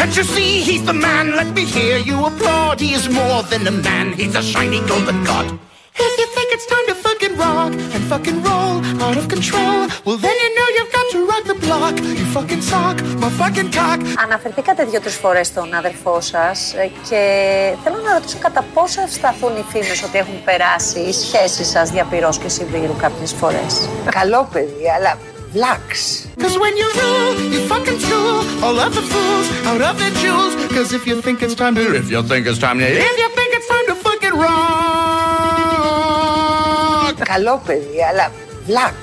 Can't 0.00 0.16
you 0.16 0.24
see 0.24 0.62
he's 0.68 0.82
the 0.90 0.94
man? 0.94 1.36
Let 1.40 1.48
me 1.54 1.64
hear 1.76 1.98
you 1.98 2.16
applaud. 2.24 2.80
He 2.80 2.94
is 2.98 3.06
more 3.20 3.42
than 3.50 3.66
a 3.66 3.74
man, 3.88 4.06
he's 4.14 4.34
a 4.34 4.42
shiny 4.42 4.80
golden 4.90 5.18
god. 5.24 5.46
If 6.06 6.12
you 6.20 6.26
think 6.36 6.48
it's 6.54 6.66
time 6.74 6.86
to 6.90 6.94
fucking 7.06 7.34
rock 7.36 7.72
and 7.94 8.02
fucking 8.12 8.38
roll 8.48 8.76
out 9.04 9.16
of 9.20 9.28
control, 9.34 9.78
well 10.06 10.18
then 10.24 10.36
you 10.42 10.50
know 10.56 10.68
you've 10.76 10.92
got 10.98 11.06
to 11.14 11.18
rock 11.30 11.44
the 11.52 11.58
block. 11.66 11.94
You 12.18 12.26
fucking 12.36 12.62
sock, 12.62 12.96
my 13.22 13.28
fucking 13.40 13.70
cock. 13.78 14.00
Αναφερθήκατε 14.24 14.84
δύο-τρει 14.84 15.10
φορέ 15.10 15.42
στον 15.42 15.74
αδερφό 15.74 16.20
σα 16.20 16.50
και 17.08 17.22
θέλω 17.84 17.98
να 18.04 18.12
ρωτήσω 18.14 18.38
κατά 18.40 18.64
πόσο 18.74 19.02
ευσταθούν 19.02 19.56
οι 19.56 19.64
φήμε 19.68 19.94
ότι 20.04 20.18
έχουν 20.18 20.44
περάσει 20.44 21.00
οι 21.00 21.12
σχέσει 21.12 21.64
σα 21.64 21.82
διαπυρό 21.82 22.30
και 22.42 22.48
σιδήρου 22.48 22.96
κάποιε 22.96 23.26
φορέ. 23.26 23.66
Καλό 24.10 24.48
παιδί, 24.52 24.90
αλλά 24.96 25.18
βλάξ. 25.51 25.79
Cause 26.43 26.55
when 26.63 26.73
you 26.81 26.87
rule, 27.01 27.33
you 27.53 27.59
fucking 27.71 27.99
school 28.05 28.37
all 28.65 28.77
of 28.85 28.91
the 28.97 29.05
fools 29.11 29.47
out 29.69 29.81
of 29.89 29.93
their 30.01 30.13
jewels. 30.21 30.53
Cause 30.75 30.89
if 30.97 31.03
you 31.09 31.15
think 31.25 31.37
it's 31.45 31.55
time 31.63 31.73
to, 31.75 31.83
if 32.01 32.07
you 32.13 32.21
think 32.31 32.43
it's 32.49 32.59
time 32.67 32.77
to, 32.79 32.85
if 33.11 33.17
you 33.23 33.29
think 33.39 33.51
it's 33.57 33.69
time 33.73 33.85
to 33.91 33.95
fucking 34.05 34.35
rock. 34.43 34.65
Καλό 37.23 37.61
παιδί, 37.65 38.03
αλλά 38.09 38.31
βλάξ. 38.65 39.01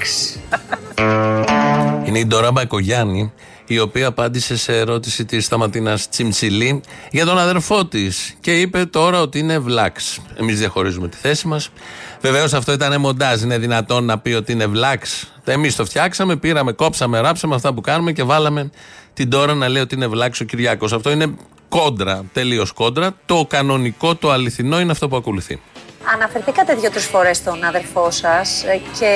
Είναι 2.05 2.19
η 2.19 2.27
Ντόρα 2.27 2.51
Μπακογιάννη, 2.53 3.33
η 3.68 3.80
οποία 3.80 4.08
απάντησε 4.08 4.58
σε 4.58 4.78
ερώτηση 4.78 5.26
της 5.26 5.46
Σταματίνας 5.46 6.10
Τσιμψιλή 6.10 6.82
για 7.12 7.26
τον 7.26 7.38
αδερφό 7.38 7.86
της 7.86 8.36
και 8.40 8.60
είπε 8.60 8.86
τώρα 8.86 9.22
ότι 9.22 9.40
είναι 9.40 9.60
βλάξ. 9.60 10.20
Εμείς 10.36 10.60
διαχωρίζουμε 10.60 11.08
τη 11.08 11.18
θέση 11.18 11.48
μας. 11.48 11.70
Βεβαίως 12.22 12.54
αυτό 12.54 12.72
ήταν 12.72 13.02
μοντάζ. 13.02 13.42
Είναι 13.42 13.58
δυνατόν 13.58 14.06
να 14.06 14.20
πει 14.20 14.32
ότι 14.34 14.52
είναι 14.52 14.66
βλάξ. 14.66 15.32
Εμείς 15.44 15.76
το 15.76 15.86
φτιάξαμε, 15.86 16.36
πήραμε, 16.36 16.72
κόψαμε, 16.72 17.20
ράψαμε 17.20 17.56
αυτά 17.56 17.74
που 17.74 17.82
κάνουμε 17.82 18.12
και 18.12 18.24
βάλαμε 18.24 18.70
την 19.14 19.30
τώρα 19.30 19.54
να 19.54 19.68
λέει 19.68 19.82
ότι 19.82 19.96
είναι 19.96 20.08
βλάξ 20.08 20.40
ο 20.40 20.44
Κυριάκος. 20.46 20.94
Αυτό 20.94 21.12
είναι 21.12 21.36
κόντρα, 21.70 22.26
τελείως 22.34 22.72
κόντρα. 22.72 23.16
Το 23.26 23.46
κανονικό, 23.50 24.16
το 24.16 24.32
αληθινό 24.32 24.80
είναι 24.80 24.92
αυτό 24.92 25.08
που 25.08 25.16
ακολουθεί. 25.16 25.60
Αναφερθήκατε 26.14 26.74
δύο-τρεις 26.76 27.06
φορές 27.06 27.38
στον 27.38 27.64
αδερφό 27.64 28.12
σας 28.12 28.64
και 29.00 29.12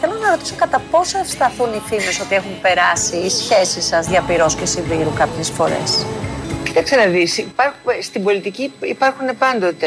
θέλω 0.00 0.14
να 0.22 0.30
ρωτήσω 0.30 0.54
κατά 0.58 0.82
πόσο 0.90 1.18
ευσταθούν 1.18 1.72
οι 1.74 1.82
φήμες 1.88 2.20
ότι 2.20 2.34
έχουν 2.34 2.60
περάσει 2.60 3.16
οι 3.16 3.30
σχέσεις 3.30 3.86
σας 3.86 4.06
διαπυρός 4.06 4.54
και 4.54 4.66
σιδήρου 4.66 5.12
κάποιες 5.18 5.50
φορές. 5.50 6.06
Κοίταξε 6.64 6.96
να 6.96 7.04
δεις, 7.06 7.38
υπά- 7.38 7.74
στην 8.00 8.22
πολιτική 8.22 8.72
υπάρχουν 8.80 9.38
πάντοτε 9.38 9.86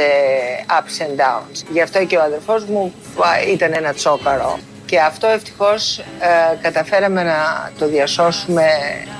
ups 0.67 1.03
and 1.03 1.19
downs. 1.21 1.63
Γι' 1.69 1.81
αυτό 1.81 2.05
και 2.05 2.17
ο 2.17 2.21
αδερφός 2.21 2.63
μου 2.65 2.93
α, 3.19 3.41
ήταν 3.51 3.73
ένα 3.73 3.93
τσόκαρο. 3.93 4.59
Και 4.85 4.99
αυτό 4.99 5.27
ευτυχώς 5.27 5.97
ε, 5.99 6.03
καταφέραμε 6.61 7.23
να 7.23 7.71
το 7.79 7.87
διασώσουμε 7.87 8.63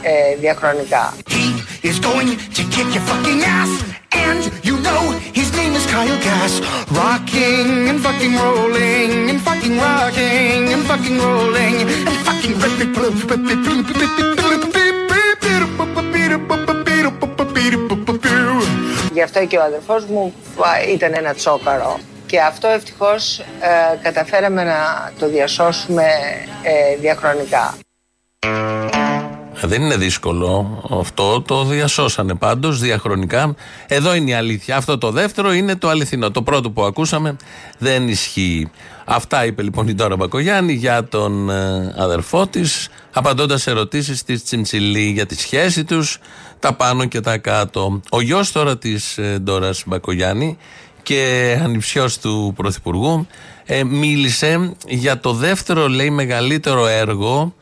ε, 0.01 0.35
διαχρονικά. 0.39 1.13
He 1.29 1.87
is 1.87 1.99
going 2.05 2.29
to 2.55 2.61
kick 2.75 2.93
your 2.95 3.03
fucking 3.09 3.41
ass. 3.41 3.96
And 4.13 4.43
you 4.63 4.77
know 4.79 5.01
his 5.33 5.51
name 5.55 5.73
is 5.73 5.85
Kyle 5.87 6.19
Gass. 6.27 6.53
Rocking 6.91 7.89
and 7.89 7.99
fucking 7.99 8.35
rolling 8.35 9.29
and 9.29 9.41
fucking 9.41 9.77
rocking 9.77 10.73
and 10.73 10.83
fucking 10.89 11.17
rolling 11.17 11.75
and 12.09 12.17
fucking 12.25 12.37
Γι' 19.13 19.21
αυτό 19.21 19.45
και 19.45 19.57
ο 19.57 19.63
αδερφός 19.63 20.05
μου 20.05 20.33
α, 20.57 20.91
ήταν 20.93 21.13
ένα 21.13 21.33
τσόκαρο. 21.33 21.99
Και 22.25 22.39
αυτό 22.39 22.67
ευτυχώς 22.67 23.39
ε, 23.39 23.45
καταφέραμε 24.01 24.63
να 24.63 25.11
το 25.19 25.29
διασώσουμε 25.29 26.03
ε, 26.63 26.95
διαχρονικά. 26.95 27.77
Ε, 29.61 29.67
Δεν 29.67 29.81
είναι 29.81 29.97
δύσκολο 29.97 30.81
αυτό, 30.99 31.41
το 31.41 31.63
διασώσανε 31.63 32.35
πάντως 32.35 32.79
διαχρονικά. 32.79 33.55
Εδώ 33.87 34.15
είναι 34.15 34.29
η 34.29 34.33
αλήθεια. 34.33 34.77
Αυτό 34.77 34.97
το 34.97 35.11
δεύτερο 35.11 35.53
είναι 35.53 35.75
το 35.75 35.89
αληθινό. 35.89 36.31
Το 36.31 36.41
πρώτο 36.41 36.69
που 36.71 36.83
ακούσαμε 36.83 37.35
δεν 37.77 38.07
ισχύει. 38.07 38.69
Αυτά 39.05 39.45
είπε 39.45 39.61
λοιπόν 39.61 39.87
η 39.87 39.93
Ντόρα 39.93 40.15
Μπακογιάννη 40.15 40.73
για 40.73 41.03
τον 41.03 41.49
ε, 41.49 41.93
αδερφό 41.97 42.47
της, 42.47 42.89
απαντώντας 43.13 43.61
σε 43.61 43.69
ερωτήσεις 43.69 44.23
της 44.23 44.43
Τσιμψιλή 44.43 45.11
για 45.11 45.25
τη 45.25 45.35
σχέση 45.35 45.83
τους, 45.83 46.19
τα 46.59 46.73
πάνω 46.73 47.05
και 47.05 47.19
τα 47.19 47.37
κάτω. 47.37 48.01
Ο 48.09 48.21
γιος 48.21 48.51
τώρα 48.51 48.77
της 48.77 49.17
ε, 49.17 49.39
Ντόρας 49.39 49.83
Μπακογιάννη 49.85 50.57
και 51.03 51.59
ανιψιός 51.63 52.19
του 52.19 52.53
Πρωθυπουργού 52.55 53.27
ε, 53.65 53.83
μίλησε 53.83 54.75
για 54.87 55.19
το 55.19 55.33
δεύτερο 55.33 55.87
λέει 55.87 56.09
μεγαλύτερο 56.09 56.87
έργο 56.87 57.53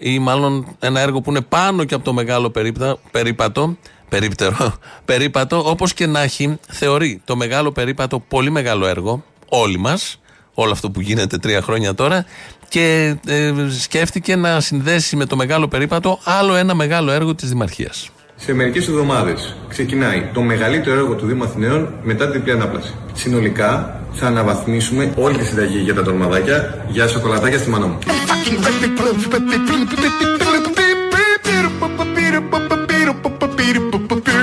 ή 0.00 0.18
μάλλον 0.18 0.76
ένα 0.78 1.00
έργο 1.00 1.20
που 1.20 1.30
είναι 1.30 1.40
πάνω 1.40 1.84
και 1.84 1.94
από 1.94 2.04
το 2.04 2.12
μεγάλο 2.12 2.50
περίπτα, 2.50 2.98
περίπατο, 3.10 3.76
περίπτερο, 4.08 4.74
περίπατο, 5.04 5.70
όπως 5.70 5.94
και 5.94 6.06
να 6.06 6.20
έχει, 6.20 6.58
θεωρεί 6.68 7.20
το 7.24 7.36
μεγάλο 7.36 7.72
περίπατο 7.72 8.20
πολύ 8.28 8.50
μεγάλο 8.50 8.86
έργο, 8.86 9.24
όλοι 9.48 9.78
μας, 9.78 10.20
όλο 10.54 10.72
αυτό 10.72 10.90
που 10.90 11.00
γίνεται 11.00 11.38
τρία 11.38 11.62
χρόνια 11.62 11.94
τώρα, 11.94 12.24
και 12.68 13.16
ε, 13.26 13.52
σκέφτηκε 13.80 14.36
να 14.36 14.60
συνδέσει 14.60 15.16
με 15.16 15.26
το 15.26 15.36
μεγάλο 15.36 15.68
περίπατο 15.68 16.18
άλλο 16.24 16.54
ένα 16.54 16.74
μεγάλο 16.74 17.10
έργο 17.10 17.34
της 17.34 17.48
Δημαρχίας. 17.48 18.10
Σε 18.36 18.52
μερικές 18.52 18.88
εβδομάδες 18.88 19.56
ξεκινάει 19.68 20.30
το 20.32 20.40
μεγαλύτερο 20.42 20.98
έργο 20.98 21.14
του 21.14 21.26
Δήμου 21.26 21.44
Αθηναίων 21.44 21.94
μετά 22.02 22.24
την 22.24 22.32
διπλή 22.32 22.52
ανάπλαση. 22.52 22.94
Συνολικά 23.12 23.99
θα 24.12 24.26
αναβαθμίσουμε 24.26 25.12
όλη 25.16 25.36
τη 25.36 25.44
συνταγή 25.44 25.78
για 25.78 25.94
τα 25.94 26.02
τορμαδάκια 26.02 26.84
για 26.88 27.08
σοκολατάκια 27.08 27.58
στη 27.58 27.70
μανά 27.70 27.86
μου. 27.86 27.98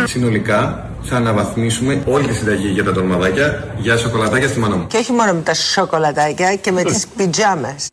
Συνολικά 0.06 0.90
θα 1.04 1.16
αναβαθμίσουμε 1.16 2.04
όλη 2.06 2.28
τη 2.28 2.34
συνταγή 2.34 2.68
για 2.68 2.84
τα 2.84 2.92
τορμαδάκια 2.92 3.76
για 3.78 3.98
σοκολατάκια 3.98 4.48
στη 4.48 4.60
μανά 4.60 4.76
μου. 4.76 4.88
Και 4.88 4.98
όχι 4.98 5.12
μόνο 5.12 5.34
με 5.34 5.42
τα 5.42 5.54
σοκολατάκια 5.54 6.56
και 6.56 6.72
με 6.72 6.84
τις 6.84 7.08
πιτζάμες. 7.08 7.88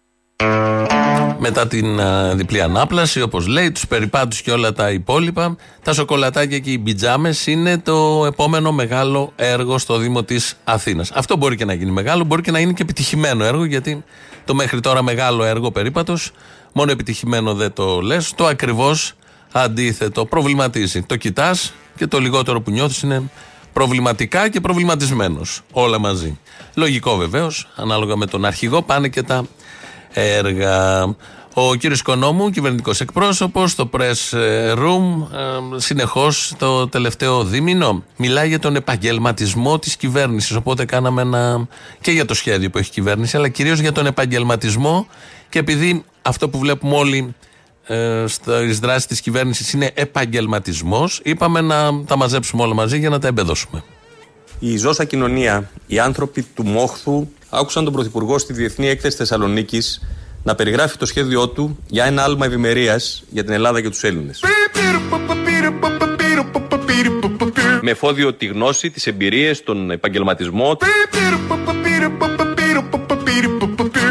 Μετά 1.47 1.67
την 1.67 2.01
α, 2.01 2.35
διπλή 2.35 2.61
ανάπλαση, 2.61 3.21
όπως 3.21 3.47
λέει, 3.47 3.73
τους 3.73 3.87
περιπάτους 3.87 4.43
και 4.43 4.51
όλα 4.51 4.73
τα 4.73 4.91
υπόλοιπα, 4.91 5.57
τα 5.83 5.93
σοκολατάκια 5.93 6.59
και 6.59 6.71
οι 6.71 6.79
πιτζάμε 6.79 7.35
είναι 7.47 7.79
το 7.79 8.25
επόμενο 8.27 8.73
μεγάλο 8.73 9.33
έργο 9.37 9.79
στο 9.79 9.97
Δήμο 9.97 10.23
της 10.23 10.57
Αθήνας. 10.65 11.11
Αυτό 11.11 11.37
μπορεί 11.37 11.57
και 11.57 11.65
να 11.65 11.73
γίνει 11.73 11.91
μεγάλο, 11.91 12.25
μπορεί 12.25 12.43
και 12.43 12.51
να 12.51 12.59
είναι 12.59 12.73
και 12.73 12.83
επιτυχημένο 12.83 13.45
έργο, 13.45 13.65
γιατί 13.65 14.05
το 14.45 14.55
μέχρι 14.55 14.81
τώρα 14.81 15.03
μεγάλο 15.03 15.45
έργο 15.45 15.71
περίπατος, 15.71 16.31
μόνο 16.73 16.91
επιτυχημένο 16.91 17.55
δεν 17.55 17.73
το 17.73 18.01
λες, 18.01 18.33
το 18.35 18.47
ακριβώς 18.47 19.13
αντίθετο. 19.53 20.27
Προβληματίζει. 20.27 21.03
Το 21.03 21.17
κοιτάς 21.17 21.73
και 21.97 22.07
το 22.07 22.19
λιγότερο 22.21 22.61
που 22.61 22.71
νιώθεις 22.71 23.03
είναι 23.03 23.23
προβληματικά 23.73 24.49
και 24.49 24.61
προβληματισμένος. 24.61 25.61
Όλα 25.73 25.99
μαζί. 25.99 26.39
Λογικό 26.75 27.17
βεβαίως, 27.17 27.69
ανάλογα 27.77 28.17
με 28.17 28.27
τον 28.27 28.45
αρχηγό, 28.45 28.83
πάνε 28.83 29.09
και 29.09 29.23
τα 29.23 29.45
έργα. 30.15 31.03
Ο 31.57 31.75
κύριος 31.75 32.01
Οικονόμου, 32.01 32.51
κυβερνητικός 32.51 33.01
εκπρόσωπος, 33.01 33.71
στο 33.71 33.91
press 33.93 34.39
room, 34.77 35.27
ε, 35.33 35.79
συνεχώς 35.79 36.55
το 36.59 36.89
τελευταίο 36.89 37.45
δίμηνο, 37.45 38.05
μιλάει 38.17 38.49
για 38.49 38.59
τον 38.59 38.77
επαγγελματισμό 38.77 39.79
της 39.79 39.97
κυβέρνησης. 39.97 40.57
Οπότε 40.57 40.85
κάναμε 40.85 41.23
ένα 41.23 41.67
και 42.01 42.11
για 42.11 42.25
το 42.25 42.35
σχέδιο 42.35 42.71
που 42.71 42.79
έχει 42.79 42.89
η 42.89 42.93
κυβέρνηση, 42.93 43.37
αλλά 43.37 43.49
κυρίως 43.49 43.79
για 43.79 43.93
τον 43.93 44.07
επαγγελματισμό 44.07 45.07
και 45.49 45.59
επειδή 45.59 46.05
αυτό 46.23 46.49
που 46.49 46.59
βλέπουμε 46.59 46.97
όλοι 46.97 47.35
ε, 47.87 48.25
στις 48.27 48.79
δράσεις 48.79 49.07
της 49.07 49.21
κυβέρνησης 49.21 49.73
είναι 49.73 49.91
επαγγελματισμός, 49.95 51.21
είπαμε 51.25 51.61
να 51.61 52.05
τα 52.05 52.17
μαζέψουμε 52.17 52.63
όλα 52.63 52.75
μαζί 52.75 52.99
για 52.99 53.09
να 53.09 53.19
τα 53.19 53.29
εμπεδώσουμε. 53.29 53.83
Η 54.59 54.77
ζώσα 54.77 55.05
κοινωνία, 55.05 55.71
οι 55.87 55.99
άνθρωποι 55.99 56.43
του 56.43 56.65
Μόχθου, 56.65 57.29
άκουσαν 57.51 57.85
τον 57.85 57.93
Πρωθυπουργό 57.93 58.39
στη 58.39 58.53
Διεθνή 58.53 58.89
Έκθεση 58.89 59.17
Θεσσαλονίκης 59.17 60.01
να 60.43 60.55
περιγράφει 60.55 60.97
το 60.97 61.07
σχέδιό 61.07 61.49
του 61.49 61.79
για 61.87 62.05
ένα 62.05 62.23
άλμα 62.23 62.47
ευημερίας 62.47 63.25
για 63.31 63.45
την 63.45 63.53
Ελλάδα 63.53 63.81
και 63.81 63.89
τους 63.89 64.03
Έλληνες. 64.03 64.41
Με 67.81 67.91
εφόδιο 67.91 68.33
τη 68.35 68.47
γνώση, 68.47 68.91
τις 68.91 69.07
εμπειρίες, 69.07 69.63
τον 69.63 69.91
επαγγελματισμό. 69.91 70.79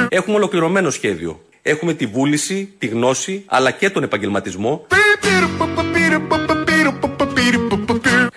Έχουμε 0.09 0.35
ολοκληρωμένο 0.35 0.89
σχέδιο. 0.89 1.41
Έχουμε 1.62 1.94
τη 1.94 2.06
βούληση, 2.06 2.73
τη 2.77 2.88
γνώση, 2.88 3.44
αλλά 3.45 3.71
και 3.71 3.89
τον 3.89 4.03
επαγγελματισμό. 4.03 4.85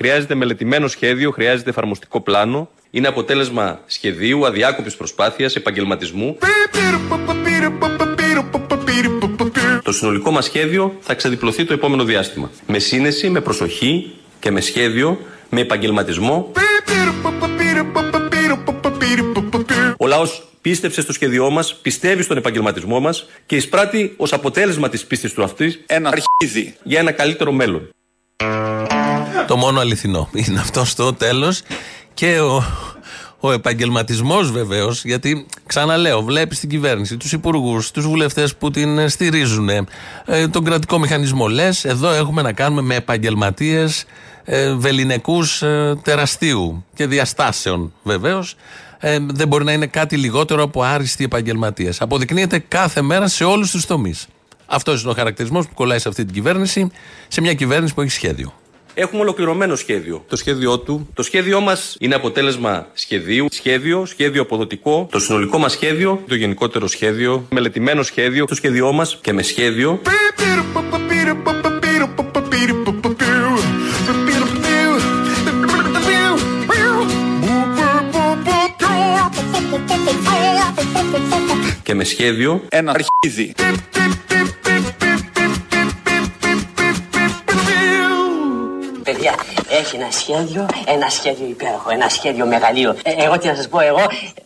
Χρειάζεται 0.06 0.34
μελετημένο 0.34 0.88
σχέδιο, 0.88 1.30
χρειάζεται 1.30 1.70
εφαρμοστικό 1.70 2.20
πλάνο. 2.20 2.70
Είναι 2.90 3.08
αποτέλεσμα 3.08 3.80
σχεδίου, 3.86 4.46
αδιάκοπης 4.46 4.96
προσπάθειας, 4.96 5.56
επαγγελματισμού. 5.56 6.38
Το 9.82 9.92
συνολικό 9.92 10.30
μας 10.30 10.44
σχέδιο 10.44 10.96
θα 11.00 11.14
ξεδιπλωθεί 11.14 11.64
το 11.64 11.72
επόμενο 11.72 12.04
διάστημα. 12.04 12.50
Με 12.66 12.78
σύνεση, 12.78 13.30
με 13.30 13.40
προσοχή 13.40 14.14
και 14.40 14.50
με 14.50 14.60
σχέδιο, 14.60 15.18
με 15.48 15.60
επαγγελματισμό. 15.60 16.52
Ο 19.96 20.06
λαός 20.06 20.48
πίστεψε 20.60 21.00
στο 21.00 21.12
σχέδιό 21.12 21.50
μας, 21.50 21.74
πιστεύει 21.74 22.22
στον 22.22 22.36
επαγγελματισμό 22.36 23.00
μας 23.00 23.26
και 23.46 23.56
εισπράττει 23.56 24.14
ως 24.16 24.32
αποτέλεσμα 24.32 24.88
της 24.88 25.04
πίστης 25.04 25.32
του 25.32 25.42
αυτής 25.42 25.82
ένα 25.86 26.08
αρχίδι 26.08 26.74
για 26.82 26.98
ένα 26.98 27.12
καλύτερο 27.12 27.52
μέλλον. 27.52 27.90
Το 29.46 29.56
μόνο 29.56 29.80
αληθινό 29.80 30.28
είναι 30.32 30.60
αυτό 30.60 30.84
στο 30.84 31.12
τέλος. 31.12 31.62
Και 32.14 32.40
ο, 32.40 32.64
ο 33.40 33.52
επαγγελματισμός 33.52 34.50
βεβαίως, 34.50 35.04
γιατί 35.04 35.46
ξαναλέω, 35.66 36.22
βλέπεις 36.22 36.60
την 36.60 36.68
κυβέρνηση, 36.68 37.16
τους 37.16 37.32
υπουργούς, 37.32 37.90
τους 37.90 38.06
βουλευτές 38.06 38.56
που 38.56 38.70
την 38.70 39.08
στηρίζουν, 39.08 39.68
ε, 39.68 40.48
τον 40.50 40.64
κρατικό 40.64 40.98
μηχανισμό. 40.98 41.48
Λες, 41.48 41.84
εδώ 41.84 42.10
έχουμε 42.10 42.42
να 42.42 42.52
κάνουμε 42.52 42.82
με 42.82 42.94
επαγγελματίες 42.94 44.04
ε, 44.44 44.72
βεληνικούς 44.72 45.62
ε, 45.62 45.98
τεραστίου 46.02 46.84
και 46.94 47.06
διαστάσεων 47.06 47.92
βεβαίως. 48.02 48.54
Ε, 48.98 49.18
δεν 49.20 49.48
μπορεί 49.48 49.64
να 49.64 49.72
είναι 49.72 49.86
κάτι 49.86 50.16
λιγότερο 50.16 50.62
από 50.62 50.82
άριστοι 50.82 51.24
επαγγελματίες. 51.24 52.00
Αποδεικνύεται 52.00 52.58
κάθε 52.58 53.02
μέρα 53.02 53.28
σε 53.28 53.44
όλους 53.44 53.70
τους 53.70 53.86
τομείς. 53.86 54.26
Αυτός 54.66 55.02
είναι 55.02 55.10
ο 55.10 55.14
χαρακτηρισμός 55.14 55.66
που 55.66 55.74
κολλάει 55.74 55.98
σε 55.98 56.08
αυτή 56.08 56.24
την 56.24 56.34
κυβέρνηση, 56.34 56.90
σε 57.28 57.40
μια 57.40 57.54
κυβέρνηση 57.54 57.94
που 57.94 58.00
έχει 58.00 58.10
σχέδιο. 58.10 58.52
Έχουμε 58.98 59.22
ολοκληρωμένο 59.22 59.76
σχέδιο. 59.76 60.24
Το 60.28 60.36
σχέδιό 60.36 60.78
του. 60.78 61.08
Το 61.14 61.22
σχέδιό 61.22 61.60
μας 61.60 61.96
είναι 62.00 62.14
αποτέλεσμα 62.14 62.86
σχεδίου. 62.92 63.46
Σχέδιο, 63.50 64.06
σχέδιο 64.06 64.42
αποδοτικό. 64.42 65.08
Το 65.10 65.18
συνολικό 65.18 65.58
μας 65.58 65.72
σχέδιο, 65.72 66.22
το 66.28 66.34
γενικότερο 66.34 66.86
σχέδιο. 66.86 67.46
Μελετημένο 67.50 68.02
σχέδιο. 68.02 68.44
Το 68.44 68.54
σχέδιό 68.54 68.92
μας 68.92 69.18
και 69.20 69.32
με 69.32 69.42
σχέδιο. 69.42 70.00
Και 81.82 81.94
με 81.94 82.04
σχέδιο. 82.04 82.62
Ένα 82.68 82.92
αρχίδι. 82.92 83.54
Έχει 89.86 89.96
ένα 89.96 90.10
σχέδιο, 90.10 90.66
ένα 90.86 91.08
σχέδιο 91.08 91.46
υπέροχο, 91.46 91.90
ένα 91.90 92.08
σχέδιο 92.08 92.46
μεγαλείο. 92.46 92.96
Ε, 93.02 93.24
εγώ 93.24 93.38
τι 93.38 93.46
να 93.46 93.54
σας 93.54 93.68
πω, 93.68 93.80
εγώ 93.80 94.00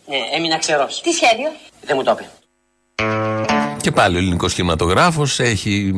ε, 0.09 0.35
έμεινα 0.37 0.57
ξερός. 0.57 1.01
Τι 1.01 1.11
σχέδιο; 1.11 1.49
Δεν 1.85 1.95
μου 1.97 2.03
το 2.03 2.11
είπε. 2.11 2.29
Και 3.81 3.91
πάλι 3.91 4.15
ο 4.15 4.19
ελληνικός 4.19 4.53
κινηματογράφος 4.53 5.35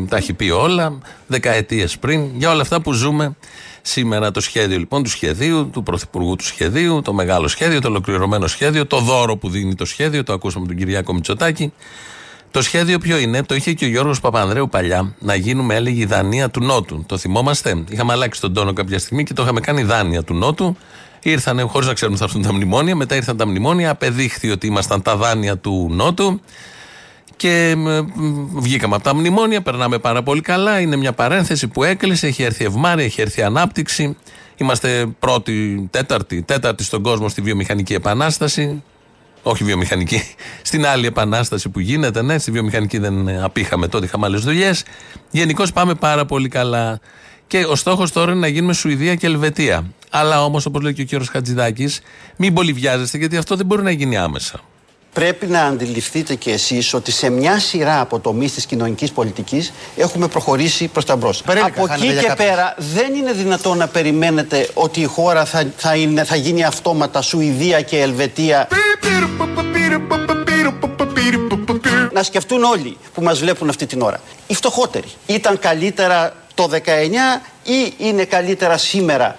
τα 0.08 0.16
έχει 0.18 0.34
πει 0.38 0.50
όλα 0.50 1.00
δεκαετίες 1.28 1.98
πριν 1.98 2.38
για 2.38 2.52
όλα 2.52 2.62
αυτά 2.62 2.82
που 2.82 2.92
ζούμε 2.92 3.36
σήμερα. 3.82 4.32
Το 4.32 4.42
σχέδιο 4.42 4.78
λοιπόν 4.78 5.04
του 5.04 5.10
σχεδίου, 5.10 5.70
του 5.70 5.84
πρωθυπουργού 5.84 6.36
του 6.36 6.46
σχεδίου, 6.46 7.02
το 7.02 7.14
μεγάλο 7.14 7.48
σχέδιο, 7.48 7.82
το 7.82 7.88
ολοκληρωμένο 7.88 8.48
σχέδιο, 8.48 8.88
το 8.88 9.00
δώρο 9.00 9.38
που 9.38 9.50
δίνει 9.50 9.76
το 9.76 9.86
σχέδιο, 9.86 10.24
το 10.24 10.34
ακούσαμε 10.34 10.68
τον 10.68 10.76
Κυριάκο 10.76 11.14
Μητσοτάκη. 11.14 11.74
Το 12.54 12.62
σχέδιο 12.62 12.98
ποιο 12.98 13.18
είναι, 13.18 13.44
το 13.44 13.56
είχε 13.56 13.74
και 13.74 13.86
ο 13.86 13.88
Γιώργος 13.88 14.20
Παπανδρέου 14.20 14.70
παλιά, 14.70 15.16
να 15.20 15.36
γίνουμε, 15.36 15.76
έλεγε, 15.76 16.02
η 16.02 16.06
Δανία 16.06 16.50
του 16.50 16.64
Νότου. 16.64 17.04
Το 17.08 17.18
θυμόμαστε; 17.18 17.84
Είχαμε 17.90 18.14
αλλάξει 18.14 18.42
τον 18.42 18.54
τόνο 18.54 18.74
κάποια 18.74 19.00
στιγμή 19.00 19.24
και 19.24 19.34
το 19.34 19.44
είχαμε 19.44 19.60
κάνει 19.60 19.84
Δάνεια 19.84 20.24
του 20.24 20.34
Νότου. 20.34 20.78
Ήρθανε, 21.22 21.62
χωρίς 21.62 21.88
να 21.88 21.94
ξέρουμε 21.94 22.18
θα 22.18 22.24
έρθουν 22.24 22.42
τα 22.42 22.54
μνημόνια. 22.54 22.96
Μετά 22.96 23.16
ήρθαν 23.16 23.38
τα 23.38 23.48
μνημόνια. 23.48 23.90
Απεδείχθη 23.90 24.52
ότι 24.52 24.68
ήμασταν 24.68 25.02
τα 25.02 25.16
δάνεια 25.16 25.58
του 25.58 25.88
Νότου. 25.92 26.42
Και 27.36 27.76
βγήκαμε 28.54 28.96
από 28.96 29.04
τα 29.04 29.16
μνημόνια, 29.16 29.62
περνάμε 29.62 29.98
πάρα 29.98 30.24
πολύ 30.24 30.42
καλά. 30.42 30.80
Είναι 30.80 30.96
μια 30.96 31.14
παρένθεση 31.14 31.68
που 31.68 31.84
έκλεισε. 31.84 32.28
Έχει 32.28 32.44
έρθει 32.44 32.66
ευμάρεια, 32.66 33.06
έχει 33.06 33.22
έρθει 33.22 33.42
ανάπτυξη. 33.42 34.18
Είμαστε 34.58 35.06
πρώτη, 35.20 35.88
τέταρτη, 35.92 36.42
τέταρτη 36.42 36.84
στον 36.84 37.04
κόσμο 37.04 37.30
στη 37.30 37.42
βιομηχανική 37.42 37.94
επανάσταση. 37.94 38.84
Όχι 39.44 39.64
βιομηχανική, 39.64 40.24
στην 40.62 40.86
άλλη 40.86 41.06
επανάσταση 41.06 41.70
που 41.70 41.80
γίνεται. 41.80 42.22
Ναι, 42.22 42.38
στη 42.38 42.52
βιομηχανική 42.52 42.98
δεν 42.98 43.30
απήχαμε 43.30 43.88
τότε, 43.88 44.06
είχαμε 44.06 44.26
άλλες 44.26 44.42
δουλειές. 44.42 44.84
Γενικώς 45.32 45.72
πάμε 45.72 45.94
πάρα 45.94 46.26
πολύ 46.26 46.48
καλά. 46.48 47.00
Και 47.48 47.66
ο 47.66 47.76
στόχος 47.76 48.12
τώρα 48.12 48.32
είναι 48.32 48.40
να 48.40 48.48
γίνουμε 48.48 48.74
Σουηδία 48.74 49.16
και 49.16 49.26
Ελβετία. 49.26 49.86
Αλλά 50.10 50.44
όμως, 50.44 50.66
όπως 50.66 50.82
λέει 50.82 50.94
και 50.94 51.02
ο 51.02 51.06
κύριος 51.06 51.30
Χατζηδάκης, 51.30 52.02
μην 52.38 52.54
πολύ 52.54 52.74
βιάζεστε, 52.74 53.18
γιατί 53.18 53.38
αυτό 53.38 53.56
δεν 53.56 53.66
μπορεί 53.66 53.84
να 53.84 53.92
γίνει 53.92 54.18
άμεσα. 54.18 54.60
Πρέπει 55.14 55.48
να 55.48 55.62
αντιληφθείτε 55.62 56.36
και 56.36 56.52
εσείς 56.52 56.94
ότι 56.94 57.12
σε 57.12 57.30
μια 57.30 57.60
σειρά 57.60 58.00
από 58.00 58.20
τομείς 58.20 58.54
της 58.54 58.66
κοινωνικής 58.66 59.12
πολιτικής 59.12 59.74
έχουμε 59.96 60.28
προχωρήσει 60.28 60.88
προς 60.88 61.06
τα 61.06 61.16
μπρος. 61.16 61.44
Από 61.64 61.94
εκεί 61.94 62.08
και 62.08 62.34
πέρα 62.38 62.76
δεν 62.78 63.14
είναι 63.14 63.32
δυνατόν 63.32 63.78
να 63.78 63.88
περιμένετε 63.88 64.70
ότι 64.74 65.02
η 65.02 65.06
χώρα 65.06 65.46
θα, 65.46 65.72
θα, 65.78 65.96
είναι, 65.96 66.24
θα 66.24 66.36
γίνει 66.36 66.64
αυτόματα 66.64 67.22
Σουηδία 67.22 67.82
και 67.82 68.02
Ελβετία. 68.02 68.68
Να 72.14 72.24
σκεφτούν 72.24 72.64
όλοι 72.64 72.98
που 73.14 73.22
μας 73.22 73.40
βλέπουν 73.40 73.70
αυτή 73.70 73.86
την 73.86 74.02
ώρα. 74.02 74.20
Οι 74.48 74.54
φτωχότεροι. 74.56 75.08
Ήταν 75.26 75.60
καλύτερα 75.60 76.34
το 76.54 76.70
19 76.72 76.78
ή 77.64 77.94
είναι 77.98 78.26
καλύτερα 78.26 78.78
σήμερα; 78.78 79.38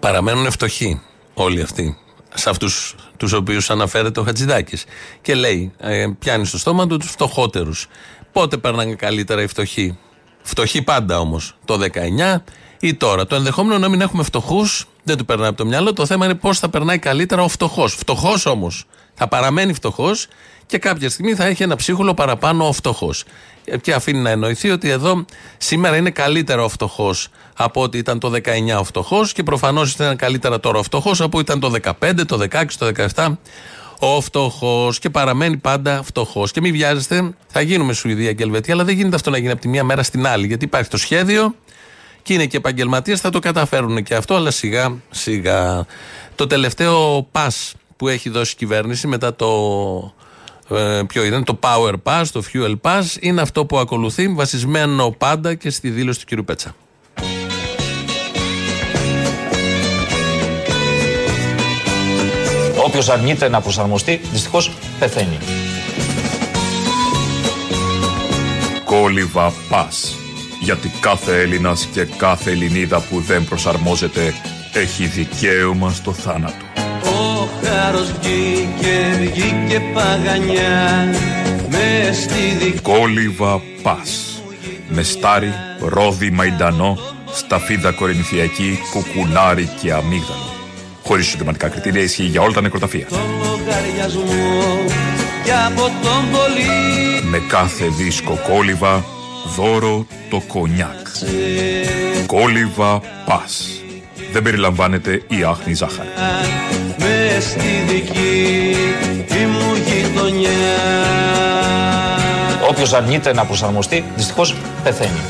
Παραμένουν 0.00 0.50
φτωχοί 0.50 1.00
όλοι 1.34 1.62
αυτοί 1.62 1.96
σε 2.34 2.50
αυτούς 2.50 2.94
τους 3.16 3.32
οποίους 3.32 3.70
αναφέρεται 3.70 4.20
ο 4.20 4.22
Χατζηδάκης. 4.22 4.84
Και 5.22 5.34
λέει, 5.34 5.72
ε, 5.78 6.06
πιάνει 6.18 6.46
στο 6.46 6.58
στόμα 6.58 6.86
του 6.86 6.96
τους 6.96 7.10
φτωχότερους. 7.10 7.86
Πότε 8.32 8.56
περνάνε 8.56 8.94
καλύτερα 8.94 9.42
οι 9.42 9.46
φτωχοί; 9.46 9.98
Φτωχοί 10.42 10.82
πάντα 10.82 11.18
όμως. 11.18 11.54
Το 11.64 11.76
19 11.76 12.44
ή 12.80 12.94
τώρα. 12.94 13.26
Το 13.26 13.34
ενδεχόμενο 13.34 13.78
να 13.78 13.88
μην 13.88 14.00
έχουμε 14.00 14.22
φτωχούς 14.22 14.86
δεν 15.02 15.16
του 15.16 15.24
περνάει 15.24 15.48
από 15.48 15.56
το 15.56 15.66
μυαλό. 15.66 15.92
Το 15.92 16.06
θέμα 16.06 16.24
είναι 16.24 16.34
πώς 16.34 16.58
θα 16.58 16.68
περνάει 16.68 16.98
καλύτερα 16.98 17.42
ο 17.42 17.48
φτωχός. 17.48 17.94
Φτωχός 17.94 18.46
όμως 18.46 18.84
θα 19.14 19.28
παραμένει 19.28 19.72
φτωχός 19.72 20.26
και 20.72 20.78
κάποια 20.78 21.10
στιγμή 21.10 21.34
θα 21.34 21.44
έχει 21.44 21.62
ένα 21.62 21.76
ψίχουλο 21.76 22.14
παραπάνω 22.14 22.68
ο 22.68 22.72
φτωχός. 22.72 23.24
Και 23.80 23.92
αφήνει 23.92 24.18
να 24.18 24.30
εννοηθεί 24.30 24.70
ότι 24.70 24.88
εδώ 24.88 25.24
σήμερα 25.56 25.96
είναι 25.96 26.10
καλύτερα 26.10 26.64
ο 26.64 26.68
φτωχός 26.68 27.28
από 27.56 27.82
ότι 27.82 27.98
ήταν 27.98 28.18
το 28.18 28.32
19 28.34 28.40
ο 28.78 28.84
φτωχός 28.84 29.32
και 29.32 29.42
προφανώς 29.42 29.92
ήταν 29.92 30.16
καλύτερα 30.16 30.60
τώρα 30.60 30.78
ο 30.78 30.82
φτωχός 30.82 31.20
από 31.20 31.38
ότι 31.38 31.52
ήταν 31.52 31.60
το 31.60 31.92
15, 32.00 32.26
το 32.26 32.46
16, 32.50 32.64
το 32.78 32.92
17 33.14 33.32
ο 33.98 34.20
φτωχός 34.20 34.98
και 34.98 35.10
παραμένει 35.10 35.56
πάντα 35.56 36.02
φτωχός. 36.02 36.50
Και 36.50 36.60
μην 36.60 36.72
βιάζεστε, 36.72 37.34
θα 37.46 37.60
γίνουμε 37.60 37.92
Σουηδία 37.92 38.32
και 38.32 38.42
Ελβετία, 38.42 38.74
αλλά 38.74 38.84
δεν 38.84 38.94
γίνεται 38.94 39.16
αυτό 39.16 39.30
να 39.30 39.38
γίνει 39.38 39.50
από 39.50 39.60
τη 39.60 39.68
μία 39.68 39.84
μέρα 39.84 40.02
στην 40.02 40.26
άλλη. 40.26 40.46
Γιατί 40.46 40.64
υπάρχει 40.64 40.90
το 40.90 40.96
σχέδιο 40.96 41.54
και 42.22 42.32
είναι 42.32 42.46
και 42.46 42.56
επαγγελματίες, 42.56 43.20
θα 43.20 43.30
το 43.30 43.38
καταφέρουν 43.38 44.02
και 44.02 44.14
αυτό, 44.14 44.34
αλλά 44.34 44.50
σιγά 44.50 44.96
σιγά. 45.10 45.86
Το 46.34 46.46
τελευταίο 46.46 47.28
pass 47.32 47.70
που 47.96 48.08
έχει 48.08 48.30
δώσει 48.30 48.52
η 48.52 48.56
κυβέρνηση 48.56 49.06
μετά 49.06 49.34
το. 49.34 49.50
Ε, 50.74 51.02
ποιο 51.06 51.24
ήταν, 51.24 51.44
το 51.44 51.58
Power 51.62 51.94
Pass, 52.02 52.24
το 52.32 52.42
Fuel 52.52 52.74
Pass, 52.80 53.02
είναι 53.20 53.40
αυτό 53.40 53.64
που 53.64 53.78
ακολουθεί, 53.78 54.28
βασισμένο 54.28 55.14
πάντα 55.18 55.54
και 55.54 55.70
στη 55.70 55.90
δήλωση 55.90 56.26
του 56.26 56.36
κ. 56.36 56.44
Πέτσα. 56.44 56.74
Όποιος 62.84 63.08
αρνείται 63.08 63.48
να 63.48 63.60
προσαρμοστεί, 63.60 64.20
δυστυχώς 64.32 64.72
πεθαίνει. 64.98 65.38
Κόλυβα 68.84 69.52
πας. 69.68 70.16
Γιατί 70.60 70.92
κάθε 71.00 71.40
Έλληνας 71.40 71.88
και 71.92 72.04
κάθε 72.04 72.50
Ελληνίδα 72.50 73.00
που 73.00 73.20
δεν 73.20 73.44
προσαρμόζεται 73.44 74.34
έχει 74.72 75.06
δικαίωμα 75.06 75.92
στο 75.92 76.12
θάνατο. 76.12 76.71
Ο 77.42 77.48
χάρος 77.62 78.12
βγήκε, 78.20 79.18
βγήκε 79.20 79.82
παγανιά 79.94 81.08
με 81.70 82.12
στη 82.12 82.64
δική... 82.64 82.80
Κόλυβα 82.80 83.60
πας. 83.82 84.42
Με 84.88 85.02
στάρι, 85.02 85.52
ρόδι 85.80 86.30
μαϊντανό, 86.30 86.98
σταφίδα 87.32 87.92
κορινθιακή, 87.92 88.78
κουκουνάρι 88.90 89.68
και 89.82 89.92
αμύγδαλο. 89.92 90.52
Χωρίς 91.02 91.26
συντοματικά 91.26 91.68
κριτήρια 91.68 92.02
ισχύει 92.02 92.22
για 92.22 92.40
όλα 92.40 92.52
τα 92.52 92.60
νεκροταφεία. 92.60 93.06
Με 97.30 97.38
κάθε 97.48 97.84
δίσκο 97.98 98.38
κόλυβα, 98.48 99.04
δώρο 99.56 100.06
το 100.30 100.42
κονιάκ. 100.46 101.06
Κόλυβα 102.26 103.00
πας. 103.26 103.66
Δεν 104.32 104.42
περιλαμβάνεται 104.42 105.22
η 105.28 105.42
άχνη 105.42 105.74
ζάχαρη. 105.74 106.08
Με 107.24 107.40
στη 107.40 107.84
δική 107.88 108.76
μου 109.46 109.74
γειτονιά. 109.74 110.50
Όποιος 112.70 112.92
αρνείται 112.92 113.32
να 113.32 113.44
προσαρμοστεί, 113.44 114.04
δυστυχώς 114.16 114.56
πεθαίνει. 114.82 115.20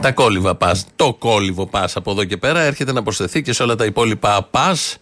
Τα 0.00 0.12
κόλληβα 0.12 0.54
πας. 0.54 0.86
Το 0.96 1.14
κόλληβο 1.18 1.66
πας 1.66 1.96
από 1.96 2.10
εδώ 2.10 2.24
και 2.24 2.36
πέρα 2.36 2.60
έρχεται 2.60 2.92
να 2.92 3.02
προσθεθεί 3.02 3.42
και 3.42 3.52
σε 3.52 3.62
όλα 3.62 3.74
τα 3.74 3.84
υπόλοιπα 3.84 4.48
πας 4.50 4.96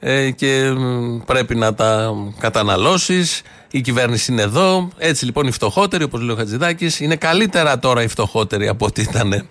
ε, 0.00 0.30
και 0.30 0.72
πρέπει 1.26 1.54
να 1.54 1.74
τα 1.74 2.14
καταναλώσεις. 2.38 3.42
Η 3.70 3.80
κυβέρνηση 3.80 4.32
είναι 4.32 4.42
εδώ. 4.42 4.88
Έτσι 4.98 5.24
λοιπόν 5.24 5.46
οι 5.46 5.50
φτωχότεροι, 5.50 6.04
όπως 6.04 6.20
λέει 6.20 6.34
ο 6.34 6.38
Χατζηδάκης, 6.38 7.00
είναι 7.00 7.16
καλύτερα 7.16 7.78
τώρα 7.78 8.02
οι 8.02 8.08
φτωχότεροι 8.08 8.68
από 8.68 8.86
ό,τι 8.86 9.02
ήταν. 9.02 9.46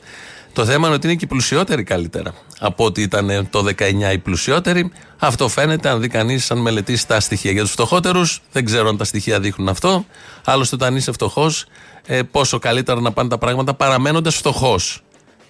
Το 0.53 0.65
θέμα 0.65 0.87
είναι 0.87 0.95
ότι 0.95 1.07
είναι 1.07 1.15
και 1.15 1.25
οι 1.25 1.27
πλουσιότεροι 1.27 1.83
καλύτερα 1.83 2.33
από 2.59 2.85
ό,τι 2.85 3.01
ήταν 3.01 3.47
το 3.49 3.65
19 3.77 4.13
οι 4.13 4.17
πλουσιότεροι. 4.17 4.91
Αυτό 5.17 5.47
φαίνεται 5.47 5.89
αν 5.89 6.01
δει 6.01 6.07
κανείς, 6.07 6.51
αν 6.51 6.57
μελετήσει 6.57 7.07
τα 7.07 7.19
στοιχεία. 7.19 7.51
Για 7.51 7.61
τους 7.61 7.71
φτωχότερους, 7.71 8.41
δεν 8.51 8.65
ξέρω 8.65 8.89
αν 8.89 8.97
τα 8.97 9.03
στοιχεία 9.03 9.39
δείχνουν 9.39 9.69
αυτό. 9.69 10.05
Άλλωστε, 10.45 10.75
όταν 10.75 10.95
είσαι 10.95 11.11
φτωχός, 11.11 11.65
ε, 12.05 12.21
πόσο 12.21 12.59
καλύτερα 12.59 13.01
να 13.01 13.11
πάνε 13.11 13.29
τα 13.29 13.37
πράγματα 13.37 13.73
παραμένοντας 13.73 14.35
φτωχός. 14.35 15.03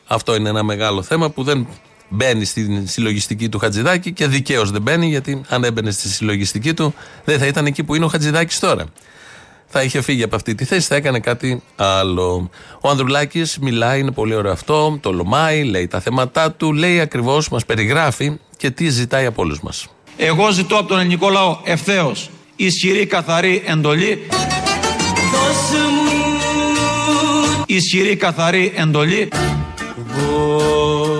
Αυτό 0.07 0.35
είναι 0.35 0.49
ένα 0.49 0.63
μεγάλο 0.63 1.01
θέμα 1.01 1.29
που 1.29 1.43
δεν 1.43 1.67
μπαίνει 2.09 2.45
στη 2.45 2.83
συλλογιστική 2.87 3.49
του 3.49 3.59
Χατζηδάκη 3.59 4.13
και 4.13 4.27
δικαίως 4.27 4.71
δεν 4.71 4.81
μπαίνει, 4.81 5.07
γιατί 5.07 5.41
αν 5.49 5.63
έμπαινε 5.63 5.91
στη 5.91 6.09
συλλογιστική 6.09 6.73
του, 6.73 6.93
δεν 7.23 7.39
θα 7.39 7.45
ήταν 7.45 7.65
εκεί 7.65 7.83
που 7.83 7.95
είναι 7.95 8.05
ο 8.05 8.07
Χατζηδάκης 8.07 8.59
τώρα. 8.59 8.85
Θα 9.75 9.83
είχε 9.83 10.01
φύγει 10.01 10.23
από 10.23 10.35
αυτή 10.35 10.55
τη 10.55 10.65
θέση, 10.65 10.87
θα 10.87 10.95
έκανε 10.95 11.19
κάτι 11.19 11.61
άλλο. 11.75 12.49
Ο 12.81 12.89
Ανδρουλάκης 12.89 13.57
μιλάει, 13.61 13.99
είναι 13.99 14.11
πολύ 14.11 14.35
ωραίο 14.35 14.51
αυτό, 14.51 14.97
το 15.01 15.11
λομάει, 15.11 15.63
λέει 15.63 15.87
τα 15.87 15.99
θέματα 15.99 16.51
του, 16.51 16.73
λέει 16.73 16.99
ακριβώς, 16.99 17.49
μας 17.49 17.65
περιγράφει 17.65 18.39
και 18.57 18.69
τι 18.69 18.89
ζητάει 18.89 19.25
από 19.25 19.41
όλους 19.41 19.61
μας. 19.61 19.87
Εγώ 20.17 20.51
ζητώ 20.51 20.75
από 20.77 20.87
τον 20.87 20.99
ελληνικό 20.99 21.29
λαό 21.29 21.57
ευθέως 21.63 22.29
ισχυρή 22.55 23.05
καθαρή 23.05 23.63
εντολή. 23.65 24.27
Ισχυρή 27.65 28.15
καθαρή 28.15 28.73
εντολή. 28.75 29.29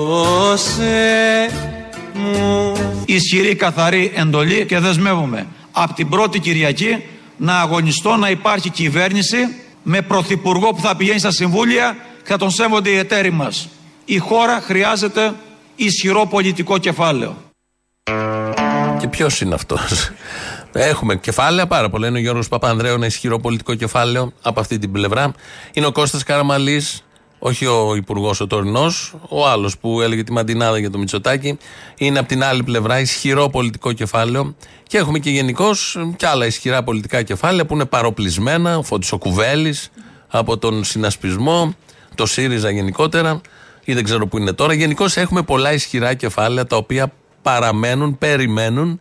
Δώσε 0.07 1.49
μου 2.13 2.73
ισχυρή 3.05 3.55
καθαρή 3.55 4.11
εντολή 4.15 4.65
και 4.65 4.79
δεσμεύομαι 4.79 5.47
από 5.71 5.93
την 5.93 6.09
πρώτη 6.09 6.39
Κυριακή 6.39 7.03
να 7.43 7.59
αγωνιστώ 7.59 8.15
να 8.15 8.29
υπάρχει 8.29 8.69
κυβέρνηση 8.69 9.37
με 9.83 10.01
πρωθυπουργό 10.01 10.73
που 10.73 10.81
θα 10.81 10.95
πηγαίνει 10.95 11.19
στα 11.19 11.31
συμβούλια 11.31 11.95
και 12.23 12.29
θα 12.29 12.37
τον 12.37 12.49
σέβονται 12.49 12.89
οι 12.89 12.97
εταίροι 12.97 13.31
μας. 13.31 13.69
Η 14.05 14.17
χώρα 14.17 14.61
χρειάζεται 14.61 15.33
ισχυρό 15.75 16.25
πολιτικό 16.25 16.77
κεφάλαιο. 16.77 17.35
Και 18.99 19.07
ποιος 19.07 19.41
είναι 19.41 19.55
αυτός; 19.55 20.11
Έχουμε 20.91 21.15
κεφάλαια 21.15 21.67
πάρα 21.67 21.89
πολλά. 21.89 22.07
Είναι 22.07 22.17
ο 22.17 22.21
Γιώργος 22.21 22.47
Παπανδρέου, 22.47 22.93
ένα 22.93 23.05
ισχυρό 23.05 23.39
πολιτικό 23.39 23.75
κεφάλαιο 23.75 24.33
από 24.41 24.59
αυτή 24.59 24.79
την 24.79 24.91
πλευρά. 24.91 25.31
Είναι 25.73 25.85
ο 25.85 25.91
Κώστας 25.91 26.23
Καραμαλής, 26.23 27.03
όχι 27.45 27.65
ο 27.65 27.95
υπουργός 27.95 28.39
ο 28.39 28.47
τωρινός, 28.47 29.15
ο 29.29 29.47
άλλος 29.47 29.77
που 29.77 30.01
έλεγε 30.01 30.23
τη 30.23 30.31
μαντινάδα 30.31 30.79
για 30.79 30.89
το 30.89 30.97
Μητσοτάκι. 30.97 31.57
Είναι 31.97 32.19
από 32.19 32.27
την 32.27 32.43
άλλη 32.43 32.63
πλευρά 32.63 32.99
ισχυρό 32.99 33.49
πολιτικό 33.49 33.91
κεφάλαιο. 33.91 34.55
Και 34.87 34.97
έχουμε 34.97 35.19
και 35.19 35.29
γενικώς 35.29 35.97
και 36.15 36.27
άλλα 36.27 36.45
ισχυρά 36.45 36.83
πολιτικά 36.83 37.21
κεφάλαια 37.21 37.65
που 37.65 37.73
είναι 37.73 37.85
παροπλισμένα. 37.85 38.77
Ο 38.77 38.83
Φώτης 38.83 39.11
ο 39.11 39.17
Κουβέλης, 39.17 39.89
από 40.27 40.57
τον 40.57 40.83
συνασπισμό, 40.83 41.75
το 42.15 42.25
ΣΥΡΙΖΑ 42.25 42.69
γενικότερα, 42.69 43.41
ή 43.83 43.93
δεν 43.93 44.03
ξέρω 44.03 44.27
που 44.27 44.37
είναι 44.37 44.51
τώρα. 44.53 44.73
Γενικώς 44.73 45.17
έχουμε 45.17 45.41
πολλά 45.41 45.73
ισχυρά 45.73 46.13
κεφάλαια 46.13 46.65
τα 46.65 46.75
οποία 46.75 47.13
παραμένουν, 47.41 48.17
περιμένουν 48.17 48.99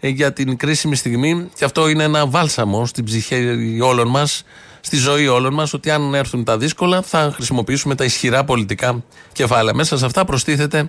ε, 0.00 0.08
για 0.08 0.32
την 0.32 0.56
κρίσιμη 0.56 0.96
στιγμή. 0.96 1.48
Και 1.54 1.64
αυτό 1.64 1.88
είναι 1.88 2.02
ένα 2.02 2.26
βάλσαμο 2.26 2.86
στην 2.86 3.04
ψυχή 3.04 3.78
όλων 3.82 4.08
μας 4.08 4.44
στη 4.84 4.96
ζωή 4.96 5.26
όλων 5.26 5.54
μας 5.54 5.72
ότι 5.72 5.90
αν 5.90 6.14
έρθουν 6.14 6.44
τα 6.44 6.58
δύσκολα 6.58 7.02
θα 7.02 7.32
χρησιμοποιήσουμε 7.34 7.94
τα 7.94 8.04
ισχυρά 8.04 8.44
πολιτικά 8.44 9.04
κεφάλαια. 9.32 9.74
Μέσα 9.74 9.98
σε 9.98 10.04
αυτά 10.04 10.24
προστίθεται 10.24 10.88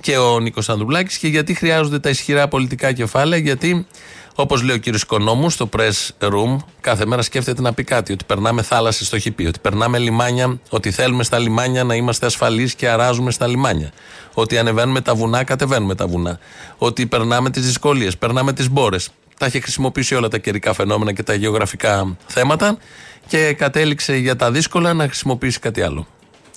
και 0.00 0.16
ο 0.16 0.40
Νίκος 0.40 0.68
Ανδρουλάκης. 0.68 1.18
Και 1.18 1.28
γιατί 1.28 1.54
χρειάζονται 1.54 1.98
τα 1.98 2.08
ισχυρά 2.08 2.48
πολιτικά 2.48 2.92
κεφάλαια, 2.92 3.40
Γιατί, 3.40 3.86
όπως 4.34 4.62
λέει 4.62 4.76
ο 4.76 4.78
κύριος 4.78 5.02
Οικονόμου 5.02 5.50
στο 5.50 5.68
press 5.76 6.08
room, 6.18 6.56
κάθε 6.80 7.06
μέρα 7.06 7.22
σκέφτεται 7.22 7.62
να 7.62 7.72
πει 7.72 7.84
κάτι. 7.84 8.12
Ότι 8.12 8.24
περνάμε 8.24 8.62
θάλασσε 8.62 9.04
στο 9.04 9.18
χιπί, 9.18 9.46
ότι 9.46 9.58
περνάμε 9.58 9.98
λιμάνια, 9.98 10.60
ότι 10.68 10.90
θέλουμε 10.90 11.22
στα 11.22 11.38
λιμάνια 11.38 11.84
να 11.84 11.94
είμαστε 11.94 12.26
ασφαλείς 12.26 12.74
και 12.74 12.88
αράζουμε 12.88 13.30
στα 13.30 13.46
λιμάνια. 13.46 13.92
Ότι 14.34 14.58
ανεβαίνουμε 14.58 15.00
τα 15.00 15.14
βουνά, 15.14 15.44
κατεβαίνουμε 15.44 15.94
τα 15.94 16.06
βουνά. 16.06 16.38
Ότι 16.78 17.06
περνάμε 17.06 17.50
τις 17.50 17.66
δυσκολίες, 17.66 18.16
περνάμε 18.16 18.52
τις 18.52 18.70
μπόρες. 18.70 19.08
Τα 19.38 19.46
έχει 19.46 19.60
χρησιμοποιήσει 19.60 20.14
όλα 20.14 20.28
τα 20.28 20.38
καιρικά 20.38 20.72
φαινόμενα 20.72 21.12
και 21.12 21.22
τα 21.22 21.34
γεωγραφικά 21.34 22.16
θέματα 22.26 22.78
και 23.26 23.52
κατέληξε 23.52 24.16
για 24.16 24.36
τα 24.36 24.50
δύσκολα 24.50 24.92
να 24.92 25.04
χρησιμοποιήσει 25.04 25.58
κάτι 25.58 25.82
άλλο. 25.82 26.06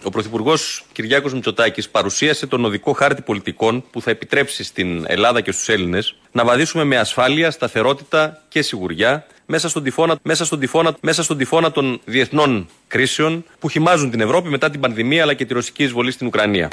Ο 0.04 0.10
Πρωθυπουργό 0.10 0.54
Κυριάκο 0.92 1.30
Μητσοτάκη 1.34 1.90
παρουσίασε 1.90 2.48
τον 2.48 2.66
οδικό 2.66 2.94
χάρτη 2.94 3.22
πολιτικών 3.22 3.84
που 3.92 4.02
θα 4.02 4.12
επιτρέψει 4.12 4.64
στην 4.64 5.06
Ελλάδα 5.08 5.42
και 5.42 5.52
στου 5.52 5.72
Έλληνε 5.72 6.00
να 6.32 6.46
βαδίσουμε 6.46 6.84
με 6.84 6.98
ασφάλεια, 6.98 7.52
σταθερότητα 7.52 8.42
και 8.48 8.62
σιγουριά 8.62 9.26
μέσα 9.46 9.70
στον, 9.70 9.84
τυφώνα, 9.84 10.18
μέσα, 10.22 10.46
στον 10.46 10.60
τυφώνα, 10.60 10.96
μέσα 11.02 11.24
στον 11.24 11.38
τυφώνα 11.38 11.72
των 11.72 12.00
διεθνών 12.06 12.68
κρίσεων 12.88 13.46
που 13.60 13.70
χυμάζουν 13.70 14.12
την 14.12 14.22
Ευρώπη 14.22 14.50
μετά 14.50 14.70
την 14.70 14.80
πανδημία 14.80 15.22
αλλά 15.22 15.34
και 15.34 15.46
τη 15.46 15.54
ρωσική 15.54 15.84
εισβολή 15.84 16.12
στην 16.12 16.28
Ουκρανία 16.28 16.70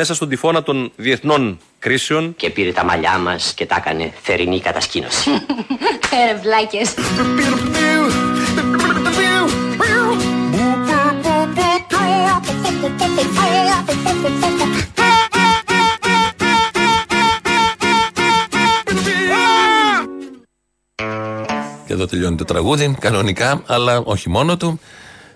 μέσα 0.00 0.14
στον 0.14 0.28
τυφώνα 0.28 0.62
των 0.62 0.92
διεθνών 0.96 1.58
κρίσεων. 1.78 2.34
Και 2.36 2.50
πήρε 2.50 2.72
τα 2.72 2.84
μαλλιά 2.84 3.18
μας 3.18 3.54
και 3.54 3.66
τα 3.66 3.76
έκανε 3.78 4.12
θερινή 4.22 4.60
κατασκήνωση. 4.60 5.30
Έρε 6.22 6.38
βλάκες. 6.42 6.94
Και 21.86 21.92
εδώ 21.92 22.06
τελειώνει 22.06 22.36
το 22.36 22.44
τραγούδι, 22.44 22.96
κανονικά, 23.00 23.62
αλλά 23.66 23.98
όχι 23.98 24.28
μόνο 24.28 24.56
του. 24.56 24.80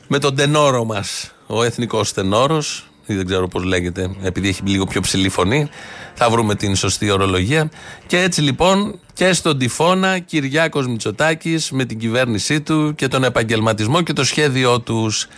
Με 0.09 0.19
τον 0.19 0.37
τενόρο 0.37 0.85
μας, 0.85 1.33
ο 1.47 1.63
εθνικός 1.63 2.13
τενόρος, 2.13 2.89
ή 3.07 3.15
δεν 3.15 3.27
ξέρω 3.27 3.49
πώς 3.49 3.65
λέγεται, 3.65 4.11
επειδή 4.23 4.49
έχει 4.49 4.63
λίγο 4.65 4.85
πιο 4.85 5.01
ψηλή 5.01 5.29
φωνή. 5.29 5.69
Θα 6.15 6.31
βρούμε 6.31 6.55
την 6.55 6.77
σωστή 6.77 7.11
ορολογία. 7.11 7.71
Και 8.07 8.21
έτσι 8.21 8.41
λοιπόν 8.41 8.99
και 9.13 9.33
στον 9.33 9.59
τυφώνα 9.59 10.19
Κυριάκος 10.19 10.87
Μητσοτάκης 10.87 11.71
με 11.71 11.85
την 11.85 11.99
κυβέρνησή 11.99 12.61
του 12.61 12.95
και 12.95 13.09
τον 13.09 13.25
επαγγελματισμό 13.25 14.03
και 14.03 14.13
το 14.13 14.25
σχέδιό 14.25 14.81
τους 14.81 15.29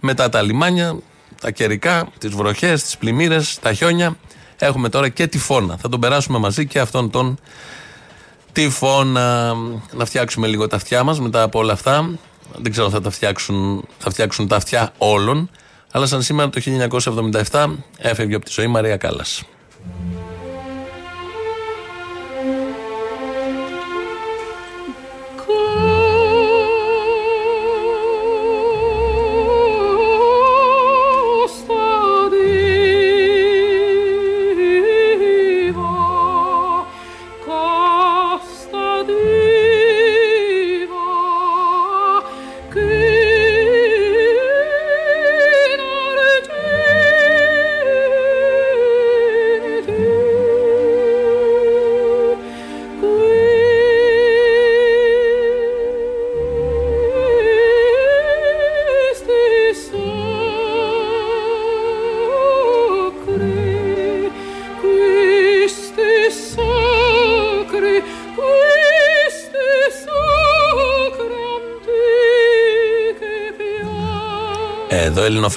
μετά 0.00 0.28
τα 0.28 0.42
λιμάνια, 0.42 0.98
τα 1.40 1.50
καιρικά, 1.50 2.08
τις 2.18 2.30
βροχές, 2.30 2.82
τις 2.82 2.96
πλημμύρες, 2.96 3.58
τα 3.62 3.72
χιόνια. 3.72 4.16
Έχουμε 4.58 4.88
τώρα 4.88 5.08
και 5.08 5.26
τυφώνα. 5.26 5.76
Θα 5.76 5.88
τον 5.88 6.00
περάσουμε 6.00 6.38
μαζί 6.38 6.66
και 6.66 6.80
αυτόν 6.80 7.10
τον 7.10 7.38
τυφώνα. 8.52 9.54
Να 9.92 10.04
φτιάξουμε 10.04 10.46
λίγο 10.46 10.66
τα 10.66 10.76
αυτιά 10.76 11.02
μας 11.02 11.20
μετά 11.20 11.42
από 11.42 11.58
όλα 11.58 11.72
αυτά. 11.72 12.10
Δεν 12.56 12.72
ξέρω 12.72 12.90
θα 12.90 13.00
τα 13.00 13.10
φτιάξουν, 13.10 13.84
θα 13.98 14.10
φτιάξουν 14.10 14.48
τα 14.48 14.56
αυτιά 14.56 14.92
όλων. 14.98 15.50
Αλλά 15.96 16.06
σαν 16.06 16.22
σήμερα 16.22 16.50
το 16.50 16.60
1977 17.50 17.74
έφευγε 17.98 18.34
από 18.34 18.44
τη 18.44 18.50
ζωή 18.50 18.66
Μαρία 18.66 18.96
Κάλλας. 18.96 19.42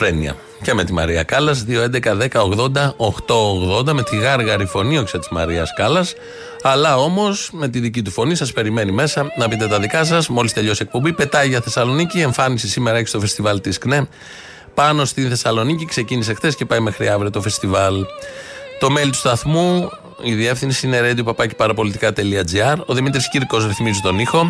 Ελληνοφρένεια. 0.02 0.36
Και 0.62 0.74
με 0.74 0.84
τη 0.84 0.94
Μαρία 0.94 1.24
Κάλλας, 1.24 1.66
2.11.10.80.880 1.68 3.94
με 3.94 4.04
τη 4.04 4.18
γάργαρη 4.18 4.66
φωνή, 4.66 4.98
όχι 4.98 5.18
της 5.18 5.28
Μαρίας 5.32 5.74
Κάλλας, 5.74 6.14
αλλά 6.62 6.98
όμως 6.98 7.50
με 7.54 7.68
τη 7.68 7.80
δική 7.80 8.02
του 8.02 8.12
φωνή 8.12 8.36
σας 8.36 8.54
περιμένει 8.54 8.92
μέσα 8.92 9.32
να 9.38 9.48
πείτε 9.48 9.68
τα 9.68 9.80
δικά 9.80 10.04
σας. 10.04 10.30
Μόλις 10.30 10.54
τελειώσει 10.54 10.84
η 10.84 10.86
εκπομπή, 10.86 11.14
πετάει 11.14 11.48
για 11.48 11.62
Θεσσαλονίκη. 11.62 12.20
Εμφάνιση 12.20 12.68
σήμερα 12.68 12.98
έχει 12.98 13.08
στο 13.08 13.20
φεστιβάλ 13.20 13.62
της 13.62 13.78
ΚΝΕ. 13.78 14.08
Πάνω 14.74 15.06
στη 15.06 15.28
Θεσσαλονίκη 15.28 15.86
ξεκίνησε 15.86 16.34
χθες 16.34 16.56
και 16.56 16.66
πάει 16.66 16.80
μέχρι 16.80 17.08
αύριο 17.08 17.32
το 17.32 17.42
φεστιβάλ. 17.42 18.06
Το 18.80 18.88
mail 18.98 19.08
του 19.08 19.18
σταθμού, 19.18 19.90
η 20.24 20.34
διεύθυνση 20.34 20.88
είναι 20.88 21.00
radio.parapolitica.gr. 21.02 22.76
Ο 22.86 22.94
Δημήτρης 22.94 23.30
Κύρκος 23.30 23.68
ρυθμίζει 23.68 24.00
τον 24.00 24.20
ήχο 24.20 24.48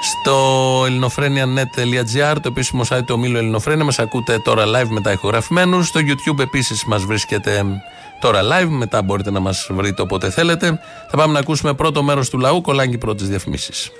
στο 0.00 0.82
ελληνοφρένια.net.gr, 0.86 2.34
το 2.42 2.48
επίσημο 2.48 2.82
site 2.88 3.00
του 3.06 3.14
ομίλου 3.14 3.36
Ελληνοφρένια. 3.36 3.84
Μας 3.84 3.98
ακούτε 3.98 4.38
τώρα 4.38 4.64
live 4.66 4.88
μετά 4.88 5.12
ηχογραφημένους. 5.12 5.86
Στο 5.86 6.00
YouTube 6.00 6.38
επίσης 6.38 6.84
μας 6.84 7.04
βρίσκεται 7.04 7.82
τώρα 8.20 8.40
live. 8.42 8.68
Μετά 8.68 9.02
μπορείτε 9.02 9.30
να 9.30 9.40
μας 9.40 9.68
βρείτε 9.70 10.02
όποτε 10.02 10.30
θέλετε. 10.30 10.80
Θα 11.10 11.16
πάμε 11.16 11.32
να 11.32 11.38
ακούσουμε 11.38 11.74
πρώτο 11.74 12.02
μέρος 12.02 12.30
του 12.30 12.38
λαού. 12.38 12.60
Κολλάνε 12.60 12.86
πρώτη 12.88 12.98
πρώτες 12.98 13.28
διαφημίσεις. 13.28 13.90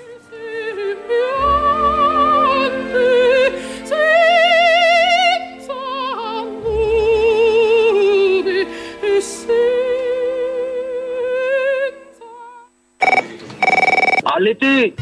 Αλήτη! 14.35 14.93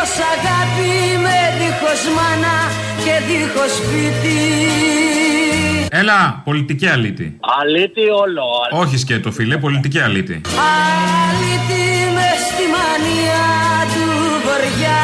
Δίχως 0.00 0.18
αγάπη 0.34 1.18
με 1.22 1.36
δίχως 1.58 2.02
μάνα 2.16 2.56
και 3.04 3.14
δίχως 3.26 3.72
σπίτι 3.76 4.38
Έλα, 5.92 6.40
πολιτική 6.44 6.86
αλήτη. 6.86 7.38
Αλήτη 7.60 8.00
όλο. 8.00 8.44
Όχι 8.70 8.96
σκέτο, 8.98 9.30
φίλε, 9.32 9.56
πολιτική 9.56 10.00
αλήτη. 10.00 10.40
Αλήτη 10.44 11.84
με 12.14 12.28
στη 12.46 12.64
μανία 12.74 13.44
του 13.94 14.06
βοριά 14.44 15.00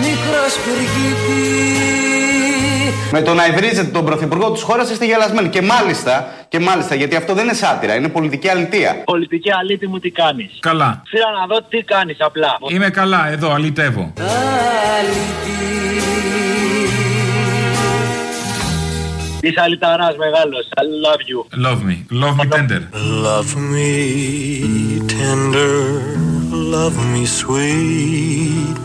μικρός 0.00 0.54
πυργίτη 0.64 1.84
Με 3.12 3.22
το 3.22 3.34
να 3.34 3.46
υβρίζετε 3.46 3.90
τον 3.90 4.04
πρωθυπουργό 4.04 4.52
της 4.52 4.62
χώρας 4.62 4.90
είστε 4.90 5.04
γελασμένοι. 5.04 5.48
Και 5.48 5.62
μάλιστα, 5.62 6.34
και 6.48 6.58
μάλιστα, 6.60 6.94
γιατί 6.94 7.16
αυτό 7.16 7.34
δεν 7.34 7.44
είναι 7.44 7.54
σάτυρα, 7.54 7.94
είναι 7.94 8.08
πολιτική 8.08 8.48
αλητεία. 8.48 9.02
Πολιτική 9.04 9.50
αλήτη 9.52 9.86
μου 9.86 9.98
τι 9.98 10.10
κάνεις; 10.10 10.58
Καλά. 10.60 11.02
Θέλω 11.10 11.38
να 11.40 11.46
δω 11.46 11.62
τι 11.68 11.82
κάνεις 11.82 12.16
απλά. 12.20 12.58
Είμαι 12.68 12.90
καλά, 12.90 13.28
εδώ, 13.28 13.52
αλητεύω. 13.52 14.12
Είσαι 19.40 19.60
αλυταράς 19.60 20.16
μεγάλος. 20.16 20.68
I 20.76 20.82
love 21.06 21.22
you. 21.30 21.38
Love 21.66 21.80
me. 21.88 21.96
Love 22.22 22.36
me 22.40 22.46
tender. 22.56 22.82
Love 23.26 23.52
me 23.72 23.92
tender, 25.16 25.76
love 26.74 26.96
me 27.12 27.24
sweet, 27.40 28.76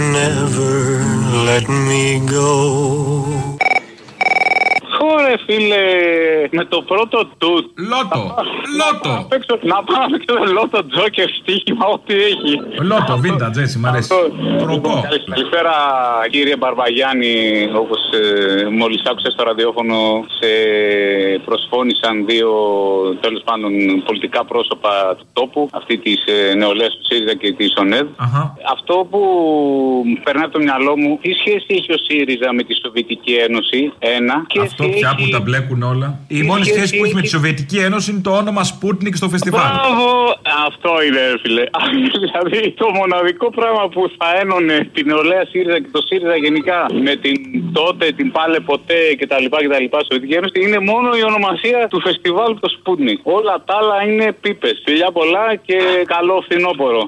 never 0.00 1.04
let 1.44 1.68
me 1.68 2.20
go. 2.26 3.59
Ωρε 5.50 5.58
φίλε, 5.58 5.84
με 6.50 6.64
το 6.64 6.82
πρώτο 6.82 7.18
τούτ. 7.38 7.64
Λότο, 7.90 8.34
λότο. 8.80 9.12
Να 9.62 9.82
πάω 9.84 10.00
να 10.04 10.08
παίξω 10.08 10.52
λότο 10.52 10.86
τζόκερ 10.86 11.28
στοίχημα, 11.28 11.86
ό,τι 11.86 12.14
έχει. 12.14 12.52
Λότο, 12.90 13.20
vintage, 13.24 13.58
έτσι, 13.60 13.78
μ' 13.78 13.86
αρέσει. 13.86 14.08
Προπό. 14.62 15.04
Καλησπέρα 15.28 15.74
κύριε 16.30 16.56
Μπαρβαγιάννη, 16.56 17.34
όπως 17.74 18.00
ε, 18.12 18.68
μόλις 18.68 19.02
άκουσα 19.10 19.30
στο 19.30 19.42
ραδιόφωνο 19.42 19.96
σε 20.38 20.50
προσφώνησαν 21.44 22.26
δύο 22.26 22.50
τέλος 23.20 23.42
πάντων 23.44 23.72
πολιτικά 24.06 24.44
πρόσωπα 24.44 25.16
του 25.18 25.26
τόπου, 25.32 25.68
αυτή 25.72 25.98
της 25.98 26.24
ε, 26.26 26.54
νεολαίας 26.54 26.92
του 26.96 27.04
ΣΥΡΙΖΑ 27.08 27.34
και 27.34 27.52
της 27.52 27.74
ΟΝΕΔ. 27.76 28.06
Αυτό 28.72 29.06
που 29.10 29.20
περνάει 30.24 30.44
από 30.44 30.52
το 30.52 30.62
μυαλό 30.62 30.96
μου, 30.96 31.18
τι 31.22 31.32
σχέση 31.32 31.66
έχει 31.68 31.92
ο 31.92 31.98
ΣΥΡΙΖΑ 32.06 32.52
με 32.52 32.62
τη 32.62 32.74
Σοβιετική 32.82 33.32
Ένωση, 33.32 33.92
ένα. 33.98 34.44
Και 34.46 34.60
Αυτό 34.60 34.88
πια 34.88 35.14
που 35.18 35.28
τα 35.30 35.39
μπλέκουν 35.40 35.82
όλα. 35.82 36.08
Η 36.28 36.42
μόνη 36.42 36.64
σχέση 36.64 36.78
σχέση 36.78 36.96
που 36.96 37.04
έχει 37.04 37.14
με 37.14 37.20
τη 37.20 37.26
έχει- 37.26 37.34
Σοβιετική 37.36 37.78
Ένωση 37.78 38.10
είναι 38.10 38.20
το 38.20 38.32
όνομα 38.42 38.62
Sputnik 38.72 39.14
στο 39.20 39.28
φεστιβάλ. 39.28 39.62
Μπράβο! 39.74 40.08
Αυτό 40.66 40.90
είναι, 41.06 41.20
ρε 41.30 41.38
φίλε. 41.42 41.64
δηλαδή, 42.24 42.60
το 42.82 42.86
μοναδικό 43.00 43.50
πράγμα 43.50 43.84
που 43.88 44.10
θα 44.18 44.28
ένωνε 44.40 44.76
την 44.94 45.06
νεολαία 45.06 45.44
ΣΥΡΙΖΑ 45.50 45.78
και 45.82 45.88
το 45.96 46.00
ΣΥΡΙΖΑ 46.08 46.36
γενικά 46.36 46.86
με 47.06 47.16
την 47.16 47.36
τότε, 47.72 48.04
την 48.18 48.30
πάλε 48.32 48.60
ποτέ 48.60 48.98
κτλ. 49.18 49.44
κτλ. 49.44 49.86
Σοβιετική 50.08 50.34
Ένωση 50.40 50.56
είναι 50.66 50.78
μόνο 50.90 51.08
η 51.20 51.22
ονομασία 51.30 51.80
του 51.90 52.00
φεστιβάλ 52.00 52.50
το 52.60 52.68
Sputnik. 52.76 53.20
Όλα 53.22 53.54
τα 53.66 53.74
άλλα 53.80 53.96
είναι 54.08 54.26
πίπες. 54.40 54.82
Φιλιά 54.84 55.10
πολλά 55.18 55.46
και 55.66 55.78
καλό 56.14 56.44
φθινόπωρο. 56.44 57.02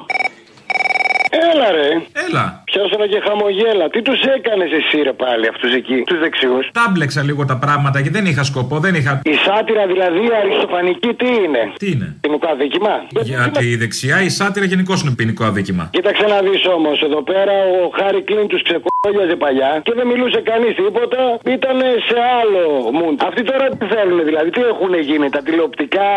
Έλα 1.50 1.68
ρε. 1.76 1.88
Έλα. 2.26 2.44
Πιάσανε 2.68 3.06
και 3.12 3.20
χαμογέλα. 3.26 3.84
Τι 3.92 4.02
τους 4.02 4.20
έκανες 4.36 4.70
εσύ 4.78 4.98
ρε 5.02 5.12
πάλι 5.12 5.44
αυτούς 5.52 5.72
εκεί, 5.80 5.98
τους 6.08 6.18
δεξιούς; 6.24 6.64
Τα 6.72 6.86
μπλέξα 6.90 7.22
λίγο 7.28 7.42
τα 7.44 7.56
πράγματα 7.64 7.98
και 8.02 8.10
δεν 8.16 8.24
είχα 8.26 8.42
σκοπό, 8.50 8.76
δεν 8.78 8.94
είχα. 8.94 9.12
Η 9.24 9.34
σάτυρα 9.44 9.84
δηλαδή 9.92 10.22
αριστοφανική 10.40 11.10
τι 11.20 11.28
είναι; 11.44 11.62
Τι 11.82 11.86
είναι; 11.92 12.16
Ποινικό 12.20 12.48
αδίκημα; 12.54 12.94
Γιατί 13.28 13.64
η 13.74 13.76
δεξιά, 13.76 14.22
η 14.22 14.28
σάτυρα 14.28 14.66
γενικώς 14.72 15.02
είναι 15.02 15.14
ποινικό 15.20 15.44
αδίκημα. 15.44 15.84
Κοίταξε 15.96 16.24
να 16.34 16.38
δεις 16.46 16.62
όμως, 16.76 16.96
εδώ 17.08 17.22
πέρα 17.22 17.54
ο 17.84 17.90
Χάρη 17.98 18.22
Κλίν 18.22 18.46
τους 18.46 18.62
ξεκόλιαζε 18.62 19.36
παλιά 19.44 19.80
και 19.84 19.92
δεν 19.98 20.06
μιλούσε 20.06 20.40
κανείς 20.50 20.74
τίποτα. 20.74 21.20
Ήταν 21.56 21.76
σε 22.08 22.16
άλλο 22.40 22.62
μουντ. 22.98 23.16
Αυτοί 23.28 23.42
τώρα 23.42 23.66
τι 23.78 23.86
θέλουν 23.94 24.24
δηλαδή, 24.24 24.50
τι 24.50 24.60
έχουν 24.72 24.92
γίνει, 25.08 25.26
τα 25.30 25.40
τηλεοπτικά 25.46 26.08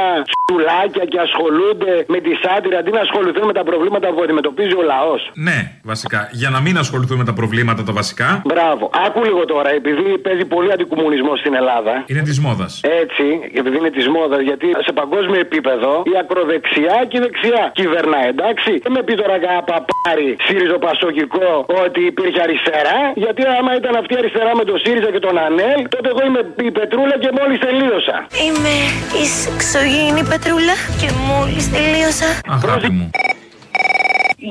σουλάκια 0.49 1.05
και 1.11 1.19
ασχολούνται 1.27 1.93
με 2.13 2.19
τη 2.25 2.31
σάτυρα 2.43 2.77
αντί 2.81 2.91
να 2.97 3.01
ασχοληθούν 3.07 3.45
με 3.51 3.53
τα 3.59 3.63
προβλήματα 3.69 4.07
που 4.13 4.21
αντιμετωπίζει 4.25 4.75
ο 4.81 4.83
λαός. 4.93 5.21
Ναι, 5.47 5.59
βασικά. 5.91 6.19
Για 6.41 6.49
να 6.55 6.59
μην 6.65 6.75
ασχοληθούμε 6.83 7.19
με 7.23 7.27
τα 7.31 7.35
προβλήματα 7.39 7.81
τα 7.83 7.93
βασικά. 7.99 8.29
Μπράβο. 8.51 8.83
Άκου 9.05 9.19
λίγο 9.29 9.45
τώρα, 9.53 9.69
επειδή 9.79 10.05
παίζει 10.25 10.45
πολύ 10.45 10.71
αντικομουνισμό 10.71 11.33
στην 11.41 11.53
Ελλάδα. 11.61 11.93
Είναι 12.11 12.21
της 12.29 12.39
μόδας. 12.45 12.71
Έτσι, 13.03 13.25
επειδή 13.59 13.75
είναι 13.77 13.91
της 13.97 14.07
μόδας, 14.15 14.41
γιατί 14.49 14.67
σε 14.87 14.91
παγκόσμιο 14.99 15.39
επίπεδο 15.47 15.91
η 16.13 16.13
ακροδεξιά 16.21 16.97
και 17.09 17.17
η 17.17 17.21
δεξιά 17.25 17.63
κυβερνάει, 17.79 18.27
εντάξει. 18.35 18.71
Δεν 18.85 18.91
με 18.97 19.01
πει 19.05 19.13
τώρα 19.21 19.35
κανένα 19.43 19.63
παπάρι 19.69 20.29
ΣΥΡΙΖΟ 20.45 20.77
Πασοκικό 20.87 21.49
ότι 21.85 22.01
υπήρχε 22.11 22.39
αριστερά, 22.45 22.99
γιατί 23.23 23.41
άμα 23.59 23.71
ήταν 23.79 23.93
αυτή 24.01 24.13
η 24.13 24.17
αριστερά 24.21 24.51
με 24.59 24.63
τον 24.69 24.77
ΣΥΡΙΖΑ 24.83 25.09
και 25.15 25.21
τον 25.27 25.35
ΑΝΕΛ, 25.45 25.79
τότε 25.93 26.07
εγώ 26.13 26.21
είμαι 26.27 26.41
η 26.67 26.71
Πετρούλα 26.77 27.15
και 27.23 27.29
μόλις 27.39 27.57
τελείωσα. 27.65 28.15
Είμαι 28.45 28.73
η 29.21 29.23
εξωγήινη 29.53 30.23
Πετρούλα 30.39 30.73
και 30.99 31.11
μόλις 31.27 31.69
τελείωσα. 31.71 32.25
Αγάπη 32.47 32.89
μου. 32.89 33.09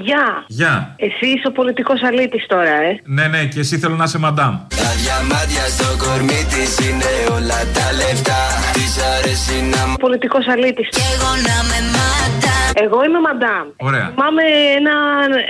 Γεια. 0.03 0.45
Γεια. 0.47 0.95
Εσύ 0.99 1.27
είσαι 1.27 1.47
ο 1.47 1.53
πολιτικός 1.53 2.03
αλήτης 2.03 2.47
τώρα, 2.47 2.75
ε. 2.89 3.01
Ναι, 3.05 3.27
ναι, 3.27 3.45
και 3.45 3.61
εσύ 3.61 3.79
θέλω 3.79 3.97
να 3.97 4.05
είσαι 4.05 4.19
μαντάμ. 4.19 4.55
Τα 4.69 4.91
διαμάντια 5.03 5.65
στο 5.77 5.89
κορμί 6.05 6.41
της 6.53 6.73
είναι 6.89 7.11
όλα 7.37 7.59
τα 7.77 7.87
λεφτά. 8.01 8.43
Της 8.73 8.93
αρέσει 9.15 9.57
να 9.75 9.87
μ' 9.87 9.95
Πολιτικός 9.95 10.45
αλήτης. 10.49 10.89
Και 10.89 11.05
εγώ 11.15 11.31
να 11.49 11.57
με 11.71 11.79
μαντάμ. 11.97 12.53
Εγώ 12.85 12.99
είμαι 13.05 13.21
μαντάμ. 13.29 13.67
Ωραία. 13.77 14.07
Θυμάμαι 14.15 14.43
ένα, 14.79 14.95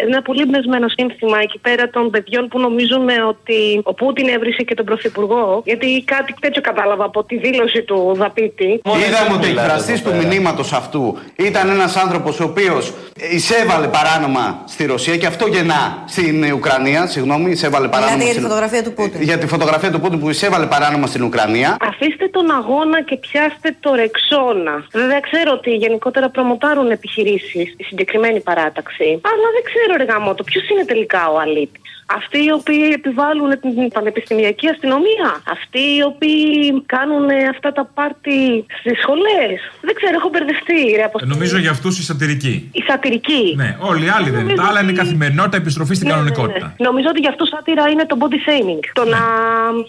ένα 0.07 0.23
πολύ 0.23 0.45
μπεσμένο 0.49 0.87
σύνθημα 0.97 1.39
εκεί 1.47 1.59
πέρα 1.59 1.85
των 1.91 2.11
παιδιών 2.11 2.49
που 2.49 2.59
νομίζουν 2.61 3.09
ότι 3.29 3.59
ο 3.85 3.95
Πούτιν 3.95 4.29
έβρισε 4.29 4.63
και 4.63 4.75
τον 4.75 4.85
Πρωθυπουργό. 4.85 5.63
Γιατί 5.65 5.89
κάτι 6.15 6.35
τέτοιο 6.41 6.61
κατάλαβα 6.61 7.05
από 7.05 7.25
τη 7.25 7.39
δήλωση 7.39 7.83
του 7.83 8.15
Δαπίτη. 8.17 8.81
Είδαμε 9.05 9.33
ότι 9.37 9.47
ο 9.47 9.51
εκφραστή 9.51 10.01
του 10.03 10.13
μηνύματος 10.21 10.73
αυτού 10.73 11.19
ήταν 11.37 11.69
ένας 11.69 11.97
άνθρωπος 11.97 12.41
ο 12.41 12.45
οποίος 12.45 12.93
εισέβαλε 13.31 13.87
παράνομα 13.87 14.34
στη 14.65 14.87
Ρωσία 14.87 15.17
και 15.17 15.27
αυτό 15.27 15.47
γεννά 15.47 16.03
στην 16.07 16.53
Ουκρανία. 16.53 17.07
Συγγνώμη, 17.07 17.51
εισέβαλε 17.51 17.89
παράνομα. 17.89 18.13
Μιλάτε 18.17 18.25
για 18.25 18.33
τη 18.33 18.39
στην- 18.39 18.49
φωτογραφία 18.49 18.83
του 18.83 18.93
Πούτιν. 18.93 19.23
Για 19.23 19.39
τη 19.39 19.47
φωτογραφία 19.47 19.91
του 19.91 20.01
Πούτιν 20.01 20.19
που 20.21 20.31
εισέβαλε 20.31 20.67
παράνομα 20.67 21.07
στην 21.07 21.23
Ουκρανία. 21.23 21.77
Αφήστε 21.81 22.29
τον 22.29 22.51
αγώνα 22.51 23.03
και 23.03 23.17
πιάστε 23.17 23.77
το 23.81 23.95
ρεξόνα. 23.95 24.75
Βέβαια, 24.93 25.21
ξέρω 25.21 25.51
ότι 25.53 25.71
γενικότερα 25.71 26.29
προμοτάρουν 26.31 26.91
επιχειρήσεις 26.91 27.67
η 27.77 27.83
συγκεκριμένη 27.85 28.41
παράταξη. 28.41 29.09
Αλλά 29.31 29.47
δεν 29.57 29.63
ξέρω, 29.69 29.93
ρε 29.97 30.05
γαμότο, 30.13 30.43
ποιος 30.45 30.69
είναι 30.69 30.85
τελικά 30.85 31.23
ο 31.35 31.39
αλήτη. 31.39 31.81
Αυτοί 32.07 32.39
οι 32.45 32.53
οποίοι 32.53 32.91
επιβάλλουν 32.95 33.51
την 33.61 33.89
πανεπιστημιακή 33.97 34.69
αστυνομία. 34.69 35.29
Αυτοί 35.57 35.79
οι 35.97 36.03
οποίοι 36.11 36.43
κάνουν 36.87 37.27
αυτά 37.51 37.73
τα 37.73 37.85
πάρτι 37.95 38.67
στις 38.79 38.95
σχολές. 39.03 39.59
Δεν 39.81 39.95
ξέρω, 39.95 40.15
έχω 40.21 40.29
μπερδευτεί, 40.33 40.81
ρε 40.97 41.03
Αποστολή. 41.03 41.33
Νομίζω 41.33 41.57
για 41.59 41.71
αυτούς 41.71 41.99
η 41.99 42.03
σατυρική. 42.03 42.55
Η 42.73 42.83
σατυρική. 42.89 43.43
Ναι, 43.57 43.77
όλοι 43.81 44.05
οι 44.05 44.09
άλλοι 44.17 44.31
δεν 44.31 44.41
είναι. 44.41 44.55
Τα 44.55 44.65
άλλα 44.69 44.81
είναι 44.83 44.93
καθημερινότητα, 44.93 45.57
επιστροφή 45.57 45.95
στην 45.95 46.09
κανονικότητα. 46.09 46.75
Νομίζω 46.79 47.09
ότι 47.09 47.21
για 47.21 47.31
αυτούς 47.31 47.49
σάτυρα 47.49 47.89
είναι 47.89 48.07
το 48.07 48.17
body 48.21 48.39
shaming. 48.47 48.83
Το 48.93 49.05
να. 49.05 49.19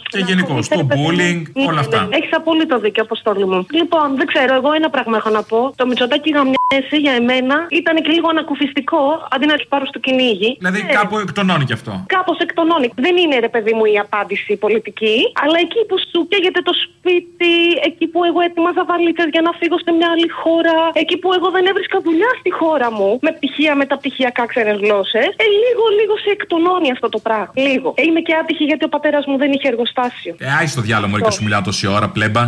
Και 0.09 0.19
γενικώς, 0.19 0.67
το 0.67 0.87
bullying, 0.91 1.41
όλα 1.67 1.79
αυτά. 1.79 2.07
Έχεις 2.11 2.33
απόλυτο 2.33 2.79
δίκιο, 2.79 3.03
Αποστόλη 3.03 3.45
μου. 3.45 3.65
Λοιπόν, 3.71 4.15
δεν 4.15 4.25
ξέρω, 4.27 4.53
εγώ 4.55 4.71
ένα 4.73 4.89
πράγμα 4.89 5.17
έχω 5.17 5.29
να 5.29 5.43
πω. 5.43 5.73
Το 5.75 5.85
Μητσοτάκι 5.87 6.29
γαμιέσαι 6.29 6.95
για 7.01 7.11
εμένα 7.11 7.55
ήταν 7.69 7.95
και 7.95 8.09
λίγο 8.11 8.27
ανακουφιστικό 8.29 9.27
αντί 9.31 9.45
να 9.45 9.55
του 9.55 9.67
πάρω 9.67 9.85
στο 9.85 9.99
κυνήγι. 9.99 10.55
Δηλαδή 10.57 10.81
Ναι. 10.83 10.93
κάπου 10.93 11.17
εκτονώνει 11.19 11.65
κι 11.65 11.73
αυτό. 11.73 12.04
Κάπως 12.15 12.37
εκτονώνει. 12.45 12.87
Δεν 13.05 13.15
είναι 13.17 13.37
ρε 13.39 13.49
παιδί 13.49 13.73
μου 13.77 13.85
η 13.85 13.97
απάντηση 14.05 14.51
πολιτική, 14.55 15.17
αλλά 15.43 15.57
εκεί 15.65 15.81
που 15.87 15.95
σου 16.09 16.19
καίγεται 16.31 16.61
το 16.69 16.73
σπίτι, 16.83 17.55
εκεί 17.89 18.05
που 18.11 18.19
εγώ 18.29 18.39
έτοιμαζα 18.47 18.83
βαλίτσες 18.89 19.29
για 19.35 19.41
να 19.47 19.51
φύγω 19.59 19.77
σε 19.85 19.91
μια 19.97 20.09
άλλη 20.13 20.29
χώρα, 20.41 20.77
εκεί 20.93 21.17
που 21.21 21.33
εγώ 21.37 21.47
δεν 21.55 21.65
έβρισκα 21.65 21.97
δουλειά 22.07 22.31
στη 22.39 22.51
χώρα 22.59 22.91
μου, 22.97 23.09
με 23.25 23.31
πτυχία 23.37 23.75
μεταπτυχιακά 23.75 24.45
ξένε 24.51 24.73
γλώσσες, 24.81 25.31
ε, 25.43 25.47
λίγο, 25.63 25.83
λίγο 25.99 26.13
σε 26.23 26.29
εκτονώνει 26.37 26.89
αυτό 26.91 27.07
το 27.09 27.19
πράγμα. 27.19 27.51
Λίγο. 27.67 27.93
Ε, 27.97 28.01
είμαι 28.07 28.21
και 28.27 28.33
άτυχη 28.41 28.63
γιατί 28.63 28.83
ο 28.85 28.89
πατέρας 28.89 29.25
μου 29.25 29.37
δεν 29.37 29.51
είχε 29.51 29.67
εργοστάσιο. 29.67 30.35
Ε, 30.39 30.47
άι 30.59 30.67
στο 30.67 30.81
διάλογο 30.81 31.09
μωρή 31.11 31.23
και 31.23 31.31
σου 31.31 31.43
μιλάω 31.43 31.61
τόση 31.61 31.87
ώρα, 31.87 32.07
πλέμπα. 32.09 32.41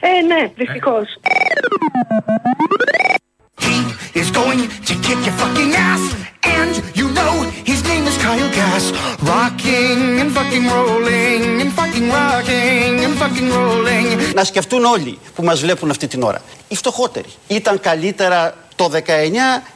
Ε, 0.00 0.20
ναι, 0.30 0.50
δυστυχώς. 0.54 1.06
is 4.22 4.30
going 4.30 4.60
to 4.88 4.94
kick 5.04 5.20
your 5.26 5.36
fucking 5.40 5.72
ass. 5.74 5.87
Να 14.34 14.44
σκεφτούν 14.44 14.84
όλοι 14.84 15.18
που 15.34 15.42
μας 15.42 15.60
βλέπουν 15.60 15.90
αυτή 15.90 16.06
την 16.06 16.22
ώρα. 16.22 16.40
Οι 16.68 16.76
φτωχότεροι. 16.76 17.28
Ήταν 17.46 17.80
καλύτερα 17.80 18.54
το 18.76 18.90
19 18.92 18.98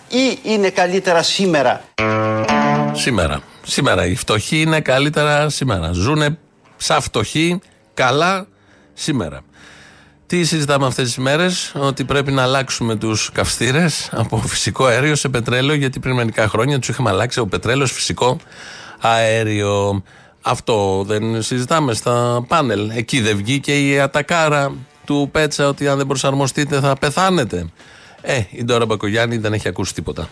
ή 0.09 0.39
είναι 0.43 0.71
καλύτερα 0.71 1.23
σήμερα; 1.23 1.81
Σήμερα. 2.93 3.41
Σήμερα. 3.63 4.07
Οι 4.07 4.15
φτωχοί 4.15 4.61
είναι 4.61 4.81
καλύτερα 4.81 5.49
σήμερα. 5.49 5.93
Ζούνε 5.93 6.39
σαν 6.77 7.01
φτωχοί 7.01 7.61
καλά 7.95 8.47
σήμερα. 8.95 9.41
Τι 10.27 10.45
συζητάμε 10.45 10.87
αυτές 10.87 11.05
τις 11.05 11.17
μέρες, 11.17 11.73
Ότι 11.75 12.05
πρέπει 12.05 12.33
να 12.33 12.43
αλλάξουμε 12.43 12.97
τους 12.97 13.31
καυστήρες 13.33 14.09
από 14.13 14.37
φυσικό 14.37 14.85
αέριο 14.85 15.15
σε 15.15 15.29
πετρέλαιο, 15.29 15.75
γιατί 15.75 16.01
πριν 16.01 16.15
μερικά 16.15 16.49
χρόνια 16.49 16.79
τους 16.79 16.89
είχαμε 16.89 17.11
αλλάξει 17.11 17.39
από 17.39 17.49
πετρέλαιο 17.49 17.87
σε 17.87 17.95
φυσικό 17.95 18.39
αέριο. 19.01 20.03
Αυτό 20.43 21.05
δεν 21.07 21.43
συζητάμε 21.43 21.95
στα 21.95 22.45
πάνελ. 22.49 22.91
Εκεί 22.95 23.21
δεν 23.21 23.37
βγήκε 23.37 23.89
η 23.89 24.01
ατακάρα 24.01 24.73
του 25.05 25.29
Πέτσα 25.33 25.69
ότι 25.69 25.89
αν 25.89 25.97
δεν 25.97 26.07
προσαρμοστείτε 26.07 26.81
θα 26.81 26.95
πεθάνετε. 27.01 27.67
Ε, 28.23 28.41
η 28.51 28.65
Ντόρα 28.65 28.87
Μπακογιάννη 28.87 29.37
δεν 29.37 29.53
έχει 29.53 29.69
ακούσει 29.69 29.95
τίποτα. 29.95 30.29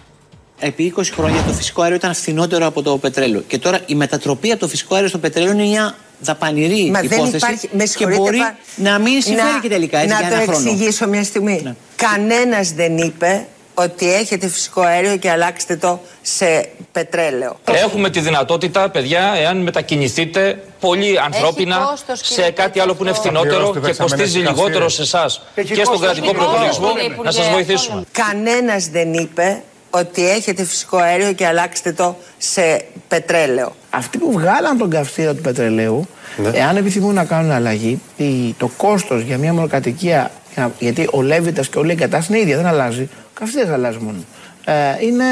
Επί 0.59 0.95
20 0.97 1.03
χρόνια 1.15 1.43
το 1.43 1.53
φυσικό 1.53 1.83
αέριο 1.83 1.97
ήταν 1.97 2.15
φθηνότερο 2.15 2.67
από 2.67 2.83
το 2.83 2.99
πετρέλαιο. 2.99 3.41
Και 3.41 3.59
τώρα 3.59 3.81
η 3.87 3.95
μετατροπή 3.95 4.51
από 4.51 4.61
το 4.61 4.69
φυσικό 4.69 4.95
αέριο 4.95 5.09
στο 5.09 5.19
πετρέλαιο 5.19 5.53
είναι 5.53 5.63
μια 5.65 5.95
δαπανηρή 6.21 6.91
Μα 6.91 7.01
υπόθεση. 7.01 7.23
δεν 7.31 7.37
υπάρχει. 7.37 7.69
Με 7.73 7.83
και 7.83 7.89
συγχωρείτε, 7.89 8.19
μπορεί 8.21 8.39
πα- 8.39 8.57
να 8.77 8.99
μην 8.99 9.23
συμφέρει 9.23 9.53
να- 9.55 9.61
και 9.61 9.69
τελικά 9.69 9.99
έτσι, 9.99 10.15
Να 10.15 10.21
για 10.21 10.29
το 10.29 10.35
ένα 10.35 10.43
χρόνο. 10.45 10.59
Ναι. 10.61 10.71
εξηγήσω 10.71 11.09
μια 11.09 11.25
στιγμή. 11.25 11.75
Κανένας 11.97 12.73
δεν 12.73 12.97
είπε 12.99 13.47
ότι 13.85 14.13
έχετε 14.13 14.49
φυσικό 14.49 14.81
αέριο 14.81 15.17
και 15.17 15.31
αλλάξτε 15.31 15.77
το 15.77 16.01
σε 16.23 16.69
πετρέλαιο. 16.93 17.57
Έχουμε 17.65 18.11
τη 18.11 18.21
δυνατότητα, 18.21 18.89
παιδιά, 18.91 19.33
εάν 19.37 19.57
μετακινηθείτε 19.57 20.63
πολύ 20.81 21.21
ανθρώπινα 21.21 21.77
κόστος, 21.91 22.21
κύριε 22.23 22.45
σε 22.45 22.51
κάτι 22.51 22.81
άλλο 22.81 22.95
που 22.95 23.03
είναι 23.03 23.13
φθηνότερο 23.13 23.49
Πληρώστε 23.55 23.79
και 23.81 23.87
δεξαμενές 23.87 24.17
κοστίζει 24.19 24.39
εικασίες. 24.39 24.59
λιγότερο 24.65 24.89
σε 24.89 25.03
εσάς 25.03 25.43
Έχει 25.55 25.69
και 25.69 25.75
στον 25.75 25.87
κόστος. 25.87 26.01
κρατικό 26.07 26.27
Έχει 26.27 26.35
κόστος, 26.37 26.51
προπολογισμό 26.53 26.89
κύριε 26.93 27.05
Υπουργέ, 27.07 27.23
να 27.25 27.31
σας 27.31 27.49
βοηθήσουμε. 27.49 28.03
Κανένας 28.13 28.87
δεν 28.89 29.13
είπε 29.13 29.63
ότι 29.91 30.29
έχετε 30.31 30.65
φυσικό 30.65 30.97
αέριο 30.97 31.33
και 31.33 31.47
αλλάξτε 31.47 31.93
το 31.93 32.17
σε 32.39 32.85
πετρέλαιο. 33.09 33.75
Αυτοί 33.91 34.19
που 34.19 34.33
βγάλαν 34.33 34.79
τον 34.79 34.91
καυστήρα 34.91 35.35
του 35.35 35.43
πετρελαίου, 35.43 36.09
εάν 36.53 36.77
επιθυμούν 36.77 37.15
να 37.15 37.25
κάνουν 37.25 37.51
αλλαγή, 37.51 38.01
η- 38.17 38.55
το 38.59 38.71
κόστος 38.77 39.23
για 39.23 39.39
μια 39.39 39.53
μονοκατοικία, 39.53 40.31
για- 40.55 40.71
γιατί 40.79 41.09
ο 41.13 41.23
Λέβητας 41.23 41.69
και 41.69 41.79
όλη 41.79 41.89
η 41.89 41.93
εγκατάσταση 41.93 42.33
είναι 42.33 42.41
ίδια, 42.43 42.57
δεν 42.57 42.67
αλλάζει. 42.67 43.09
Ο 43.41 43.45
καυστήρα 43.45 43.73
αλλάζει 43.73 43.99
μόνο. 44.01 44.19
Ε, 44.65 44.75
είναι, 45.07 45.25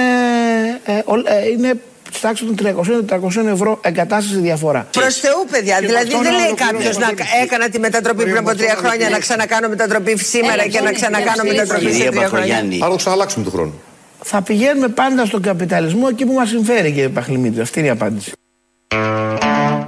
ε, 0.85 0.93
ο- 0.93 1.15
ε, 1.25 1.49
είναι 1.59 1.81
στη 2.13 2.21
τάξη 2.21 2.45
των 2.45 2.57
300-400 2.57 3.47
ευρώ 3.49 3.79
εγκατάσταση 3.83 4.41
διαφορά. 4.41 4.87
Προς 4.93 5.15
Θεού, 5.17 5.47
παιδιά. 5.51 5.81
Και 5.81 5.87
δηλαδή 5.87 6.05
με 6.05 6.15
αυτό 6.17 6.23
δεν 6.23 6.33
να 6.33 6.39
λέει 6.39 6.47
ολοκληρώσω 6.47 6.73
κάποιος 6.73 6.99
να 6.99 7.07
την 7.09 7.25
έκανα 7.43 7.69
τη 7.69 7.79
μετατροπή 7.79 8.23
πριν 8.23 8.37
από 8.37 8.55
τρία 8.57 8.75
χρόνια, 8.75 9.09
να 9.09 9.19
ξανακάνω 9.19 9.69
μετατροπή 9.69 10.19
σήμερα 10.19 10.67
και 10.67 10.81
να 10.81 10.93
ξανακάνω 10.93 11.43
μετατροπή 11.45 11.93
σε 11.93 12.09
τρία 12.09 12.29
χρόνια. 12.29 12.57
Άρα 12.81 12.91
το 12.91 12.97
ξαναλλάξουμε 12.97 13.45
του 13.45 13.51
χρόνου. 13.51 13.81
Θα 14.23 14.43
πηγαίνουμε 14.43 14.89
πάντα 14.89 15.25
στον 15.25 15.43
καπιταλισμό 15.43 16.07
εκεί 16.11 16.25
που 16.25 16.33
μας 16.33 16.49
συμφέρει, 16.49 16.89
κύριε 16.93 17.09
Παχλημίτρη. 17.09 17.61
Αυτή 17.61 17.79
είναι 17.79 17.89
η 17.89 17.91
απάντηση. 17.91 18.33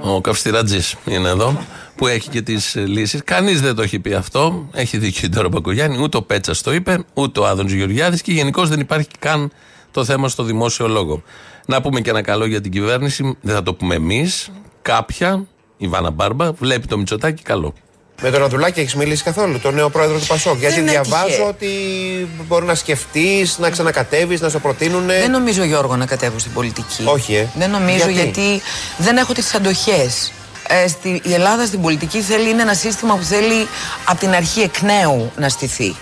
Ο 0.03 0.21
Καυστηρατζή 0.21 0.79
είναι 1.05 1.29
εδώ, 1.29 1.65
που 2.01 2.07
έχει 2.07 2.29
και 2.29 2.41
τις 2.41 2.75
λύσεις. 2.75 3.21
Κανείς 3.23 3.61
δεν 3.61 3.75
το 3.75 3.81
έχει 3.81 3.99
πει 3.99 4.13
αυτό. 4.13 4.67
Έχει 4.73 4.97
δίκιο 4.97 5.21
η 5.25 5.29
Ντόρα 5.29 5.49
Μπακογιάννη. 5.49 5.97
Ούτε 6.01 6.17
ο 6.17 6.21
Πέτσας 6.21 6.61
το 6.61 6.73
είπε, 6.73 7.03
ούτε 7.13 7.39
ο 7.39 7.45
Άδων 7.45 7.67
Γεωργιάδης 7.67 8.21
και 8.21 8.31
γενικώς 8.31 8.69
δεν 8.69 8.79
υπάρχει 8.79 9.07
καν 9.19 9.51
το 9.91 10.05
θέμα 10.05 10.29
στο 10.29 10.43
δημόσιο 10.43 10.87
λόγο. 10.87 11.23
Να 11.65 11.81
πούμε 11.81 12.01
και 12.01 12.09
ένα 12.09 12.21
καλό 12.21 12.45
για 12.45 12.61
την 12.61 12.71
κυβέρνηση. 12.71 13.37
Δεν 13.41 13.55
θα 13.55 13.63
το 13.63 13.73
πούμε 13.73 13.95
εμείς. 13.95 14.49
Κάποια, 14.81 15.45
η 15.77 15.87
Βάνα 15.87 16.11
Μπάρμπα, 16.11 16.51
βλέπει 16.51 16.87
το 16.87 16.97
Μητσοτάκι 16.97 17.41
καλό. 17.41 17.73
Με 18.21 18.31
τον 18.31 18.43
Ανδρουλάκη 18.43 18.79
έχεις 18.79 18.95
μιλήσει 18.95 19.23
καθόλου, 19.23 19.59
τον 19.59 19.73
νέο 19.73 19.89
πρόεδρο 19.89 20.19
του 20.19 20.25
Πασόκ. 20.25 20.59
Γιατί 20.59 20.79
είναι 20.79 20.91
διαβάζω 20.91 21.25
τυχαίο. 21.25 21.47
ότι 21.47 21.67
μπορεί 22.47 22.65
να 22.65 22.75
σκεφτείς, 22.75 23.57
να 23.59 23.69
ξανακατέβει, 23.69 24.37
να 24.41 24.49
σε 24.49 24.59
προτείνουν. 24.59 25.05
Δεν 25.05 25.31
νομίζω, 25.31 25.63
Γιώργο, 25.63 25.95
να 25.95 26.05
κατέβω 26.05 26.39
στην 26.39 26.53
πολιτική. 26.53 27.03
Όχι, 27.05 27.33
ε. 27.33 27.47
Δεν 27.55 27.69
νομίζω 27.69 28.09
Γιατί; 28.09 28.41
γιατί, 28.41 28.61
δεν 28.97 29.17
έχω 29.17 29.33
τις 29.33 29.55
αντοχές. 29.55 30.31
Ε, 30.67 30.87
στη, 30.87 31.21
η 31.23 31.33
Ελλάδα 31.33 31.65
στην 31.65 31.81
πολιτική 31.81 32.21
θέλει, 32.21 32.49
είναι 32.49 32.61
ένα 32.61 32.73
σύστημα 32.73 33.15
που 33.15 33.23
θέλει 33.23 33.67
από 34.05 34.19
την 34.19 34.33
αρχή 34.33 34.61
εκ 34.61 34.81
νέου 34.81 35.31
να 35.35 35.49
στηθει 35.49 35.95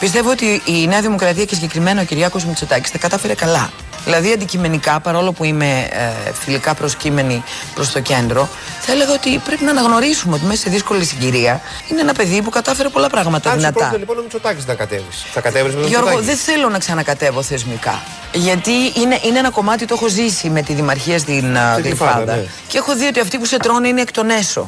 Πιστεύω 0.00 0.30
ότι 0.30 0.62
η 0.64 0.86
Νέα 0.86 1.00
Δημοκρατία 1.00 1.44
και 1.44 1.54
συγκεκριμένα 1.54 2.00
ο 2.00 2.04
Κυριάκος 2.04 2.44
Μητσοτάκης 2.44 2.90
τα 2.90 2.98
κατάφερε 2.98 3.34
καλά. 3.34 3.70
Δηλαδή 4.04 4.32
αντικειμενικά, 4.32 5.00
παρόλο 5.00 5.32
που 5.32 5.44
είμαι 5.44 5.88
ε, 5.90 6.32
φιλικά 6.32 6.74
προσκύμενη 6.74 7.44
προς 7.74 7.90
το 7.90 8.00
κέντρο, 8.00 8.48
θα 8.80 8.92
έλεγα 8.92 9.12
ότι 9.12 9.38
πρέπει 9.38 9.64
να 9.64 9.70
αναγνωρίσουμε 9.70 10.34
ότι 10.34 10.44
μέσα 10.44 10.60
σε 10.62 10.70
δύσκολη 10.70 11.04
συγκυρία 11.04 11.60
είναι 11.90 12.00
ένα 12.00 12.12
παιδί 12.12 12.42
που 12.42 12.50
κατάφερε 12.50 12.88
πολλά 12.88 13.08
πράγματα 13.08 13.48
Αν 13.50 13.54
σου 13.54 13.60
δυνατά. 13.60 13.78
πρότεινε 13.78 13.98
λοιπόν 13.98 14.18
ο 14.18 14.22
Μητσοτάκης 14.22 14.66
να 14.66 14.74
κατέβει. 14.74 15.04
Θα 15.32 15.40
κατέβεις 15.40 15.74
με 15.74 15.80
τον 15.80 15.88
Γιώργο, 15.90 16.08
Μητσοτάκη. 16.08 16.36
δεν 16.36 16.54
θέλω 16.54 16.68
να 16.68 16.78
ξανακατεύω 16.78 17.42
θεσμικά. 17.42 18.02
Γιατί 18.32 18.70
είναι, 18.70 19.18
είναι 19.22 19.38
ένα 19.38 19.50
κομμάτι 19.50 19.84
το 19.84 19.94
έχω 19.94 20.08
ζήσει 20.08 20.50
με 20.50 20.62
τη 20.62 20.72
Δημαρχία 20.74 21.18
στην 21.18 21.56
α, 21.56 21.72
Στην 21.72 21.84
Γλυφάδα. 21.84 22.12
Γλυφάδα, 22.12 22.36
ναι. 22.36 22.44
Και 22.68 22.78
έχω 22.78 22.96
δει 22.96 23.06
ότι 23.06 23.20
αυτοί 23.20 23.38
που 23.38 23.44
σε 23.44 23.56
τρώνε 23.56 23.88
είναι 23.88 24.00
εκ 24.00 24.12
των 24.12 24.30
έσω. 24.30 24.66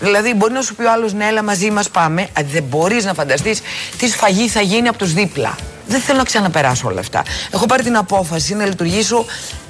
Δηλαδή, 0.00 0.34
μπορεί 0.34 0.52
να 0.52 0.62
σου 0.62 0.74
πει 0.74 0.84
ο 0.84 0.92
άλλος, 0.92 1.12
ναι, 1.12 1.26
έλα 1.26 1.42
μαζί 1.42 1.70
μας 1.70 1.88
πάμε. 1.90 2.22
Α, 2.22 2.42
δεν 2.52 2.62
μπορείς 2.62 3.04
να 3.04 3.14
φανταστείς 3.14 3.60
τι 3.98 4.08
σφαγή 4.08 4.48
θα 4.48 4.60
γίνει 4.60 4.88
από 4.88 4.98
τους 4.98 5.12
δίπλα. 5.12 5.54
Δεν 5.86 6.00
θέλω 6.00 6.18
να 6.18 6.24
ξαναπεράσω 6.24 6.88
όλα 6.88 7.00
αυτά. 7.00 7.22
Έχω 7.50 7.66
πάρει 7.66 7.82
την 7.82 7.96
απόφαση 7.96 8.54
να 8.54 8.64
λειτουργήσω 8.66 9.24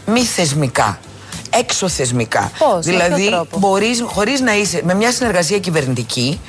μη 0.06 0.20
θεσμικά. 0.20 0.98
Έξω 1.50 1.88
θεσμικά. 1.88 2.50
Πώς, 2.58 2.86
με 2.86 2.92
δηλαδή, 2.92 3.22
ποιο 3.22 3.30
τρόπο; 3.30 3.58
μπορείς 3.58 4.02
χωρίς 4.06 4.40
να 4.40 4.56
είσαι 4.56 4.80
με 4.84 4.94
μια 4.94 5.12
συνεργασία 5.12 5.58
κυβερνητική, 5.58 6.40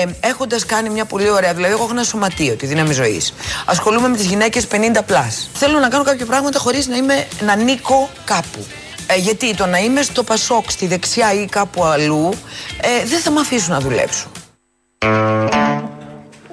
ε, 0.00 0.28
έχοντας 0.28 0.66
κάνει 0.66 0.90
μια 0.90 1.04
πολύ 1.04 1.30
ωραία, 1.30 1.54
δηλαδή 1.54 1.72
εγώ 1.72 1.82
έχω 1.82 1.92
ένα 1.92 2.02
σωματείο, 2.02 2.54
τη 2.54 2.66
δύναμη 2.66 2.92
ζωής. 2.92 3.34
Ασχολούμαι 3.64 4.08
με 4.08 4.16
τις 4.16 4.26
γυναίκες 4.26 4.66
50+. 4.66 5.48
Θέλω 5.52 5.78
να 5.78 5.88
κάνω 5.88 6.04
κάποια 6.04 6.26
πράγματα 6.26 6.58
χωρίς 6.58 6.86
να, 6.86 6.96
είμαι, 6.96 7.26
να 7.46 7.52
ανήκω 7.52 8.08
κάπου. 8.24 8.64
Ε, 9.06 9.16
γιατί 9.16 9.54
το 9.54 9.66
να 9.66 9.78
είμαι 9.78 10.02
στο 10.02 10.22
Πασόκ, 10.22 10.70
στη 10.70 10.86
δεξιά 10.86 11.32
ή 11.32 11.46
κάπου 11.46 11.84
αλλού, 11.84 12.30
ε, 12.80 13.06
δεν 13.06 13.20
θα 13.20 13.30
με 13.30 13.40
αφήσουν 13.40 13.72
να 13.72 13.80
δουλέψω. 13.80 14.26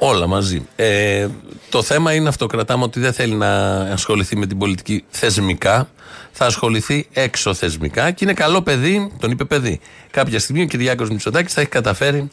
Όλα 0.06 0.28
μαζί. 0.28 0.66
Ε, 0.76 1.28
το 1.70 1.84
θέμα 1.84 2.14
είναι 2.14 2.28
αυτό. 2.30 2.46
Κρατάμε 2.46 2.84
ότι 2.84 3.00
δεν 3.00 3.14
θέλει 3.14 3.34
να 3.34 3.76
ασχοληθεί 3.76 4.38
με 4.38 4.46
την 4.46 4.58
πολιτική 4.58 5.04
θεσμικά. 5.10 5.90
Θα 6.32 6.46
ασχοληθεί 6.46 7.08
έξω 7.14 7.54
θεσμικά 7.54 8.12
και 8.12 8.24
είναι 8.24 8.34
καλό 8.34 8.62
παιδί. 8.62 9.12
Τον 9.20 9.32
είπε 9.32 9.46
παιδί. 9.46 9.80
Κάποια 10.12 10.40
στιγμή 10.40 10.62
ο 10.62 10.66
Κυριάκος 10.66 11.10
Μητσοτάκης 11.10 11.54
θα 11.54 11.62
έχει 11.62 11.70
καταφέρει 11.70 12.30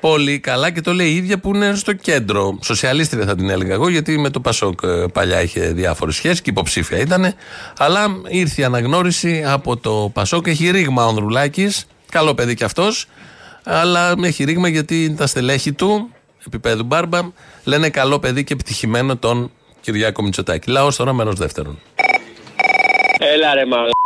πολύ 0.00 0.38
καλά 0.38 0.70
και 0.70 0.80
το 0.80 0.92
λέει 0.92 1.08
η 1.08 1.16
ίδια 1.16 1.38
που 1.38 1.54
είναι 1.54 1.74
στο 1.74 1.92
κέντρο. 1.92 2.58
Σοσιαλίστρια 2.62 3.24
θα 3.24 3.34
την 3.36 3.50
έλεγα 3.50 3.74
εγώ, 3.74 3.88
γιατί 3.88 4.18
με 4.18 4.30
το 4.30 4.40
Πασόκ 4.40 4.80
ε, 4.82 5.04
παλιά 5.12 5.42
είχε 5.42 5.60
διάφορες 5.60 6.14
σχέσεις 6.14 6.40
και 6.40 6.50
υποψήφια 6.50 6.98
ήταν. 6.98 7.34
Αλλά 7.78 8.06
ήρθε 8.28 8.60
η 8.60 8.64
αναγνώριση 8.64 9.44
από 9.46 9.76
το 9.76 10.10
Πασόκ. 10.12 10.46
Έχει 10.46 10.70
ρήγμα 10.70 11.04
ο 11.04 11.08
Ανδρουλάκης. 11.08 11.86
Καλό 12.10 12.34
παιδί 12.34 12.54
κι 12.54 12.64
αυτός. 12.64 13.06
Αλλά 13.64 14.14
έχει 14.22 14.44
ρήγμα 14.44 14.68
γιατί 14.68 15.14
τα 15.16 15.26
στελέχη 15.26 15.72
του 15.72 16.13
επίπεδου 16.46 16.84
Μπάρμπα 16.84 17.20
λένε 17.64 17.90
καλό 17.90 18.18
παιδί 18.18 18.44
και 18.44 18.52
επιτυχημένο 18.52 19.16
τον 19.16 19.50
Κυριάκο 19.80 20.22
Μητσοτάκη. 20.22 20.70
Λαός 20.70 20.96
τώρα 20.96 21.12
μέρος 21.12 21.34
δεύτερον. 21.34 21.78
Έλα 23.18 23.54
ρε 23.54 23.66
μαλάκα, 23.66 24.03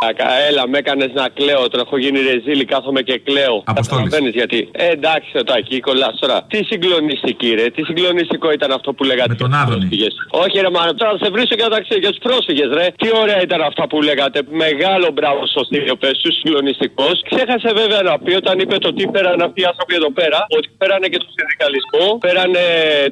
έλα, 0.50 0.68
με 0.68 0.78
έκανες 0.78 1.10
να 1.20 1.28
κλαίω. 1.28 1.68
Τώρα 1.68 1.82
έχω 1.86 1.96
γίνει 1.98 2.18
ρεζίλη, 2.20 2.64
κάθομαι 2.64 3.00
και 3.02 3.18
κλαίω. 3.18 3.56
Αποστόλης. 3.64 4.04
Καταλαβαίνεις 4.04 4.34
γιατί. 4.40 4.68
Ε, 4.72 4.86
εντάξει, 4.96 5.28
το 5.32 5.44
τάκι, 5.44 5.80
κολλάς 5.80 6.14
τώρα. 6.20 6.36
Τι 6.52 6.64
συγκλονιστική, 6.64 7.50
ρε, 7.54 7.66
τι 7.74 7.82
συγκλονιστικό 7.84 8.52
ήταν 8.52 8.70
αυτό 8.72 8.92
που 8.92 9.04
λέγατε. 9.04 9.28
Με 9.28 9.34
τον 9.34 9.54
Άδωνη. 9.54 9.88
Όχι, 10.30 10.56
ρε 10.60 10.70
μάνα, 10.70 10.94
τώρα 10.94 11.10
θα 11.12 11.18
σε 11.24 11.30
βρίσκω 11.30 11.54
και 11.54 11.62
τα 11.74 11.80
για 12.04 12.10
τους 12.14 12.22
πρόσφυγες, 12.26 12.68
ρε. 12.78 12.86
Τι 13.02 13.08
ωραία 13.22 13.40
ήταν 13.42 13.60
αυτά 13.70 13.84
που 13.90 14.02
λέγατε. 14.02 14.38
Μεγάλο 14.64 15.08
μπράβο 15.16 15.46
στο 15.46 15.64
στήλιο, 15.64 15.96
πες 15.96 16.16
του, 16.22 16.32
συγκλονιστικό. 16.32 17.06
Ξέχασε 17.30 17.70
βέβαια 17.80 18.02
να 18.02 18.18
πει 18.18 18.32
όταν 18.42 18.58
είπε 18.58 18.76
το 18.78 18.90
τι 18.96 19.04
πέραν 19.14 19.40
αυτοί 19.46 19.60
οι 19.60 19.64
άνθρωποι 19.64 19.94
εδώ 20.00 20.10
πέρα, 20.20 20.38
ότι 20.56 20.68
πέρανε 20.80 21.06
και 21.12 21.18
τον 21.24 21.30
συνδικαλισμό, 21.36 22.06
πέρανε 22.24 22.64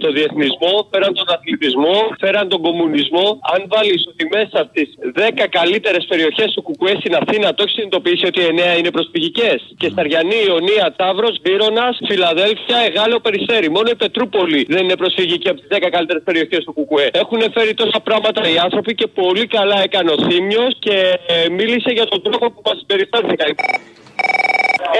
τον 0.02 0.12
διεθνισμό, 0.16 0.74
πέραν 0.90 1.12
τον 1.18 1.26
αθλητισμό, 1.34 1.96
πέραν 2.22 2.48
τον 2.48 2.60
κομμουνισμό. 2.66 3.26
Αν 3.54 3.60
βάλεις 3.72 4.00
ότι 4.10 4.22
μέσα 4.36 4.58
στις 4.70 4.88
10 5.14 5.46
καλύτερες 5.58 6.04
περιοχές 6.12 6.48
του 6.54 6.62
Κουκουέ 6.78 6.96
στην 7.02 7.14
Αθήνα 7.20 7.54
το 7.54 7.60
έχεις 7.62 7.74
συνειδητοποιήσει 7.74 8.24
ότι 8.30 8.40
οι 8.40 8.48
9 8.74 8.78
είναι 8.78 8.90
προσφυγικές. 8.90 9.58
Και 9.80 9.88
Σταριανή, 9.94 10.38
Ιωνία, 10.48 10.86
Ταύρος, 11.00 11.34
Βύρονα, 11.44 11.86
Φιλαδέλφια, 12.08 12.78
Εγάλεο, 12.88 13.20
Περιστέρι. 13.26 13.68
Μόνο 13.76 13.88
η 13.94 13.96
Πετρούπολη 14.02 14.60
δεν 14.68 14.82
είναι 14.84 14.96
προσφυγική 15.02 15.48
από 15.48 15.58
τις 15.60 15.68
10 15.70 15.88
καλύτερες 15.90 16.22
περιοχές 16.28 16.64
του 16.64 16.72
Κουκουέ. 16.72 17.08
Έχουν 17.22 17.40
φέρει 17.54 17.74
τόσα 17.74 18.00
πράγματα 18.08 18.40
οι 18.52 18.58
άνθρωποι 18.66 18.94
και 18.94 19.06
πολύ 19.06 19.46
καλά 19.46 19.76
έκανε 19.86 20.10
ο 20.10 20.18
Θήμιο 20.26 20.64
και 20.78 20.96
ε, 21.26 21.48
μίλησε 21.58 21.90
για 21.98 22.06
τον 22.12 22.22
τρόπο 22.22 22.46
που 22.52 22.62
μας 22.64 22.76
συμπεριφέρθηκαν. 22.78 23.48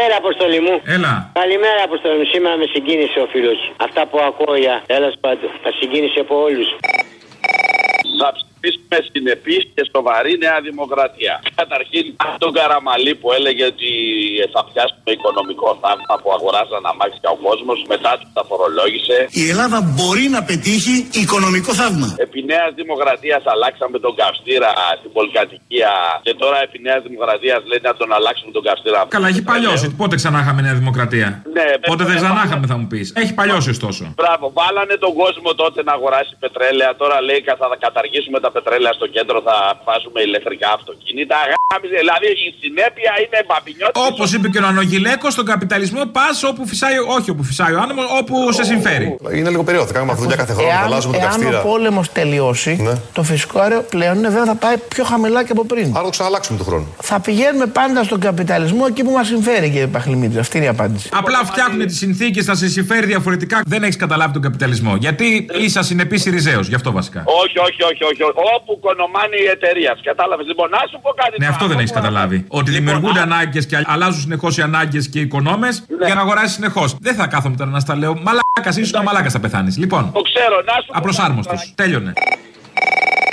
Έλα, 0.04 0.16
Αποστολή 0.22 0.60
μου. 0.60 0.74
Έλα. 0.96 1.12
Καλημέρα, 1.40 1.80
Αποστολή 1.88 2.16
μου. 2.18 2.26
Σήμερα 2.32 2.56
με 2.56 2.66
συγκίνησε 2.74 3.18
ο 3.24 3.26
φίλος. 3.32 3.58
Αυτά 3.86 4.06
που 4.06 4.18
ακούω 4.28 4.56
για 4.56 4.82
τέλο 4.86 5.12
πάντων. 5.20 5.50
Τα 5.64 5.70
συγκίνησε 5.78 6.20
από 6.20 6.34
όλους. 6.46 6.68
Θα 8.66 8.72
ψηφίσουμε 8.72 8.98
συνεπή 9.12 9.56
και 9.74 9.82
σοβαρή 9.94 10.32
Νέα 10.44 10.58
Δημοκρατία. 10.68 11.34
Καταρχήν, 11.60 12.04
τον 12.44 12.50
Καραμαλή 12.58 13.12
που 13.20 13.28
έλεγε 13.38 13.64
ότι 13.72 13.90
θα 14.54 14.60
πιάσουμε 14.68 15.10
οικονομικό 15.16 15.68
θαύμα 15.82 16.14
που 16.22 16.28
αγοράζαν 16.36 16.82
αμάξια 16.92 17.28
ο 17.36 17.38
κόσμος, 17.46 17.78
μετά 17.92 18.12
του 18.20 18.26
τα 18.36 18.42
φορολόγησε. 18.50 19.16
Η 19.42 19.44
Ελλάδα 19.52 19.78
μπορεί 19.96 20.24
να 20.36 20.40
πετύχει 20.50 20.94
οικονομικό 21.22 21.70
θαύμα. 21.80 22.08
Επί 22.26 22.40
Νέας 22.52 22.70
Δημοκρατίας 22.80 23.42
αλλάξαμε 23.52 23.96
τον 24.04 24.12
καυστήρα 24.20 24.70
στην 25.00 25.10
πολυκατοικία 25.16 25.92
και 26.26 26.32
τώρα 26.42 26.58
επί 26.66 26.78
Νέας 26.86 27.00
Δημοκρατίας 27.08 27.60
λέει 27.70 27.80
να 27.88 27.92
τον 28.00 28.08
αλλάξουμε 28.16 28.50
τον 28.56 28.62
καυστήρα. 28.68 29.00
Καλά, 29.16 29.26
έχει 29.32 29.42
παλιώσει. 29.52 29.86
Πότε 30.00 30.14
ξανά 30.20 30.38
είχαμε 30.42 30.60
Νέα 30.66 30.76
Δημοκρατία; 30.82 31.28
Ναι, 31.56 31.66
Πότε 31.90 32.02
δεν 32.10 32.16
ξανά 32.20 32.40
είχαμε, 32.46 32.66
θα 32.72 32.76
μου 32.80 32.86
πεις. 32.92 33.06
Έχει 33.22 33.32
παλιώσει 33.40 33.68
ωστόσο. 33.76 34.02
Μπράβο, 34.20 34.44
βάλανε 34.60 34.94
τον 35.04 35.12
κόσμο 35.22 35.50
τότε 35.62 35.78
να 35.88 35.92
αγοράσει 35.98 36.32
πετρέλαια. 36.42 36.90
Τώρα 37.00 37.16
λέει 37.28 37.40
κα- 37.46 37.56
θα 37.60 37.66
καταργήσουμε 37.86 38.38
τα 38.44 38.50
πετρέλαια 38.56 38.92
στο 38.98 39.06
κέντρο, 39.16 39.38
θα 39.48 39.56
βάζουμε 39.86 40.18
ηλεκτρικά 40.28 40.68
αυτοκίνητα. 40.78 41.36
Γάμιζε, 41.68 41.96
δηλαδή 42.04 42.28
η 42.48 42.48
συνέπεια 42.62 43.12
είναι 43.22 43.38
μπαμπινιώτη. 43.48 43.94
Όπως 44.10 44.26
είπε 44.34 44.46
και 44.52 44.58
ο 44.64 44.66
Ανογιλέκο, 44.72 45.26
στον 45.36 45.46
καπιταλισμό 45.52 46.02
πας 46.16 46.36
όπου 46.50 46.62
φυσάει, 46.70 46.96
όχι 47.16 47.28
όπου 47.34 47.44
φυσάει 47.50 47.72
ο 47.76 47.78
άνεμος, 47.84 48.06
όπου 48.20 48.34
σε 48.58 48.62
συμφέρει. 48.70 49.06
Είναι 49.38 49.50
λίγο 49.54 49.62
περίοδος. 49.68 49.88
Θα 49.90 49.94
κάνουμε 49.96 50.12
αυτή 50.14 50.24
τη 50.24 50.28
δουλειά 50.30 50.42
κάθε 50.44 50.52
χρόνο. 50.56 50.68
Θα 50.70 50.74
Εάν, 50.76 50.84
αλλάζουμε 50.88 51.12
τον 51.16 51.22
εάν 51.22 51.32
καυστήρα. 51.32 51.60
ο 51.60 51.66
πόλεμος 51.68 52.06
τελειώσει, 52.18 52.72
το 53.16 53.22
φυσικό 53.30 53.56
αέριο 53.62 53.80
πλέον 53.94 54.16
βέβαια 54.20 54.44
θα 54.52 54.54
πάει 54.64 54.76
πιο 54.94 55.04
χαμηλά 55.10 55.40
και 55.46 55.52
από 55.56 55.64
πριν. 55.72 55.86
Άρα 55.94 56.04
το 56.04 56.10
ξαναλλάξουμε 56.16 56.58
του 56.58 56.64
χρόνου. 56.64 56.94
Θα 57.02 57.20
πηγαίνουμε 57.20 57.66
πάντα 57.66 58.02
στον 58.04 58.20
καπιταλισμό 58.20 58.84
εκεί 58.88 59.02
που 59.04 59.10
μας 59.10 59.26
συμφέρει, 59.26 59.66
κύριε 59.70 59.86
Παχλημίτη. 59.86 60.38
Αυτή 60.38 60.56
είναι 60.56 60.66
η 60.66 60.68
απάντηση. 60.68 61.08
Απλά 61.12 61.38
φτιάχνουν 61.44 61.86
τις 61.86 61.98
συνθήκες, 61.98 62.44
θα 62.44 62.54
σε 62.54 62.68
συμφέρει 62.68 63.06
διαφορετικά. 63.06 63.60
Δεν 63.66 63.82
έχεις 63.82 63.96
καταλάβει 63.96 64.32
τον 64.32 64.42
καπιταλισμό. 64.42 64.96
Γιατί 64.96 65.46
είσαι 65.60 65.78
ασυνεπής 65.78 66.26
Ιριζέο, 66.26 66.60
γι' 66.60 66.74
αυτό 66.74 66.92
βασικά. 66.92 67.24
Όχι, 67.42 67.58
όχι, 67.58 67.82
όχι, 67.82 68.02
όχι. 68.04 68.22
Όπου 68.54 68.78
κονομάνει 68.86 69.36
η 69.46 69.48
εταιρεία. 69.56 69.92
Κατάλαβες; 70.02 70.46
Λοιπόν, 70.46 70.68
να 70.70 70.78
σου 70.90 70.98
πω 71.02 71.10
κάτι. 71.10 71.34
Ναι, 71.38 71.46
αυτό 71.46 71.66
δεν 71.66 71.78
έχεις 71.78 71.92
καταλάβει. 71.92 72.44
Ότι 72.48 72.70
δημιουργούνται 72.70 73.20
ανάγκες 73.20 73.66
και 73.66 73.76
αλλάζουν 73.84 74.20
συνεχώς 74.20 74.56
οι 74.58 74.62
ανάγκες 74.62 75.08
και 75.08 75.18
οι 75.18 75.22
οικονόμες 75.22 75.84
για 76.04 76.14
να 76.14 76.20
αγοράσεις 76.20 76.52
συνεχώς. 76.54 76.96
Δεν 77.00 77.14
θα 77.14 77.26
κάθομαι 77.26 77.56
τώρα 77.56 77.70
να 77.70 77.80
στα 77.80 77.96
λέω. 77.96 78.12
Μαλάκας, 78.14 78.76
ήσουν 78.76 79.02
μαλάκας 79.02 79.32
θα 79.32 79.40
πεθάνεις. 79.40 79.76
Λοιπόν, 79.78 80.12
Το 80.12 80.20
ξέρω, 80.20 80.56
να 80.64 80.72
σου 80.72 80.86
πω. 80.86 80.92
απλοσάρμοστο. 80.98 81.54
Τέλειωνε. 81.74 82.12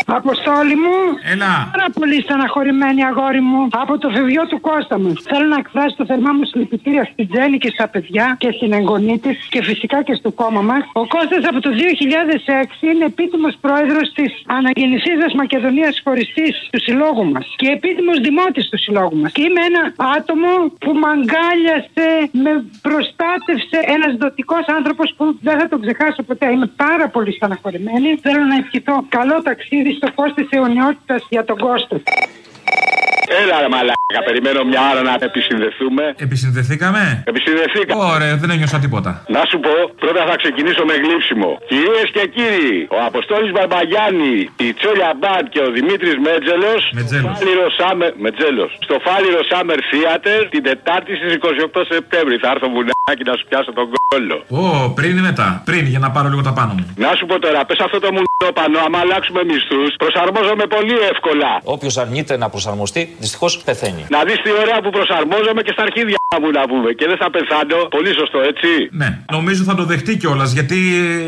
Αποστόλη 0.06 0.75
μου. 0.84 0.95
Έλα. 1.32 1.51
Πάρα 1.75 1.89
πολύ 1.99 2.21
στεναχωρημένη 2.21 3.01
αγόρι 3.10 3.41
μου 3.49 3.67
από 3.71 3.97
το 3.97 4.08
φευγιό 4.10 4.43
του 4.47 4.60
Κώστα 4.67 4.99
μου. 4.99 5.13
Θέλω 5.29 5.47
να 5.53 5.58
εκφράσω 5.63 5.95
το 5.97 6.06
θερμά 6.06 6.32
μου 6.38 6.45
συλληπιτήρια 6.45 7.03
στην 7.12 7.25
Τζέννη 7.29 7.58
και 7.58 7.71
στα 7.75 7.88
παιδιά 7.88 8.36
και 8.39 8.51
στην 8.58 8.73
εγγονή 8.73 9.19
της 9.19 9.38
και 9.53 9.63
φυσικά 9.63 10.03
και 10.03 10.13
στο 10.13 10.32
κόμμα 10.32 10.62
μας. 10.62 10.84
Ο 11.01 11.08
Κώστας 11.08 11.43
από 11.49 11.60
το 11.65 11.69
2006 11.71 12.88
είναι 12.89 13.06
επίτιμος 13.06 13.53
πρόεδρος 13.62 14.08
της 14.17 14.32
Αναγεννησίδας 14.58 15.34
Μακεδονίας 15.34 16.01
Χωριστής 16.03 16.53
του 16.71 16.79
συλλόγου 16.86 17.25
μας 17.32 17.45
και 17.56 17.67
επίτιμος 17.67 18.17
δημότης 18.19 18.69
του 18.69 18.77
συλλόγου 18.84 19.17
μας. 19.21 19.32
Και 19.32 19.41
είμαι 19.47 19.62
ένα 19.69 19.84
άτομο 20.17 20.51
που 20.84 20.91
με 21.01 21.08
αγκάλιασε, 21.15 22.08
με 22.43 22.51
προστάτευσε 22.86 23.77
ένας 23.95 24.12
δοτικός 24.23 24.65
άνθρωπος 24.77 25.13
που 25.17 25.23
δεν 25.41 25.56
θα 25.60 25.67
τον 25.71 25.82
ξεχάσω 25.82 26.21
ποτέ. 26.29 26.45
Είμαι 26.51 26.69
πάρα 26.86 27.06
πολύ 27.15 27.32
στεναχωρημένη. 27.38 28.10
Θέλω 28.25 28.43
να 28.51 28.56
ευχηθώ 28.56 28.95
καλό 29.17 29.33
ταξίδι 29.41 29.93
στο 29.93 30.08
φως 30.15 30.34
της 30.34 30.48
αιωνιότητας 30.50 31.26
για 31.30 31.43
τον 31.46 31.58
Κώστα. 31.58 32.02
Έλα 33.41 33.56
ρε 33.63 33.69
μαλάκα, 33.76 34.19
περιμένω 34.28 34.60
μια 34.72 34.82
ώρα 34.91 35.02
να 35.10 35.13
επισυνδεθούμε. 35.30 36.04
Επισυνδεθήκαμε; 36.28 37.02
Επισυνδεθήκαμε. 37.32 38.04
Ωραία, 38.15 38.34
δεν 38.41 38.50
ένιωσα 38.56 38.78
τίποτα. 38.86 39.12
Να 39.36 39.41
σου 39.50 39.58
πω, 39.65 39.74
πρώτα 40.04 40.22
θα 40.30 40.36
ξεκινήσω 40.41 40.84
με 40.89 40.96
γλύψιμο. 41.04 41.50
Κυρίες 41.72 42.08
και 42.15 42.24
κύριοι, 42.36 42.76
ο 42.96 42.98
Αποστόλης 43.10 43.52
Μπαρμπαγιάννη, 43.56 44.36
η 44.65 44.67
Τσόλια 44.78 45.12
Μπάντ 45.19 45.46
και 45.54 45.62
ο 45.67 45.69
Δημήτρης 45.78 46.15
Μέτζελος. 46.26 46.82
Μετζέλος. 47.00 47.36
Μετζέλος. 48.26 48.72
Στο 48.88 48.96
Φάληρο 49.06 49.41
Summer 49.52 49.80
Theater 49.89 50.39
την 50.54 50.62
Τετάρτη 50.67 51.12
στις 51.19 51.32
28 51.34 51.82
Σεπτέμβρη. 51.93 52.36
Θα 52.43 52.50
έρθω 52.54 52.67
βουνάκι 52.76 53.24
να 53.30 53.34
σου 53.38 53.46
πιάσω 53.50 53.72
τον 53.80 53.88
κόλλο. 54.08 54.38
Ω, 54.62 54.89
πριν 54.98 55.17
ή 55.22 55.24
μετά. 55.30 55.48
Πριν, 55.69 55.84
για 55.93 56.02
να 56.06 56.10
πάρω 56.15 56.28
λίγο 56.34 56.43
τα 56.50 56.54
πάνω 56.60 56.72
μου. 56.78 56.86
Να 57.06 57.10
σου 57.17 57.26
πω 57.30 57.36
τώρα, 57.46 57.60
πες 57.67 57.80
αυτό 57.88 57.98
το 58.06 58.10
μουνόπανο, 58.39 58.78
άμα 58.86 59.00
αλλάξουμε 59.04 59.41
μισθούς, 59.50 59.91
προσαρμόζομαι 60.04 60.65
πολύ 60.76 60.96
εύκολα. 61.12 61.50
Όποιος 61.76 61.98
αρνείται 62.04 62.34
να 62.38 62.48
προσαρμοστεί, 62.54 63.02
δυστυχώς 63.24 63.52
πεθαίνει. 63.67 64.04
Να 64.15 64.19
δεις 64.28 64.38
τι 64.43 64.50
ωραία 64.63 64.78
που 64.84 64.89
προσαρμόζομαι 64.98 65.62
και 65.65 65.72
στα 65.76 65.84
αρχίδια 65.88 66.17
μου 66.41 66.50
να 66.60 66.63
πούμε. 66.72 66.89
Και 67.00 67.06
δεν 67.12 67.17
θα 67.17 67.28
πεθάνω. 67.36 67.78
Πολύ 67.98 68.12
σωστό, 68.19 68.39
έτσι. 68.52 68.69
Ναι, 69.02 69.10
νομίζω 69.32 69.62
θα 69.69 69.76
το 69.80 69.84
δεχτεί 69.91 70.13
κιόλας 70.17 70.50
γιατί 70.58 70.78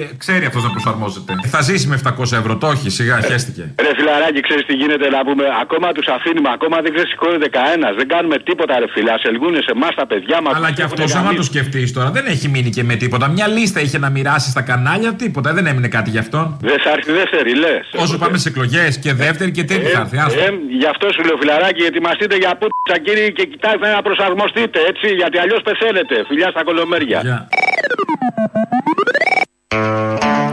ε, 0.02 0.16
ξέρει 0.24 0.46
αυτός 0.46 0.64
να 0.64 0.70
προσαρμόζεται. 0.76 1.34
Θα 1.54 1.62
ζήσει 1.62 1.88
με 1.88 1.96
700 2.04 2.22
ευρώ, 2.42 2.54
το 2.62 2.68
όχι, 2.68 2.90
σιγά, 2.90 3.16
χαίστηκε. 3.30 3.64
Ρε 3.86 3.92
φιλαράκι, 3.98 4.40
ξέρεις 4.48 4.66
τι 4.66 4.74
γίνεται 4.74 5.10
να 5.10 5.20
πούμε. 5.28 5.44
Ακόμα 5.64 5.88
τους 5.92 6.08
αφήνουμε, 6.08 6.50
ακόμα 6.58 6.78
δεν 6.84 6.94
ξεσηκώνεται 6.96 7.48
κανένας. 7.58 7.96
Δεν 8.00 8.08
κάνουμε 8.08 8.38
τίποτα, 8.48 8.80
ρε 8.80 8.88
φιλά. 8.94 9.18
Σε 9.22 9.28
ελγούνε 9.28 9.60
σε 9.68 9.72
εμάς 9.76 9.96
τα 9.96 10.06
παιδιά 10.08 10.38
μας. 10.42 10.54
Αλλά 10.56 10.72
και 10.72 10.84
αυτός, 10.84 11.16
άμα 11.16 11.34
το 11.34 11.44
σκεφτείς 11.44 11.94
τώρα, 11.94 12.10
δεν 12.12 12.26
έχει 12.34 12.48
μείνει 12.48 12.70
και 12.70 12.84
με 12.84 12.96
τίποτα. 12.96 13.28
Μια 13.28 13.48
λίστα 13.48 13.80
είχε 13.82 13.98
να 13.98 14.10
μοιράσει 14.10 14.50
στα 14.50 14.62
κανάλια, 14.62 15.14
τίποτα. 15.14 15.54
Δεν 15.54 15.66
έμεινε 15.66 15.88
κάτι 15.88 16.10
γι' 16.10 16.18
αυτόν. 16.18 16.58
Δεν 16.62 16.80
θα 16.80 16.95
έρθει 16.98 17.12
δεύτερη, 17.22 17.52
λες. 17.64 17.86
Όσο 18.04 18.18
πάμε 18.18 18.38
σε 18.38 18.50
εκλογές 18.50 18.92
και 19.04 19.12
δεύτερη 19.14 19.52
και 19.52 19.64
τρίτη 19.64 19.86
θα 19.86 20.00
έρθει. 20.00 20.18
άστο. 20.18 20.40
Ε, 20.40 20.50
γι' 20.80 20.90
αυτό 20.94 21.06
σου 21.16 21.22
λέω 21.28 21.38
φιλαράκι, 21.42 21.84
ετοιμαστείτε 21.92 22.36
για 22.44 22.52
πούτσα 22.60 22.98
κύριοι 23.06 23.34
και 23.38 23.46
κοιτάξτε 23.46 23.88
να 23.96 24.02
προσαρμοστείτε 24.02 24.80
έτσι, 24.92 25.08
γιατί 25.22 25.38
αλλιώς 25.38 25.62
πεθαίνετε. 25.68 26.16
Φιλιά 26.28 26.50
στα 26.50 26.64
κολομέρια. 26.64 27.48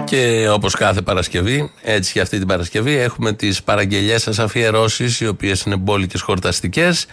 Και 0.04 0.48
όπως 0.50 0.74
κάθε 0.74 1.02
Παρασκευή, 1.02 1.72
έτσι 1.82 2.12
και 2.12 2.20
αυτή 2.20 2.38
την 2.38 2.46
Παρασκευή, 2.46 2.96
έχουμε 2.96 3.32
τις 3.32 3.62
παραγγελίε 3.62 4.18
σας 4.18 4.38
αφιερώσεις, 4.38 5.20
οι 5.20 5.26
οποίες 5.26 5.62
είναι 5.62 5.76
μπόλικες 5.76 6.20
χορταστικές. 6.20 7.06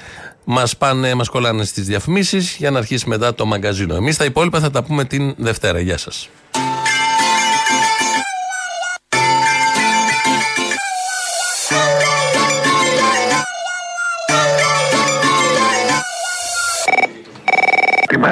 Μας 0.44 0.78
πάνε, 0.78 1.14
μας 1.14 1.30
κολλάνε 1.30 1.64
στις 1.64 1.86
διαφημίσεις 1.86 2.56
για 2.60 2.72
να 2.72 2.78
αρχίσει 2.78 3.10
μετά 3.10 3.36
το 3.36 3.46
μαγκαζίνο. 3.46 3.96
Εμείς 3.96 4.18
τα 4.18 4.26
υπόλοιπα 4.26 4.60
θα 4.60 4.72
τα 4.72 4.84
πούμε 4.84 5.06
την 5.06 5.34
Δευτέρα. 5.38 5.80
Γεια 5.80 5.98
σας. 5.98 6.30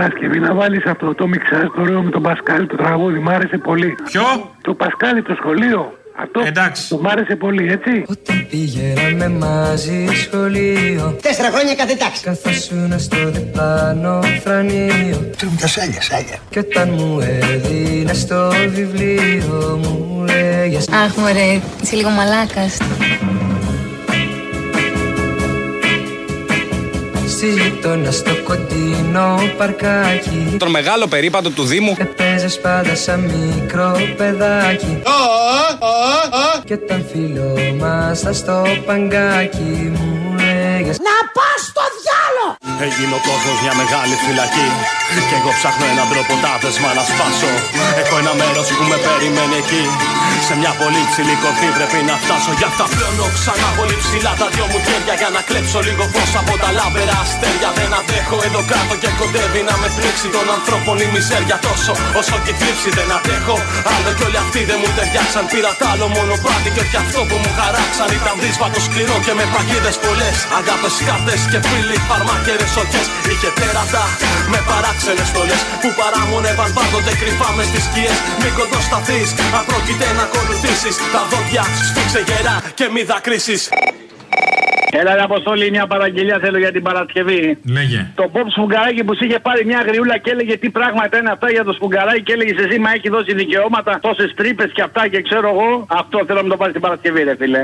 Παρασκευή 0.08 0.40
να 0.40 0.54
βάλεις 0.54 0.86
αυτό 0.86 1.16
το 1.16 1.28
μιξάζ 1.28 1.64
το 1.76 1.82
ωραίο 1.82 2.02
με 2.02 2.10
τον 2.10 2.22
Πασκάλη 2.22 2.66
το 2.68 2.76
τραγούδι. 2.76 3.20
Μ' 3.20 3.30
άρεσε 3.30 3.58
πολύ. 3.58 3.96
Ποιο; 4.06 4.22
Το 4.62 4.74
Πασκάλη 4.74 5.22
το 5.22 5.36
σχολείο. 5.40 5.98
Αυτό 6.20 6.42
Εντάξει. 6.46 6.90
το 6.90 6.98
μ' 6.98 7.08
άρεσε 7.08 7.36
πολύ, 7.36 7.72
έτσι. 7.72 8.06
Πηγαίναμε 8.50 9.30
μαζί 9.30 10.06
σχολείο 10.06 11.18
Τέσσερα 11.22 11.50
χρόνια 11.52 11.76
κάθε 11.76 11.96
τάξη. 11.96 12.24
Καθόσουνα 12.24 12.98
στο 12.98 13.32
διπλάνο 13.32 14.20
φρανείο 14.44 15.30
Ξέρουμε 15.36 15.58
τα 15.62 15.68
σάλια, 15.68 16.02
σάλια. 16.02 16.38
Κι 16.50 16.60
όταν 16.60 16.90
μου 16.90 17.20
έδινε 17.20 18.14
στο 18.14 18.52
βιβλίο 18.68 19.80
μου 19.84 20.26
λέγες 20.26 20.88
Αχ, 20.90 21.16
μωρέ, 21.16 21.62
είσαι 21.82 21.96
λίγο 21.96 22.10
μαλάκας. 22.10 22.78
Γειτόνας 27.46 28.16
στο 28.16 28.32
κοντινό 28.44 29.40
παρκάκι. 29.58 30.56
Τον 30.60 30.70
μεγάλο 30.70 31.08
περίπατο 31.08 31.50
του 31.50 31.64
Δήμου. 31.64 31.96
Έπαιζες 32.00 32.60
πάντα 32.60 32.96
σαν 32.96 33.20
μικρό 33.20 33.98
παιδάκι. 34.18 35.02
Κι 36.66 36.74
όταν 36.74 37.06
φίλο 37.12 37.58
μας 37.80 38.20
θα 38.20 38.34
στο 38.34 38.64
παγκάκι 38.86 39.92
μου 39.94 40.36
λέγες 40.36 40.98
Να 40.98 41.18
πας 41.34 41.62
στο 41.70 41.82
διάλο! 42.28 42.48
Έγινε 42.88 43.14
ο 43.20 43.22
κόσμος 43.30 43.58
μια 43.64 43.74
μεγάλη 43.82 44.16
φυλακή. 44.26 44.68
Κι 45.30 45.36
εγώ 45.40 45.52
ψάχνω 45.60 45.86
έναν 45.94 46.08
τρόπο 46.14 46.34
τα 46.44 46.52
δεσμά 46.64 46.92
να 47.00 47.04
σπάσω. 47.12 47.52
Έχω 48.02 48.16
ένα 48.24 48.34
μέρος 48.42 48.68
που 48.78 48.84
με 48.92 48.98
περιμένει 49.06 49.58
εκεί. 49.64 49.84
Σε 50.48 50.54
μια 50.62 50.74
πολύ 50.82 51.02
ψηλή 51.12 51.36
κορφή 51.44 51.70
πρέπει 51.78 52.00
να 52.10 52.16
φτάσω. 52.24 52.52
Γι' 52.60 52.68
αυτά 52.72 52.86
πλώνω 52.94 53.26
ξανά 53.38 53.70
πολύ 53.78 53.96
ψηλά 54.04 54.32
τα 54.42 54.48
δυο 54.54 54.66
μου 54.72 54.80
χέρια. 54.88 55.14
Για 55.22 55.30
να 55.36 55.42
κλέψω 55.48 55.80
λίγο 55.88 56.04
φως 56.14 56.32
από 56.42 56.54
τα 56.62 56.70
λάμπερα 56.78 57.16
αστέρια. 57.24 57.70
Δεν 57.78 57.92
αντέχω 58.00 58.38
εδώ 58.48 58.62
κάτω 58.72 58.94
και 59.02 59.10
κοντεύει 59.20 59.62
να 59.70 59.76
με 59.82 59.88
πνίξει 59.96 60.28
των 60.36 60.46
ανθρώπων 60.56 60.96
η 61.06 61.08
μιζέρια 61.14 61.58
τόσο. 61.68 61.94
Όσο 62.20 62.36
και 62.44 62.52
η 62.54 62.56
θλίψη 62.60 62.90
δεν 62.98 63.10
αντέχω. 63.18 63.56
Άλλο 63.94 64.10
κι 64.18 64.24
όλοι 64.28 64.40
αυτοί 64.44 64.62
δεν 64.70 64.78
μου 64.82 64.90
ταιριάξαν. 64.98 65.44
Πήρα 65.52 65.72
τ' 65.80 65.86
άλλο 65.92 66.06
μονοπάτι 66.16 66.70
και 66.76 66.82
όχι 66.86 66.98
αυτό 67.04 67.20
που 67.30 67.36
μου 67.42 67.52
χαράξαν. 67.60 68.08
Ήταν 68.20 68.36
δύσβατο 68.44 68.80
σκληρό 68.88 69.16
και 69.26 69.34
με 69.40 69.46
παγίδες 69.54 69.98
πολλές. 70.06 70.38
Αγάπες 70.60 70.96
κάρτες 71.08 71.42
και 71.52 71.60
φίλοι 71.68 71.98
φαρμάκερε 72.18 72.68
σοκές. 72.76 73.08
Είχε 73.32 73.50
τέρατα 73.60 74.04
με 74.52 74.60
παράξενες 74.70 75.28
στολές 75.32 75.62
που 75.82 75.90
παράμονευαν 76.00 76.70
πάντοτε 76.78 77.12
κρυφά 77.22 77.50
μες 77.58 77.68
στι 77.72 77.80
σκιές. 77.88 78.18
Μη 78.42 78.50
κοντοσταθείς, 78.60 79.30
απρόκειται 79.60 80.08
να 80.18 80.24
ακολουθήσεις. 80.28 80.96
Τα 81.14 81.22
δόντια 81.32 81.64
σφίξε 81.88 82.22
γερά 82.28 82.56
και 82.78 82.86
μη 82.94 83.02
δακρύσεις. 83.12 83.62
Έλα, 85.00 85.12
ρε 85.16 85.24
Αποστόλη, 85.30 85.70
μια 85.76 85.88
παραγγελία 85.94 86.38
θέλω 86.44 86.58
για 86.58 86.72
την 86.72 86.84
Παρασκευή. 86.90 87.42
Λέγε. 87.78 88.02
Το 88.16 88.26
Bob 88.34 88.48
Σφουγγαράκι 88.56 89.04
που 89.04 89.14
σου 89.18 89.24
είχε 89.26 89.40
πάρει 89.48 89.66
μια 89.66 89.82
γριούλα 89.88 90.18
και 90.18 90.30
έλεγε 90.34 90.58
τι 90.58 90.70
πράγματα 90.70 91.18
είναι 91.18 91.32
αυτά 91.36 91.48
για 91.52 91.64
το 91.64 91.74
Σφουγγαράκι 91.78 92.24
και 92.28 92.34
έλεγε 92.34 92.54
εσύ 92.64 92.80
μα 92.80 92.92
έχει 92.98 93.10
δώσει 93.10 93.34
δικαιώματα, 93.34 94.00
τόσες 94.02 94.34
τρύπες 94.36 94.70
και 94.76 94.82
αυτά 94.82 95.08
και 95.08 95.22
ξέρω 95.22 95.48
εγώ. 95.54 95.86
Αυτό 96.02 96.18
θέλω 96.28 96.40
να 96.42 96.44
μου 96.44 96.50
το 96.50 96.58
πάρεις 96.58 96.74
την 96.74 96.82
Παρασκευή, 96.82 97.24
ρε 97.24 97.36
φίλε. 97.40 97.64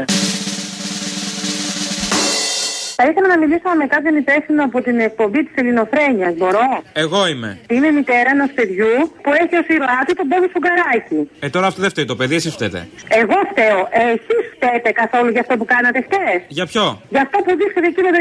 Θα 3.06 3.12
ήθελα 3.12 3.28
να 3.36 3.38
μιλήσω 3.44 3.70
με 3.82 3.86
κάποιον 3.94 4.16
υπεύθυνο 4.24 4.62
από 4.70 4.78
την 4.82 5.00
εκπομπή 5.00 5.42
της 5.46 5.56
Ελληνοφρένειας. 5.62 6.34
Μπορώ; 6.40 6.68
Εγώ 7.04 7.22
είμαι. 7.32 7.52
Είμαι 7.76 7.90
μητέρα 7.98 8.30
ενός 8.36 8.52
παιδιού 8.58 8.94
που 9.24 9.32
έχει 9.42 9.56
ως 9.62 9.66
του 10.08 10.14
τον 10.20 10.26
Μπόμπι 10.30 10.48
Φουγκαράκη. 10.54 11.20
Ε, 11.46 11.50
τώρα 11.56 11.66
αυτό 11.70 11.80
δεν 11.86 11.90
φταίει 11.94 12.06
το 12.06 12.16
παιδί, 12.20 12.36
εσεί 12.36 12.50
φταίτε. 12.58 12.80
Εγώ 13.22 13.38
φταίω. 13.52 13.80
Εσείς 14.12 14.44
φταίτε 14.56 14.90
καθόλου 15.02 15.30
για 15.36 15.42
αυτό 15.46 15.54
που 15.60 15.66
κάνατε 15.74 16.00
χτε. 16.06 16.26
Για 16.58 16.66
ποιο; 16.72 17.02
Για 17.14 17.22
αυτό 17.26 17.38
που 17.46 17.52
δείξατε 17.60 17.88
εκεί 17.92 18.02
με 18.08 18.12
το 18.16 18.20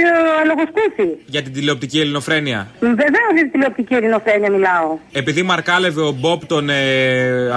λογοσκούφι. 0.51 1.09
Για 1.35 1.43
την 1.47 1.53
τηλεοπτική 1.57 1.99
ελληνοφρένεια. 2.05 2.61
Βεβαίως 2.81 3.31
για 3.37 3.43
την 3.47 3.53
τηλεοπτική 3.55 3.95
ελληνοφρένεια 4.01 4.51
μιλάω. 4.57 4.89
Επειδή 5.13 5.43
μαρκάλευε 5.43 6.03
ο 6.11 6.13
Μπόπ 6.21 6.41
τον 6.55 6.65
ε, 6.69 6.81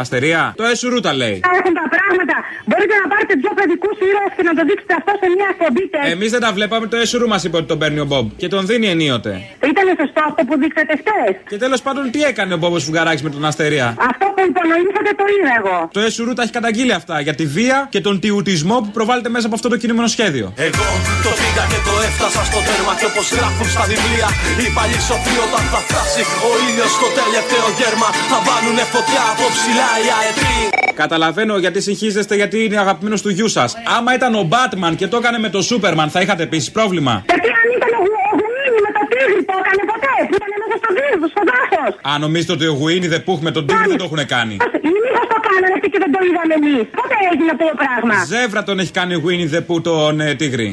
Αστερία, 0.02 0.54
το 0.62 0.64
Εσουρού 0.74 1.00
τα 1.08 1.14
λέει. 1.22 1.38
Έχουν 1.60 1.74
τα 1.82 1.86
πράγματα. 1.96 2.36
Μπορείτε 2.68 2.94
να 3.02 3.08
πάρετε 3.12 3.34
δύο 3.42 3.54
παιδικού 3.60 3.90
ήρωες 4.10 4.32
και 4.38 4.44
να 4.50 4.54
το 4.58 4.62
δείξετε 4.70 4.94
αυτό 5.00 5.12
σε 5.22 5.28
μια 5.36 5.48
εκπομπή 5.54 5.84
τέτοια. 5.94 6.12
Εμείς 6.16 6.30
δεν 6.36 6.42
τα 6.46 6.52
βλέπαμε, 6.58 6.86
το 6.94 6.98
Εσουρού 7.16 7.30
μας 7.30 7.44
είπε 7.44 7.58
ότι 7.58 7.68
τον 7.74 7.80
παίρνει 7.82 8.00
ο 8.00 8.08
Μπομπ 8.12 8.28
και 8.42 8.48
τον 8.48 8.62
δίνει 8.70 8.88
ενίοτε. 8.88 9.34
Ήταν 9.72 9.86
σωστό 10.00 10.22
αυτό 10.30 10.42
που 10.48 10.54
δείξατε 10.62 10.94
χτε. 11.02 11.20
Και 11.52 11.58
τέλος 11.64 11.82
πάντων 11.86 12.04
τι 12.14 12.20
έκανε 12.32 12.54
ο 12.54 12.58
Μπόμπο 12.58 12.80
Φουγγαράκης 12.86 13.24
με 13.28 13.30
τον 13.36 13.46
Αστερία; 13.52 13.88
Αυτό 14.10 14.26
που 14.36 14.42
υπονοήσατε 14.52 15.12
το 15.20 15.26
είδα 15.34 15.52
εγώ. 15.60 15.78
Το 15.98 16.00
Εσουρού 16.08 16.34
τα 16.38 16.42
έχει 16.44 16.56
καταγγείλει 16.60 16.94
αυτά 17.02 17.16
για 17.28 17.36
τη 17.40 17.46
βία 17.58 17.78
και 17.94 18.02
τον 18.08 18.16
τιουτισμό 18.22 18.78
που 18.84 18.92
προβάλλεται 18.98 19.30
μέσα 19.36 19.46
από 19.48 19.56
αυτό 19.56 19.68
το 19.74 19.78
κινούμενο 19.82 20.08
σχέδιο. 20.16 20.46
Εγώ 20.70 20.88
το 21.26 21.32
πήγα 21.40 21.64
και 21.72 21.80
το 21.88 21.94
έφτασα 22.08 22.42
στο 22.50 22.60
τέρμα 22.68 22.94
και 23.00 23.08
όπως 23.12 23.26
γράφουν 23.38 23.68
στα 23.76 23.84
βιβλία 23.92 24.28
οι 24.62 24.68
παλιοί 24.78 25.00
σοφοί 25.10 25.36
όταν 25.46 25.64
θα 25.72 25.80
φτάσει 25.88 26.22
ο 26.48 26.50
ήλιος 26.68 26.92
στο 26.98 27.08
τελευταίο 27.20 27.66
γέρμα 27.80 28.08
θα 28.32 28.38
βάλουνε 28.48 28.84
φωτιά 28.94 29.24
από 29.34 29.46
ψηλά 29.56 29.90
οι 30.04 30.08
αετοί. 30.18 30.58
Καταλαβαίνω 31.04 31.58
γιατί 31.58 31.80
συγχύζεστε 31.82 32.36
γιατί 32.42 32.58
είναι 32.66 32.78
αγαπημένος 32.86 33.22
του 33.22 33.30
γιού 33.30 33.48
σας. 33.58 33.70
Άμα 33.98 34.12
ήταν 34.20 34.32
ο 34.42 34.44
Μπάτμαν 34.50 34.96
και 34.96 35.08
το 35.08 35.18
έκανε 35.18 35.38
με 35.46 35.50
το 35.50 35.62
Σούπερμαν 35.62 36.10
θα 36.10 36.20
είχατε 36.22 36.44
επίση 36.44 36.72
πρόβλημα. 36.72 36.95
Γιατί 37.32 37.50
αν 37.60 37.68
ήταν 37.78 37.92
ο 38.00 38.02
Γουίνι 38.40 38.80
με 38.86 38.92
το 38.98 39.02
τίγρη 39.12 39.42
το 39.50 39.56
έκανε 39.62 39.84
ποτέ. 39.92 40.16
Που 40.30 40.36
ήταν 40.40 40.52
μέσα 40.62 40.76
στο 40.82 40.90
δίσκο, 40.98 41.26
στο 41.34 41.42
δάσος. 41.50 41.92
Αν 42.12 42.18
νομίζετε 42.26 42.54
ότι 42.58 42.66
ο 42.74 42.76
Γουίνι 42.80 43.08
δεν 43.14 43.22
πούχ 43.28 43.40
με 43.48 43.52
τον 43.56 43.64
τίγρη 43.68 43.88
δεν 43.92 44.00
το 44.02 44.08
έχουν 44.10 44.22
κάνει. 44.36 44.56
Μήπω 45.04 45.22
το 45.34 45.38
κάνανε 45.48 45.78
και 45.94 46.00
δεν 46.04 46.12
το 46.16 46.20
είδαμε 46.28 46.54
εμείς. 46.60 46.84
Πότε 47.00 47.16
έγινε 47.32 47.52
αυτό 47.56 47.66
το 47.72 47.76
πράγμα. 47.82 48.14
Ζεύρα 48.32 48.62
τον 48.70 48.76
έχει 48.84 48.94
κάνει 49.00 49.14
ο 49.18 49.20
Γουίνι 49.24 49.46
δεν 49.56 49.64
πού 49.68 49.76
τον 49.88 50.14
ε, 50.28 50.36
τίγρη. 50.42 50.70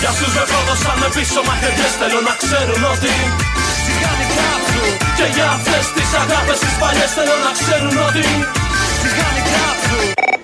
Για 0.00 0.08
αυτούς 0.14 0.32
με 0.36 0.44
πρόδωσαν 0.50 0.96
με 1.02 1.08
πίσω 1.16 1.40
μαχαιριές 1.48 1.92
θέλω 2.00 2.20
να 2.28 2.34
ξέρουν 2.42 2.82
ότι 2.94 3.12
Σιγάνι 3.84 4.26
κάψου 4.36 4.84
Και 5.18 5.26
για 5.34 5.48
αυτές 5.56 5.84
τις 5.94 6.10
αγάπες 6.22 6.58
τις 6.62 6.74
παλιές 6.80 7.10
θέλω 7.16 7.36
να 7.46 7.52
ξέρουν 7.58 7.96
ότι 8.08 8.24
Σιγάνι 9.00 9.42
κάψου 9.52 10.00
Σα 10.00 10.18
παρακαλώ 10.18 10.39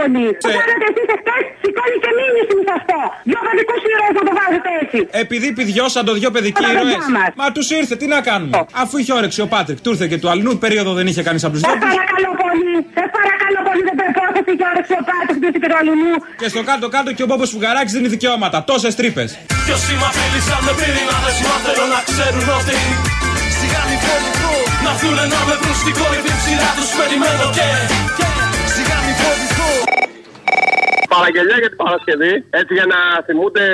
πολύ. 0.00 0.26
Το 0.44 0.48
κάνατε 0.58 0.86
εσείς 0.92 1.08
εχθέ, 1.14 1.36
σηκώνεις 1.62 1.98
και 2.04 2.10
μήνυση 2.18 2.52
μου 2.58 2.64
σα 2.70 2.76
πω. 2.88 3.00
Δυο 3.30 3.40
παιδικούς 3.46 3.80
ήρωες 3.92 4.14
να 4.18 4.22
το 4.28 4.32
βάζετε 4.38 4.70
έτσι. 4.82 4.98
Επειδή 5.24 5.48
πηδιώσαν 5.58 6.02
το 6.08 6.12
δυο 6.18 6.30
παιδικοί 6.34 6.62
Τα 6.64 6.70
ήρωες. 6.72 6.84
παιδιά 6.84 7.08
μας. 7.16 7.28
Μα 7.40 7.46
τους 7.56 7.66
ήρθε, 7.78 7.94
τι 8.00 8.06
να 8.14 8.18
κάνουμε. 8.28 8.52
Αφού 8.82 8.94
είχε 9.00 9.12
όρεξη 9.18 9.40
ο 9.46 9.48
Πάτρικ, 9.52 9.78
του 9.84 9.90
ήρθε 9.94 10.06
και 10.12 10.18
του 10.22 10.28
αλλού 10.32 10.50
περίοδο 10.64 10.90
δεν 10.98 11.06
είχε 11.10 11.22
κανείς 11.28 11.42
από 11.46 11.52
τους 11.54 11.62
Σα 11.64 11.70
δυο. 11.70 11.76
τους. 11.80 11.84
παρακαλώ 11.88 12.30
πολύ. 12.44 12.72
Σα 12.98 13.04
παρακαλώ 13.16 13.60
πολύ. 13.68 13.82
Δεν 13.88 13.94
πρέπει 13.98 14.12
να 14.48 14.54
και 14.60 14.64
όρεξη 14.72 14.92
ο 15.00 15.02
Πάτρικ 15.08 15.36
του 15.42 15.48
και 15.54 15.60
του 15.62 15.70
αλλού. 15.80 15.98
Και 16.40 16.48
στο 16.52 16.60
κάτω-κάτω 16.70 17.08
και 17.16 17.22
ο 17.26 17.26
Μπόμπος 17.28 17.48
Φουγαράκη 17.54 17.90
δίνει 17.96 18.08
δικαιώματα. 18.16 18.56
Τόσες 18.70 18.94
τρύπες. 19.00 19.28
Κι 19.66 19.72
όσοι 19.76 19.92
μ' 20.00 20.06
απείλησαν 20.10 20.60
με 20.66 20.72
πυρηνάδες 20.78 21.36
μα 21.46 21.54
θέλω 21.64 21.84
να 21.94 22.00
ξέρουν 22.10 22.46
ότι 22.60 22.76
Σιγάνι 23.58 23.96
φοβηθώ 24.04 24.52
Να 24.84 24.90
έρθουνε 24.94 25.24
να 25.34 25.40
με 25.48 25.54
βρουν 25.60 25.76
στην 25.82 25.94
κορυφή 26.00 26.32
ψηλά 26.40 26.68
τους 26.78 26.90
περιμένω 26.98 27.44
και 27.56 27.66
Σιγάνι 27.68 27.98
φοβηθώ 28.00 28.33
Παραγγελιά 31.18 31.56
για 31.62 31.70
την 31.72 31.80
Παρασκευή, 31.84 32.34
έτσι 32.60 32.72
για 32.78 32.86
να 32.94 32.98
θυμούνται 33.26 33.66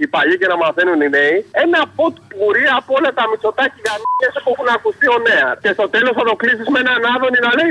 οι 0.00 0.06
παλιοί 0.14 0.36
και 0.40 0.48
να 0.52 0.56
μαθαίνουν 0.62 0.98
οι 1.04 1.08
νέοι. 1.16 1.36
Ένα 1.64 1.80
ποτ 1.96 2.14
πουρί 2.32 2.66
από 2.78 2.90
όλα 2.98 3.10
τα 3.18 3.24
μυτσοτάκι 3.30 3.78
γαμιές 3.86 4.34
που 4.42 4.50
έχουν 4.54 4.68
ακουστεί 4.76 5.06
ο 5.16 5.18
νέα. 5.28 5.48
Και 5.62 5.70
στο 5.76 5.84
τέλος 5.94 6.12
θα 6.18 6.24
το 6.28 6.34
κλείσεις 6.40 6.66
με 6.74 6.78
έναν 6.84 7.00
άδωνη 7.14 7.38
να 7.46 7.50
λέει. 7.58 7.70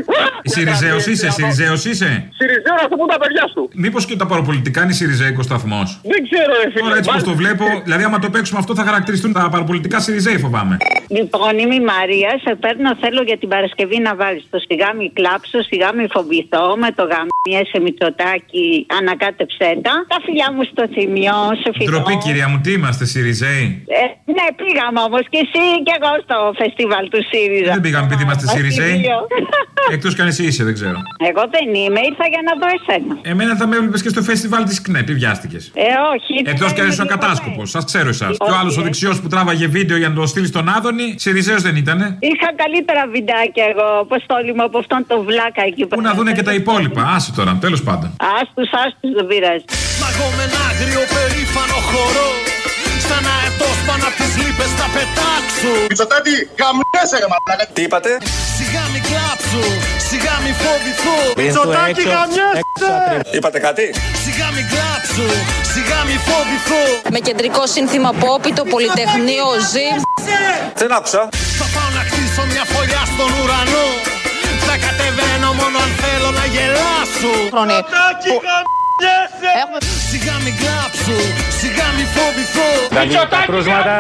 Σιριζέος 0.54 1.04
είσαι, 1.12 1.28
Σιριζέος 1.38 1.82
είσαι; 1.90 2.10
Σιριζέο 2.38 2.76
να 2.84 2.88
το 2.92 2.96
πούν 3.00 3.10
τα 3.16 3.20
παιδιά 3.22 3.46
σου. 3.54 3.62
Μήπως 3.84 4.04
και 4.10 4.16
τα 4.22 4.28
παραπολιτικά 4.32 4.80
είναι 4.84 4.96
Σιριζέικο 5.00 5.42
σταθμό. 5.50 5.82
Δεν 6.14 6.20
ξέρω, 6.28 6.52
ρε 6.62 6.68
φίλε. 6.72 6.84
Τώρα 6.86 6.98
έτσι 7.00 7.10
πω 7.14 7.24
το 7.32 7.36
βλέπω, 7.42 7.66
δηλαδή 7.86 8.04
άμα 8.08 8.18
το 8.26 8.30
παίξουμε 8.34 8.60
αυτό 8.64 8.72
θα 8.80 8.84
χαρακτηριστούν 8.90 9.32
τα 9.38 9.44
παραπολιτικά 9.56 9.98
Σιριζέοι 10.06 10.38
φοβάμαι. 10.46 10.76
Λοιπόν, 11.18 11.52
είμαι 11.62 11.76
η 11.82 11.84
Μαρία. 11.94 12.32
Σε 12.46 12.52
παίρνω, 12.64 12.90
θέλω 13.04 13.22
για 13.30 13.38
την 13.42 13.50
Παρασκευή 13.54 13.98
να 14.08 14.16
βάλεις 14.22 14.44
το 14.54 14.58
σιγά 14.68 14.90
μη 14.98 15.12
κλάψω, 15.18 15.58
σιγά 15.70 15.90
μη 15.98 16.06
φοβηθώ 16.16 16.66
με 16.84 16.90
το 16.98 17.04
γαμιές 17.12 17.68
σε 17.72 17.80
μυτσοτάκι, 17.86 18.68
ανακάτεψέ 19.00 19.70
τα. 19.86 19.94
Τα 20.14 20.18
φιλιά 20.26 20.48
μου 20.54 20.64
στο 20.72 20.84
θυμιό, 20.96 21.40
σε 21.62 21.70
φιλό. 21.76 21.90
Ντροπή 21.90 22.16
κυρία 22.26 22.48
μου, 22.52 22.58
τι 22.64 22.72
είμαστε 22.78 23.04
Σιριζέοι; 23.12 23.66
Ε, 24.02 24.06
ναι, 24.38 24.46
πήγαμε 24.62 25.00
όμως 25.08 25.24
και 25.32 25.40
εσύ 25.46 25.64
και 25.86 25.94
εγώ 26.00 26.12
στο 26.26 26.38
φεστιβάλ 26.60 27.06
του 27.14 27.20
ΣΥΡΙΖΑ. 27.30 27.72
Δεν 27.76 27.84
πήγαμε 27.86 28.06
επειδή 28.10 28.24
είμαστε 28.28 28.46
Στο 28.48 28.56
Σιριζέοι; 28.56 28.96
Θυμίο. 28.96 29.20
Εκτός 29.96 30.12
κι 30.16 30.22
αν 30.22 30.28
εσύ 30.28 30.44
είσαι, 30.50 30.64
δεν 30.64 30.74
ξέρω. 30.80 30.98
Εγώ 31.30 31.44
δεν 31.56 31.66
είμαι, 31.82 32.00
ήρθα 32.10 32.26
για 32.34 32.42
να 32.48 32.54
δω 32.62 32.68
εσένα. 32.78 33.14
Εμένα 33.22 33.56
θα 33.60 33.66
με 33.68 33.76
έβλεπες 33.76 34.02
και 34.02 34.10
στο 34.10 34.22
φεστιβάλ 34.22 34.64
της 34.64 34.82
ΚΝΕ, 34.82 35.02
τι 35.04 35.14
βιάστηκες. 35.14 35.72
Ε, 35.74 35.82
όχι. 36.14 36.34
Εκτός 36.52 36.74
κι 36.74 36.82
αν 36.82 36.88
είσαι 36.88 37.02
ο 37.02 37.06
κατάσκοπος, 37.06 37.70
σας 37.70 37.84
ξέρω 37.86 38.10
εσάς. 38.10 38.38
Και 38.38 38.52
ο 38.52 38.56
άλλος 38.60 38.78
ο 38.78 38.82
δεξιός 38.82 39.22
που 39.22 39.28
τράβαγε 39.28 39.68
βίντεο 39.68 39.98
για 39.98 40.10
να 40.10 40.16
το 40.16 40.26
στείλει 40.26 40.48
στον 40.48 40.70
Άδωνη, 40.70 41.16
Σιριζέος 41.18 41.62
δεν 41.62 41.76
ήτανε. 41.76 42.18
Είχα 42.20 42.50
καλύτερα 42.56 43.08
βιντεάκια 43.08 43.66
εγώ, 43.72 44.00
αποστόλη 44.00 44.54
μου 44.54 44.64
από 44.64 44.78
αυτόν 44.78 45.06
τον 45.08 45.24
βλάκα 45.24 45.64
εκεί 45.66 45.86
Πού 45.86 46.02
να 46.02 46.14
δούνε 46.14 46.32
και 46.32 46.44
τα 46.44 46.54
υπόλοιπα. 46.54 47.02
Άσε 47.16 47.32
τώρα, 47.36 47.58
τέλος 47.62 47.84
πάντων. 47.84 48.16
Άστου, 48.64 48.78
άστου, 48.86 49.08
δεν 49.18 49.26
πειράζει. 49.30 49.66
Μα 50.02 50.08
εγώ 50.14 50.28
με 50.38 50.44
ένα 50.48 50.60
άγριο 50.70 51.04
περήφανο 51.14 51.80
χορό 51.90 52.30
Σαν 53.08 53.26
αετός 53.36 53.78
πάνω 53.88 54.06
απ' 54.10 54.18
τις 54.20 54.34
λύπες 54.42 54.72
θα 54.80 54.88
πετάξω 54.96 55.72
Μητσοτάτη, 55.90 56.36
γαμνέσαι 56.60 57.18
ρε 57.22 57.28
μαλάκα. 57.32 57.66
Τι 57.76 57.82
είπατε; 57.88 58.12
Σιγά 58.58 58.84
μη 58.92 59.00
κλάψω, 59.10 59.64
σιγά 60.10 60.36
μη 60.44 60.52
φοβηθώ 60.62 61.18
Μητσοτάκη, 61.40 62.04
γαμνέσαι. 62.14 62.94
Είπατε 63.36 63.60
κάτι; 63.68 63.86
Σιγά 64.24 64.48
μη 64.56 64.64
κλάψω, 64.72 65.28
σιγά 65.74 66.00
μη 66.08 66.16
φοβηθώ 66.28 66.84
Με 67.16 67.20
κεντρικό 67.28 67.64
σύνθημα 67.76 68.12
Πόπι, 68.22 68.52
το 68.60 68.64
Πολυτεχνείο 68.74 69.48
ζει. 69.72 69.88
Δεν 70.82 70.92
άκουσα. 70.98 71.22
Θα 71.60 71.66
πάω 71.74 71.90
να 71.98 72.02
χτίσω 72.08 72.42
μια 72.52 72.64
φωλιά 72.72 73.02
στον 73.14 73.30
ουρανό 73.40 73.88
Θα 74.74 74.82
κατεβαίνω 74.88 75.50
μόνο 75.60 75.78
αν 75.86 75.92
θέλω 76.04 76.30
να 76.40 76.46
γελάσω. 76.54 77.34
Χρόνι. 77.54 77.78
Σιγά 80.12 80.36
μη 80.44 80.52
κλάψω, 80.62 81.18
σιγά 81.60 81.88
μη 81.96 82.06
φοβηθώ 82.16 82.70
τα 83.34 83.40
κρούσματα. 83.50 83.96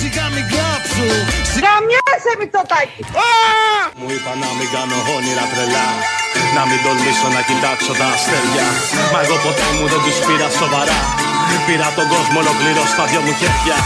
Σιγά 0.00 0.26
μη 0.34 0.42
κλάψω, 0.50 1.08
Γαμιέσαι, 1.64 2.32
Μητσοτάκη. 2.40 3.02
Μου 3.98 4.08
είπα 4.14 4.32
να 4.42 4.48
μην 4.58 4.68
κάνω 4.74 4.96
όνειρα 5.16 5.44
τρελά 5.52 5.88
Να 6.56 6.62
μην 6.68 6.78
τολμήσω 6.84 7.28
να 7.36 7.42
κοιτάξω 7.48 7.92
τα 8.00 8.06
αστέρια. 8.14 8.66
Μα 9.12 9.18
εγώ 9.24 9.36
ποτέ 9.44 9.68
μου 9.76 9.84
δεν 9.92 10.00
τους 10.04 10.18
πήρα 10.26 10.48
σοβαρά. 10.60 10.98
Πήρα 11.66 11.88
τον 11.98 12.06
κόσμο 12.12 12.38
ολοκληρώ 12.44 12.82
στα 12.92 13.04
δυο 13.10 13.20
μου 13.24 13.32
χέρια 13.40 13.78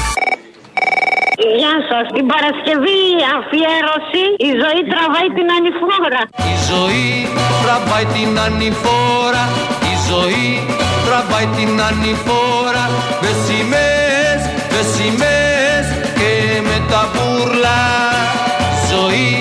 Γεια 1.38 1.74
σας. 1.88 2.04
Την 2.16 2.26
Παρασκευή 2.32 3.02
αφιέρωση. 3.38 4.24
Η 4.48 4.50
ζωή 4.62 4.80
τραβάει 4.92 5.28
την 5.36 5.48
ανηφόρα. 5.56 6.22
Η 6.52 6.54
ζωή 6.70 7.08
τραβάει 7.62 8.06
την 8.16 8.32
ανηφόρα. 8.46 9.44
Η 9.92 9.94
ζωή 10.10 10.50
τραβάει 11.06 11.46
την 11.56 11.72
ανηφόρα. 11.88 12.84
Μες 13.22 13.36
σημαίες, 13.46 14.40
μες 14.72 14.86
σημαίες 14.94 15.86
και 16.18 16.32
με 16.68 16.76
τα 16.90 17.02
μπουρλά. 17.12 17.84
Η 18.74 18.78
ζωή 18.92 19.32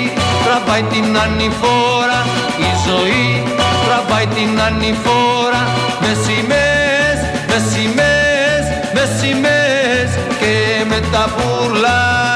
τραβάει 0.45 0.84
την 0.93 1.08
ανηφόρα. 1.23 2.19
Η 2.67 2.71
ζωή 2.88 3.27
τραβάει 3.86 4.27
την 4.36 4.51
ανηφόρα. 4.67 5.62
Μες 6.01 6.17
σημαίες, 6.25 7.19
μες 7.49 7.63
σημαίες, 7.73 8.63
μες 8.95 9.10
σημαίες 9.19 9.61
και 9.61 9.61
με 10.91 10.99
τα 11.12 11.25
μπουρλά 11.36 12.31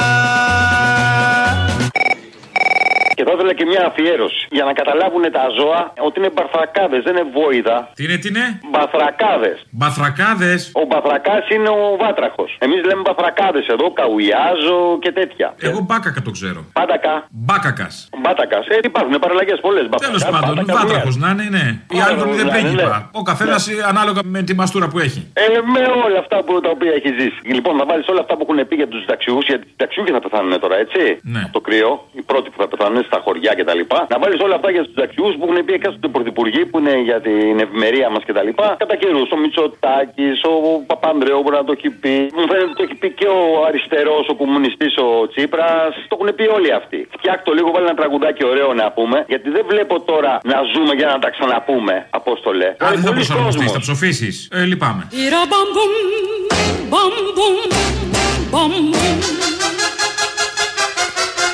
θα 3.25 3.31
ήθελα 3.33 3.45
έβαλα 3.45 3.53
και 3.59 3.65
μια 3.71 3.81
αφιέρωση. 3.89 4.41
Για 4.57 4.65
να 4.69 4.73
καταλάβουν 4.79 5.23
τα 5.37 5.45
ζώα 5.59 5.81
ότι 6.07 6.15
είναι 6.19 6.31
μπαθρακάδε, 6.35 6.97
δεν 7.05 7.13
είναι 7.15 7.27
βόηδα. 7.37 7.77
Τι 7.97 8.01
είναι, 8.05 8.17
τι 8.21 8.27
είναι; 8.31 8.45
Μπαθρακάδες. 8.71 9.57
Μπαθρακάδες. 9.77 10.59
Ο 10.81 10.83
μπαθρακάς 10.89 11.43
είναι 11.55 11.69
ο 11.69 11.83
βάτραχος. 12.01 12.51
Εμείς 12.65 12.79
λέμε 12.87 13.01
μπαθρακάδες 13.07 13.65
εδώ, 13.73 13.85
καουιάζο 13.99 14.79
και 15.03 15.11
τέτοια. 15.19 15.47
Εγώ 15.69 15.79
μπάκακα 15.87 16.21
το 16.27 16.31
ξέρω. 16.37 16.59
Πάντακα. 16.79 17.13
Μπάκακας. 17.29 17.93
Μπάτακας. 18.21 18.63
Ε, 18.67 18.75
υπάρχουν 18.83 19.15
παραλλαγές 19.23 19.59
πολλές. 19.65 19.83
Τέλος 20.07 20.25
πάντων, 20.33 20.53
βάτραχος 20.77 21.15
να 21.23 21.29
είναι, 21.33 21.47
ναι. 21.57 21.65
Οι 21.95 21.99
άλλοι 22.03 22.17
τον 22.21 22.29
είδε 22.33 22.45
πρίγκιπα. 22.53 23.09
Ο 23.21 23.21
καθένας 23.21 23.61
ανάλογα 23.91 24.21
με 24.23 24.41
τη 24.47 24.53
μαστούρα 24.55 24.87
που 24.87 24.99
έχει. 24.99 25.21
Ε, 25.33 25.43
με 25.73 25.81
όλα 26.05 26.19
αυτά 26.19 26.37
που, 26.43 26.61
τα 26.65 26.69
οποία 26.69 26.91
έχει 26.99 27.09
ζήσει. 27.19 27.39
Λοιπόν, 27.57 27.75
να 27.75 27.85
βάλεις 27.85 28.07
όλα 28.07 28.19
αυτά 28.19 28.33
που 28.37 28.45
έχουν 28.47 28.67
πει 28.67 28.75
για 28.75 28.87
τους 28.87 28.99
συνταξιούχους, 28.99 29.45
γιατί 29.45 29.63
οι 29.67 29.69
συνταξιούχοι 29.69 30.11
θα 30.11 30.19
πεθάνουν 30.19 30.59
τώρα, 30.59 30.75
έτσι. 30.77 31.01
Ναι. 31.21 31.43
Το 31.51 31.59
κρύο, 31.59 31.91
οι 32.17 32.21
πρώτοι 32.21 32.49
που 32.49 32.57
θα 32.61 32.67
πεθάνουν 32.67 33.03
στα 33.15 33.23
χωριά 33.25 33.53
κτλ. 33.59 33.81
Να 34.13 34.17
βάλεις 34.21 34.39
όλα 34.45 34.55
αυτά 34.59 34.69
για 34.75 34.81
τους 34.83 34.91
συνταξιούχου 34.93 35.31
που 35.37 35.43
έχουν 35.47 35.57
πει 35.65 35.73
εκάστοτε 35.79 36.07
πρωθυπουργοί 36.15 36.61
που 36.69 36.77
είναι 36.79 36.95
για 37.09 37.19
την 37.27 37.55
ευημερία 37.65 38.07
μας 38.13 38.21
κτλ. 38.27 38.49
Κατά 38.83 38.95
καιρούς, 39.01 39.27
ο 39.35 39.37
Μητσοτάκης, 39.43 40.37
ο 40.51 40.53
Παπανδρέου 40.91 41.39
μπορεί 41.43 41.55
να 41.61 41.65
το 41.69 41.73
έχει 41.77 41.89
πει. 42.01 42.15
Μου 42.37 42.43
φαίνεται 42.49 42.67
ότι 42.71 42.75
το 42.79 42.83
έχει 42.87 42.95
πει 43.01 43.09
και 43.19 43.27
ο 43.39 43.41
αριστερός, 43.67 44.23
ο 44.33 44.35
κομμουνιστής, 44.41 44.93
ο 45.05 45.07
Τσίπρας. 45.31 45.91
Το 46.09 46.13
έχουν 46.17 46.29
πει 46.37 46.45
όλοι 46.57 46.69
αυτοί. 46.79 46.99
Φτιάχτω 47.17 47.49
λίγο, 47.57 47.67
βάλει 47.73 47.85
ένα 47.91 47.97
τραγουδάκι 48.01 48.43
ωραίο 48.51 48.69
να 48.81 48.85
πούμε, 48.97 49.17
γιατί 49.33 49.47
δεν 49.55 49.63
βλέπω 49.71 49.95
τώρα 50.11 50.33
να 50.51 50.57
ζούμε 50.73 50.93
για 50.99 51.07
να 51.13 51.17
τα 51.23 51.29
ξαναπούμε, 51.35 51.95
Απόστολε. 52.19 52.67
Αν 52.87 52.91
δεν 52.95 53.03
θα 53.07 53.11
Πολλοί 53.11 53.15
προσαρμοστεί, 53.19 53.63
κόσμος. 53.65 53.75
θα 53.77 53.79
ψοφήσεις. 53.85 54.35
Ε, 54.51 54.63
λυπάμαι. 54.71 55.03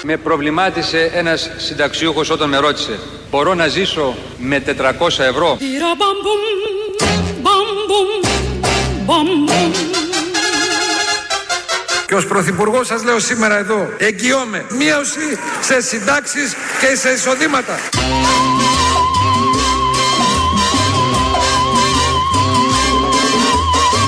Με 0.04 0.18
προβλημάτισε 0.18 1.12
ένας 1.14 1.52
συνταξιούχος 1.58 2.30
όταν 2.30 2.50
με 2.50 2.58
ρώτησε 2.58 3.00
Μπορώ 3.32 3.54
να 3.54 3.68
ζήσω 3.68 4.16
με 4.38 4.64
400 4.68 5.20
ευρώ; 5.20 5.58
Και 12.08 12.16
ως 12.16 12.26
Πρωθυπουργός 12.26 12.88
σας 12.88 13.04
λέω 13.04 13.20
σήμερα 13.20 13.58
εδώ, 13.58 13.90
εγγυώμαι 13.98 14.66
μείωση 14.70 15.38
σε 15.62 15.82
συντάξεις 15.82 16.54
και 16.80 16.96
σε 16.96 17.10
εισοδήματα. 17.12 17.80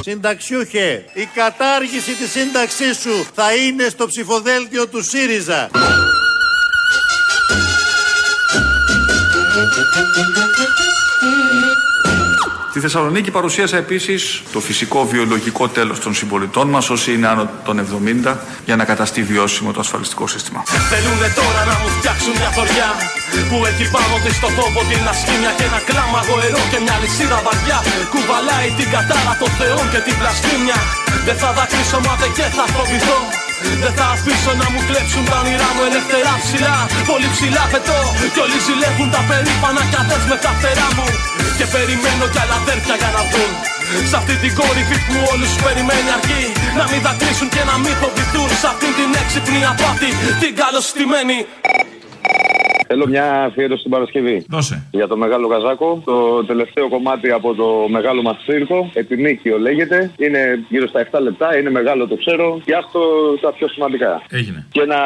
Συνταξιούχε, 0.03 1.05
η 1.13 1.25
κατάργηση 1.33 2.11
της 2.13 2.31
σύνταξής 2.31 2.97
σου 2.97 3.27
θα 3.33 3.55
είναι 3.55 3.89
στο 3.89 4.07
ψηφοδέλτιο 4.07 4.87
του 4.87 5.03
ΣΥΡΙΖΑ. 5.03 5.69
Στη 12.73 12.81
Θεσσαλονίκη 12.81 13.31
παρουσίασα 13.37 13.77
επίσης 13.85 14.21
το 14.53 14.59
φυσικό 14.67 14.99
βιολογικό 15.11 15.63
τέλος 15.77 15.99
των 16.03 16.11
συμπολιτών 16.19 16.67
μας, 16.73 16.85
όσοι 16.95 17.09
είναι 17.15 17.27
άνω 17.33 17.43
των 17.67 17.75
70, 18.25 18.35
για 18.67 18.75
να 18.79 18.83
καταστεί 18.91 19.21
βιώσιμο 19.31 19.69
το 19.75 19.79
ασφαλιστικό 19.85 20.25
σύστημα. 20.33 20.59
Θέλουνε 20.91 21.29
τώρα 21.39 21.61
να 21.69 21.75
μου 21.79 21.87
φτιάξουν 21.97 22.33
μια 22.41 22.51
χωριά 22.55 22.89
Που 23.49 23.57
έχει 23.69 23.85
πάνω 23.95 24.15
της 24.23 24.35
στο 24.39 24.49
τόπο 24.59 24.79
την 24.89 25.03
ασκήμια 25.13 25.51
Και 25.57 25.65
ένα 25.69 25.79
κλάμα 25.89 26.19
γοερό 26.27 26.61
και 26.71 26.79
μια 26.85 26.95
λυσίδα 27.01 27.39
βαριά. 27.45 27.79
Κουβαλάει 28.13 28.69
την 28.79 28.87
κατάρα 28.93 29.33
των 29.41 29.51
θεών 29.59 29.85
και 29.93 29.99
την 30.05 30.15
πλαστήμια. 30.19 30.79
Δεν 31.27 31.37
θα 31.41 31.49
δακρύσω 31.57 31.99
μα 32.05 32.13
δεν 32.21 32.31
και 32.37 32.47
θα 32.57 32.65
φοβηθώ. 32.73 33.19
Δεν 33.83 33.93
θα 33.97 34.05
αφήσω 34.15 34.51
να 34.61 34.67
μου 34.71 34.79
κλέψουν 34.87 35.23
τα 35.29 35.37
όνειρά 35.41 35.69
μου 35.75 35.83
ελευθερά 35.89 36.33
ψηλά. 36.43 36.75
Πολύ 37.11 37.29
ψηλά 37.35 37.63
πετώ 37.73 37.99
Κι 38.33 38.39
όλοι 38.43 38.57
ζηλεύουν 38.65 39.09
τα 39.15 39.21
περήφανα 39.29 39.83
κι 39.91 39.97
αδές 40.01 40.23
με 40.29 40.37
τα 40.43 40.51
φτερά 40.57 40.87
μου 40.97 41.07
Και 41.59 41.67
περιμένω 41.75 42.25
κι 42.33 42.39
άλλα 42.43 42.55
αδέρφια 42.61 42.95
για 43.01 43.11
να 43.15 43.21
βγουν. 43.29 43.51
Σ' 44.09 44.15
αυτή 44.19 44.35
την 44.43 44.51
κορυφή 44.59 44.97
που 45.07 45.15
όλους 45.31 45.51
περιμένει 45.65 46.09
αρκεί. 46.17 46.43
Να 46.79 46.85
μην 46.91 46.99
δακρύσουν 47.05 47.49
και 47.55 47.63
να 47.69 47.75
μην 47.83 47.93
φοβηθούν. 48.01 48.49
Σ' 48.61 48.67
αυτή 48.73 48.89
την 48.99 49.09
έξυπνη 49.21 49.61
απάτη 49.71 50.09
Την 50.41 50.53
καλωστημένη 50.61 51.37
Θέλω 52.87 53.07
μια 53.07 53.43
αφιέρωση 53.43 53.79
στην 53.79 53.91
Παρασκευή. 53.91 54.45
Δώσε. 54.49 54.87
Για 54.91 55.07
το 55.07 55.17
Μεγάλο 55.17 55.47
Καζάκο. 55.47 56.01
Το 56.05 56.45
τελευταίο 56.45 56.89
κομμάτι 56.89 57.31
από 57.31 57.53
το 57.53 57.85
Μεγάλο 57.89 58.21
μας 58.21 58.37
Τσίρκο. 58.47 58.89
Επινίκιο 58.93 59.59
λέγεται. 59.59 60.11
Είναι 60.17 60.65
γύρω 60.69 60.87
στα 60.87 61.07
7 61.11 61.19
λεπτά. 61.21 61.57
Είναι 61.57 61.69
μεγάλο 61.69 62.07
το 62.07 62.15
ξέρω. 62.15 62.61
Και 62.65 62.75
αυτό 62.75 62.99
τα 63.41 63.51
πιο 63.51 63.67
σημαντικά. 63.67 64.21
Έγινε. 64.29 64.67
Και 64.71 64.81
ένα 64.81 64.99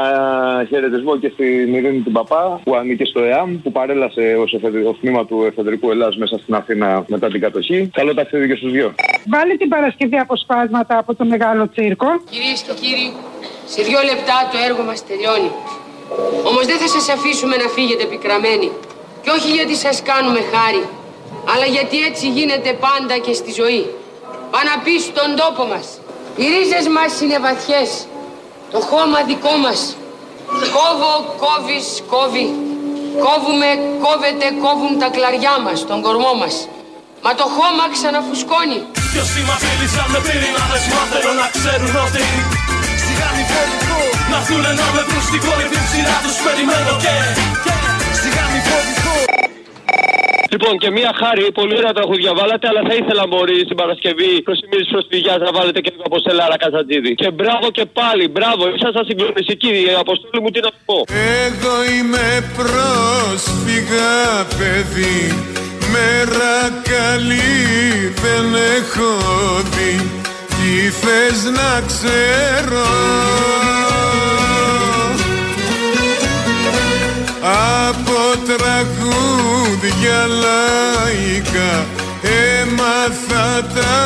χαιρετισμό 0.70 1.18
και 1.18 1.30
στην 1.34 1.74
Ειρήνη 1.74 2.00
την 2.00 2.12
Παπά 2.12 2.60
που 2.64 2.76
ανήκε 2.76 3.06
στο 3.06 3.24
ΕΑΜ 3.24 3.62
που 3.62 3.72
παρέλασε 3.72 4.38
ως 4.40 4.54
εφεδρ... 4.54 4.78
ως 4.88 4.98
τμήμα 5.00 5.26
του 5.26 5.44
Εφεδρικού 5.48 5.92
Ελλάς 5.92 6.18
μέσα 6.18 6.38
στην 6.38 6.56
Αθήνα 6.56 7.06
μετά 7.08 7.28
την 7.28 7.42
κατοχή. 7.42 7.90
Καλό 7.94 8.14
ταξίδι 8.14 8.48
και 8.48 8.56
στους 8.56 8.72
δυο. 8.72 8.94
Βάλε 9.28 9.56
την 9.56 9.70
Παρασκευή 9.70 10.18
αποσπάσματα 10.18 10.98
από 10.98 11.16
το 11.16 11.26
μεγάλο 11.26 11.70
τσίρκο. 11.70 12.08
Κυρίες 12.30 12.62
και 12.62 12.74
κύριοι, 12.82 13.14
σε 13.66 13.82
δύο 13.82 14.00
λεπτά 14.10 14.38
το 14.52 14.58
έργο 14.70 14.84
μας 14.84 15.06
τελειώνει. 15.08 15.52
Όμως 16.50 16.66
δεν 16.66 16.78
θα 16.82 16.88
σας 16.88 17.10
αφήσουμε 17.16 17.56
να 17.56 17.68
φύγετε 17.76 18.04
πικραμένοι. 18.06 18.72
Και 19.24 19.30
όχι 19.30 19.50
γιατί 19.58 19.76
σας 19.76 20.02
κάνουμε 20.10 20.42
χάρη, 20.54 20.84
αλλά 21.52 21.66
γιατί 21.76 21.98
έτσι 22.10 22.26
γίνεται 22.38 22.72
πάντα 22.86 23.16
και 23.26 23.34
στη 23.34 23.52
ζωή. 23.62 23.84
Πάνω 24.52 24.70
να 24.72 24.78
πει 24.84 24.94
στον 25.10 25.30
τόπο 25.42 25.64
μας. 25.72 25.86
Οι 26.40 26.46
ρίζες 26.54 26.88
μας 26.96 27.12
είναι 27.22 27.40
βαθιές. 27.48 27.90
Το 28.74 28.80
χώμα 28.90 29.20
δικό 29.32 29.54
μας. 29.66 29.80
Κόβω, 30.76 31.14
κόβεις, 31.44 31.88
κόβει. 32.14 32.48
Κόβουμε, 33.26 33.70
κόβεται, 34.06 34.48
κόβουν 34.64 34.94
τα 35.02 35.10
κλαριά 35.16 35.56
μας, 35.66 35.78
τον 35.90 36.00
κορμό 36.06 36.34
μας. 36.42 36.56
Μα 37.24 37.32
το 37.42 37.46
χώμα 37.56 37.84
ξαναφουσκώνει. 37.96 38.80
Ποιος 39.12 39.28
σήμα 39.34 39.56
φίλησαν 39.64 40.08
με 40.14 40.20
πυρηνάδες 40.26 40.84
Μα 40.94 41.04
θέλω 41.12 41.32
να 41.42 41.48
ξέρουν 41.56 41.96
ότι 42.06 42.24
Σιγά 43.04 43.30
μη 44.38 44.46
φοβηθώ 44.50 44.64
Να 44.64 44.68
έρθουνε 44.68 44.72
να 44.82 44.88
με 44.96 45.02
βρουν 45.08 45.24
στην 45.30 45.42
κορυφή 45.46 45.80
ψηλά 45.88 46.18
τους 46.24 46.38
περιμένω 46.46 46.94
και 47.04 47.16
Σιγά 48.22 48.44
μη 48.52 48.60
φοβηθώ 48.68 49.18
Λοιπόν, 50.54 50.74
και 50.82 50.90
μία 50.98 51.12
χάρη, 51.22 51.44
πολύ 51.60 51.74
ωραία 51.80 51.94
τραγούδια 51.98 52.32
βάλατε, 52.40 52.68
αλλά 52.68 52.82
θα 52.88 52.94
ήθελα 53.02 53.24
μπορεί 53.28 53.58
στην 53.68 53.78
Παρασκευή 53.82 54.32
προς 54.46 54.58
τιμή 54.60 54.78
τη 54.84 54.88
προσφυγιά 54.94 55.38
να 55.46 55.52
βάλετε 55.58 55.80
και 55.84 55.90
λίγο 55.94 56.04
από 56.10 56.18
Σελάρα 56.26 56.58
Καζατζίδη. 56.58 57.12
Και 57.22 57.30
μπράβο 57.32 57.66
και 57.78 57.86
πάλι, 58.00 58.28
μπράβο, 58.36 58.64
ήσασταν 58.76 59.06
συγκλονιστικοί. 59.10 59.74
Η 59.88 59.96
αποστόλη 60.04 60.40
μου 60.44 60.50
τι 60.54 60.60
να 60.66 60.70
σου 60.74 60.82
πω. 60.90 60.98
Εγώ 61.46 61.76
είμαι 61.94 62.28
πρόσφυγα 62.58 64.16
παιδί 64.58 65.20
Μέρα 65.94 66.56
καλή 66.92 67.58
δεν 68.24 68.46
έχω 68.78 69.12
δει 69.74 69.96
Τι 70.68 70.90
θες 70.90 71.44
να 71.44 71.82
ξέρω. 71.88 72.88
Από 77.42 78.20
τραγούδια 78.46 80.28
λαϊκά 80.28 81.86
Έμαθα 82.62 83.68
τα 83.76 83.98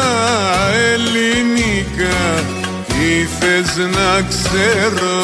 ελληνικά. 0.91 2.43
Τι 2.87 3.27
θες 3.39 3.77
να 3.77 4.21
ξέρω 4.21 5.21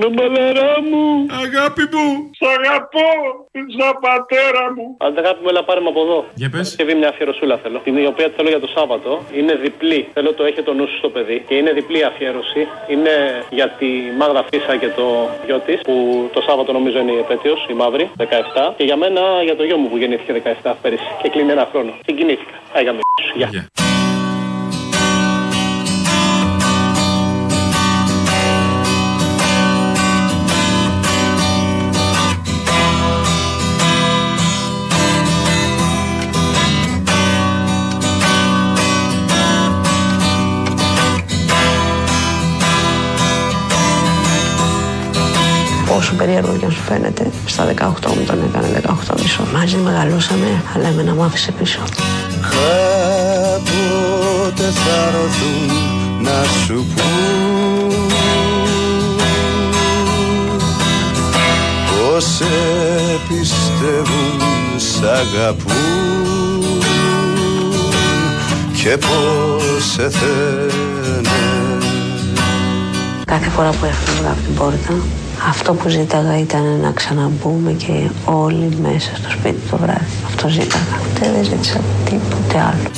Κουνουμπελερά 0.00 0.72
μου. 0.90 1.04
Αγάπη 1.44 1.84
μου. 1.92 2.06
Σ' 2.38 2.46
αγαπώ. 2.56 3.08
Σαν 3.76 3.92
πατέρα 4.04 4.64
μου. 4.74 4.86
Αν 5.04 5.14
δεν 5.14 5.24
αγάπη 5.24 5.40
μου, 5.42 5.48
έλα 5.48 5.62
πάρε 5.64 5.80
με 5.80 5.88
από 5.88 6.00
εδώ. 6.06 6.18
Για 6.34 6.50
πες. 6.50 6.76
Και 6.76 6.94
μια 7.00 7.08
αφιερωσούλα 7.08 7.56
θέλω. 7.62 7.78
Την 7.78 8.06
οποία 8.06 8.26
τη 8.28 8.34
θέλω 8.36 8.48
για 8.48 8.60
το 8.60 8.70
Σάββατο. 8.76 9.10
Είναι 9.38 9.54
διπλή. 9.54 10.08
Θέλω 10.14 10.32
το 10.32 10.44
έχει 10.44 10.62
το 10.62 10.72
νου 10.74 10.86
σου 10.88 10.96
στο 10.96 11.08
παιδί. 11.08 11.44
Και 11.48 11.54
είναι 11.54 11.72
διπλή 11.72 12.04
αφιέρωση. 12.04 12.60
Είναι 12.92 13.14
για 13.50 13.68
τη 13.78 13.86
Μάγδα 14.18 14.42
Φίσα 14.50 14.76
και 14.76 14.88
το 14.88 15.06
γιο 15.46 15.58
της. 15.66 15.80
Που 15.80 15.94
το 16.32 16.40
Σάββατο 16.40 16.72
νομίζω 16.72 16.98
είναι 16.98 17.12
η 17.12 17.18
επέτειος, 17.18 17.66
η 17.70 17.72
μαύρη, 17.72 18.10
17. 18.16 18.74
Και 18.76 18.84
για 18.84 18.96
μένα 18.96 19.20
για 19.44 19.56
το 19.56 19.62
γιο 19.64 19.76
μου 19.76 19.88
που 19.88 19.96
γεννήθηκε 19.96 20.32
17 20.62 20.74
πέρυσι. 20.82 21.08
Και 21.22 21.28
κλείνει 21.28 21.50
ένα 21.50 21.68
χρόνο. 21.70 21.92
Συγκινήθηκα. 22.06 22.56
Άγια 22.74 22.92
με 22.92 23.00
σου. 23.22 23.38
Γεια. 23.38 23.97
Περίεργο 46.18 46.52
και 46.58 46.64
αν 46.64 46.70
σου 46.70 46.82
φαίνεται, 46.88 47.30
στα 47.46 47.62
18 47.66 47.72
μου 48.16 48.24
τον 48.26 48.38
έκανε 48.48 48.80
18 49.10 49.20
μισό. 49.22 49.42
Μαζί 49.54 49.76
μεγαλώσαμε, 49.76 50.62
αλλά 50.74 50.88
εμένα 50.88 51.14
μου 51.14 51.22
άφησε 51.22 51.52
πίσω. 51.52 51.80
Κάποτε 52.40 53.86
θα 54.82 54.96
έρθουν 55.06 55.70
να 56.22 56.38
σου 56.64 56.86
πούν 56.94 57.92
πως 61.88 62.24
σε 62.24 62.44
πιστεύουν 63.28 64.40
σ' 64.76 65.02
αγαπούν 65.02 65.88
και 68.82 68.96
πως 68.96 69.84
σε 69.92 70.10
θένε 70.10 71.38
Κάθε 73.24 73.48
φορά 73.50 73.70
που 73.70 73.84
έφευγα 73.84 74.30
από 74.30 74.40
την 74.44 74.54
πόρτα, 74.54 74.94
αυτό 75.46 75.74
που 75.74 75.88
ζήταγα 75.88 76.38
ήταν 76.38 76.80
να 76.80 76.90
ξαναμπούμε 76.90 77.72
και 77.72 78.10
όλοι 78.24 78.78
μέσα 78.82 79.16
στο 79.16 79.30
σπίτι 79.30 79.60
το 79.70 79.76
βράδυ. 79.76 80.06
Αυτό 80.26 80.48
ζήταγα. 80.48 81.00
Ούτε 81.10 81.30
δεν 81.34 81.44
ζήτησα 81.44 81.80
τίποτε 82.04 82.60
άλλο. 82.60 82.90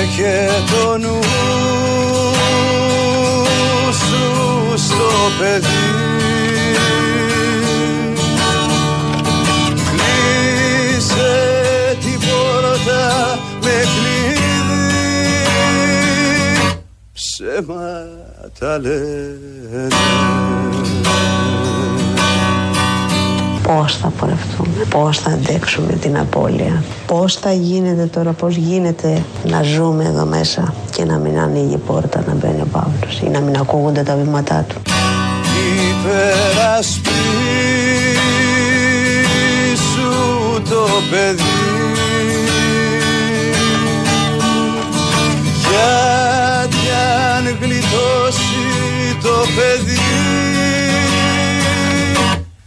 Έχε 0.00 0.48
το 0.70 0.98
νου 0.98 1.18
σου 3.92 4.76
στο 4.76 5.30
παιδί 5.38 5.96
Κλείσε 10.88 11.34
την 12.00 12.18
πόρτα 12.20 13.38
με 13.62 13.70
κλειδί 13.70 14.18
Ψέματα 18.58 18.78
λένε 18.78 19.88
Πώς 23.62 23.96
θα 23.96 24.08
πορευτούμε, 24.08 24.84
πώς 24.90 25.18
θα 25.18 25.30
αντέξουμε 25.30 25.92
την 25.92 26.18
απώλεια, 26.18 26.82
πώς 27.06 27.34
θα 27.34 27.52
γίνεται 27.52 28.06
τώρα, 28.06 28.32
πώς 28.32 28.56
γίνεται 28.56 29.22
να 29.44 29.62
ζούμε 29.62 30.04
εδώ 30.04 30.24
μέσα 30.24 30.74
και 30.90 31.04
να 31.04 31.18
μην 31.18 31.38
ανοίγει 31.38 31.74
η 31.74 31.78
πόρτα 31.86 32.24
να 32.26 32.34
μπαίνει 32.34 32.60
ο 32.60 32.66
Παύλος 32.72 33.20
ή 33.20 33.28
να 33.28 33.40
μην 33.40 33.56
ακούγονται 33.56 34.02
τα 34.02 34.16
βήματά 34.16 34.66
του. 34.68 34.80
υπερασπίσου 35.90 37.12
το 40.68 40.86
παιδί. 41.10 41.42
Γιατί 45.68 46.86
αν 47.36 47.56
γλιτώσεις 47.60 48.47
το 49.22 49.46
παιδί 49.56 49.98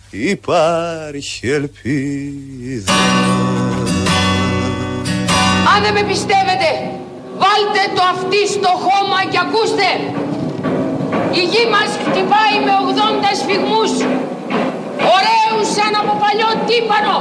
υπάρχει 0.09 1.47
ελπίδα 1.47 2.93
Αν 5.75 5.83
δεν 5.83 5.93
με 5.93 6.03
πιστεύετε, 6.11 6.69
βάλτε 7.41 7.83
το 7.95 8.01
αυτί 8.13 8.41
στο 8.55 8.71
χώμα 8.85 9.19
και 9.31 9.39
ακούστε. 9.45 9.89
Η 11.39 11.41
γη 11.51 11.63
μας 11.73 11.89
χτυπάει 12.05 12.55
με 12.65 12.71
80 12.81 13.31
σφιγμούς. 13.39 13.91
Ωραίους 15.15 15.67
σαν 15.75 15.93
από 16.01 16.13
παλιό 16.21 16.51
τύπανο. 16.67 17.17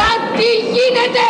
Κάτι 0.00 0.48
γίνεται. 0.74 1.26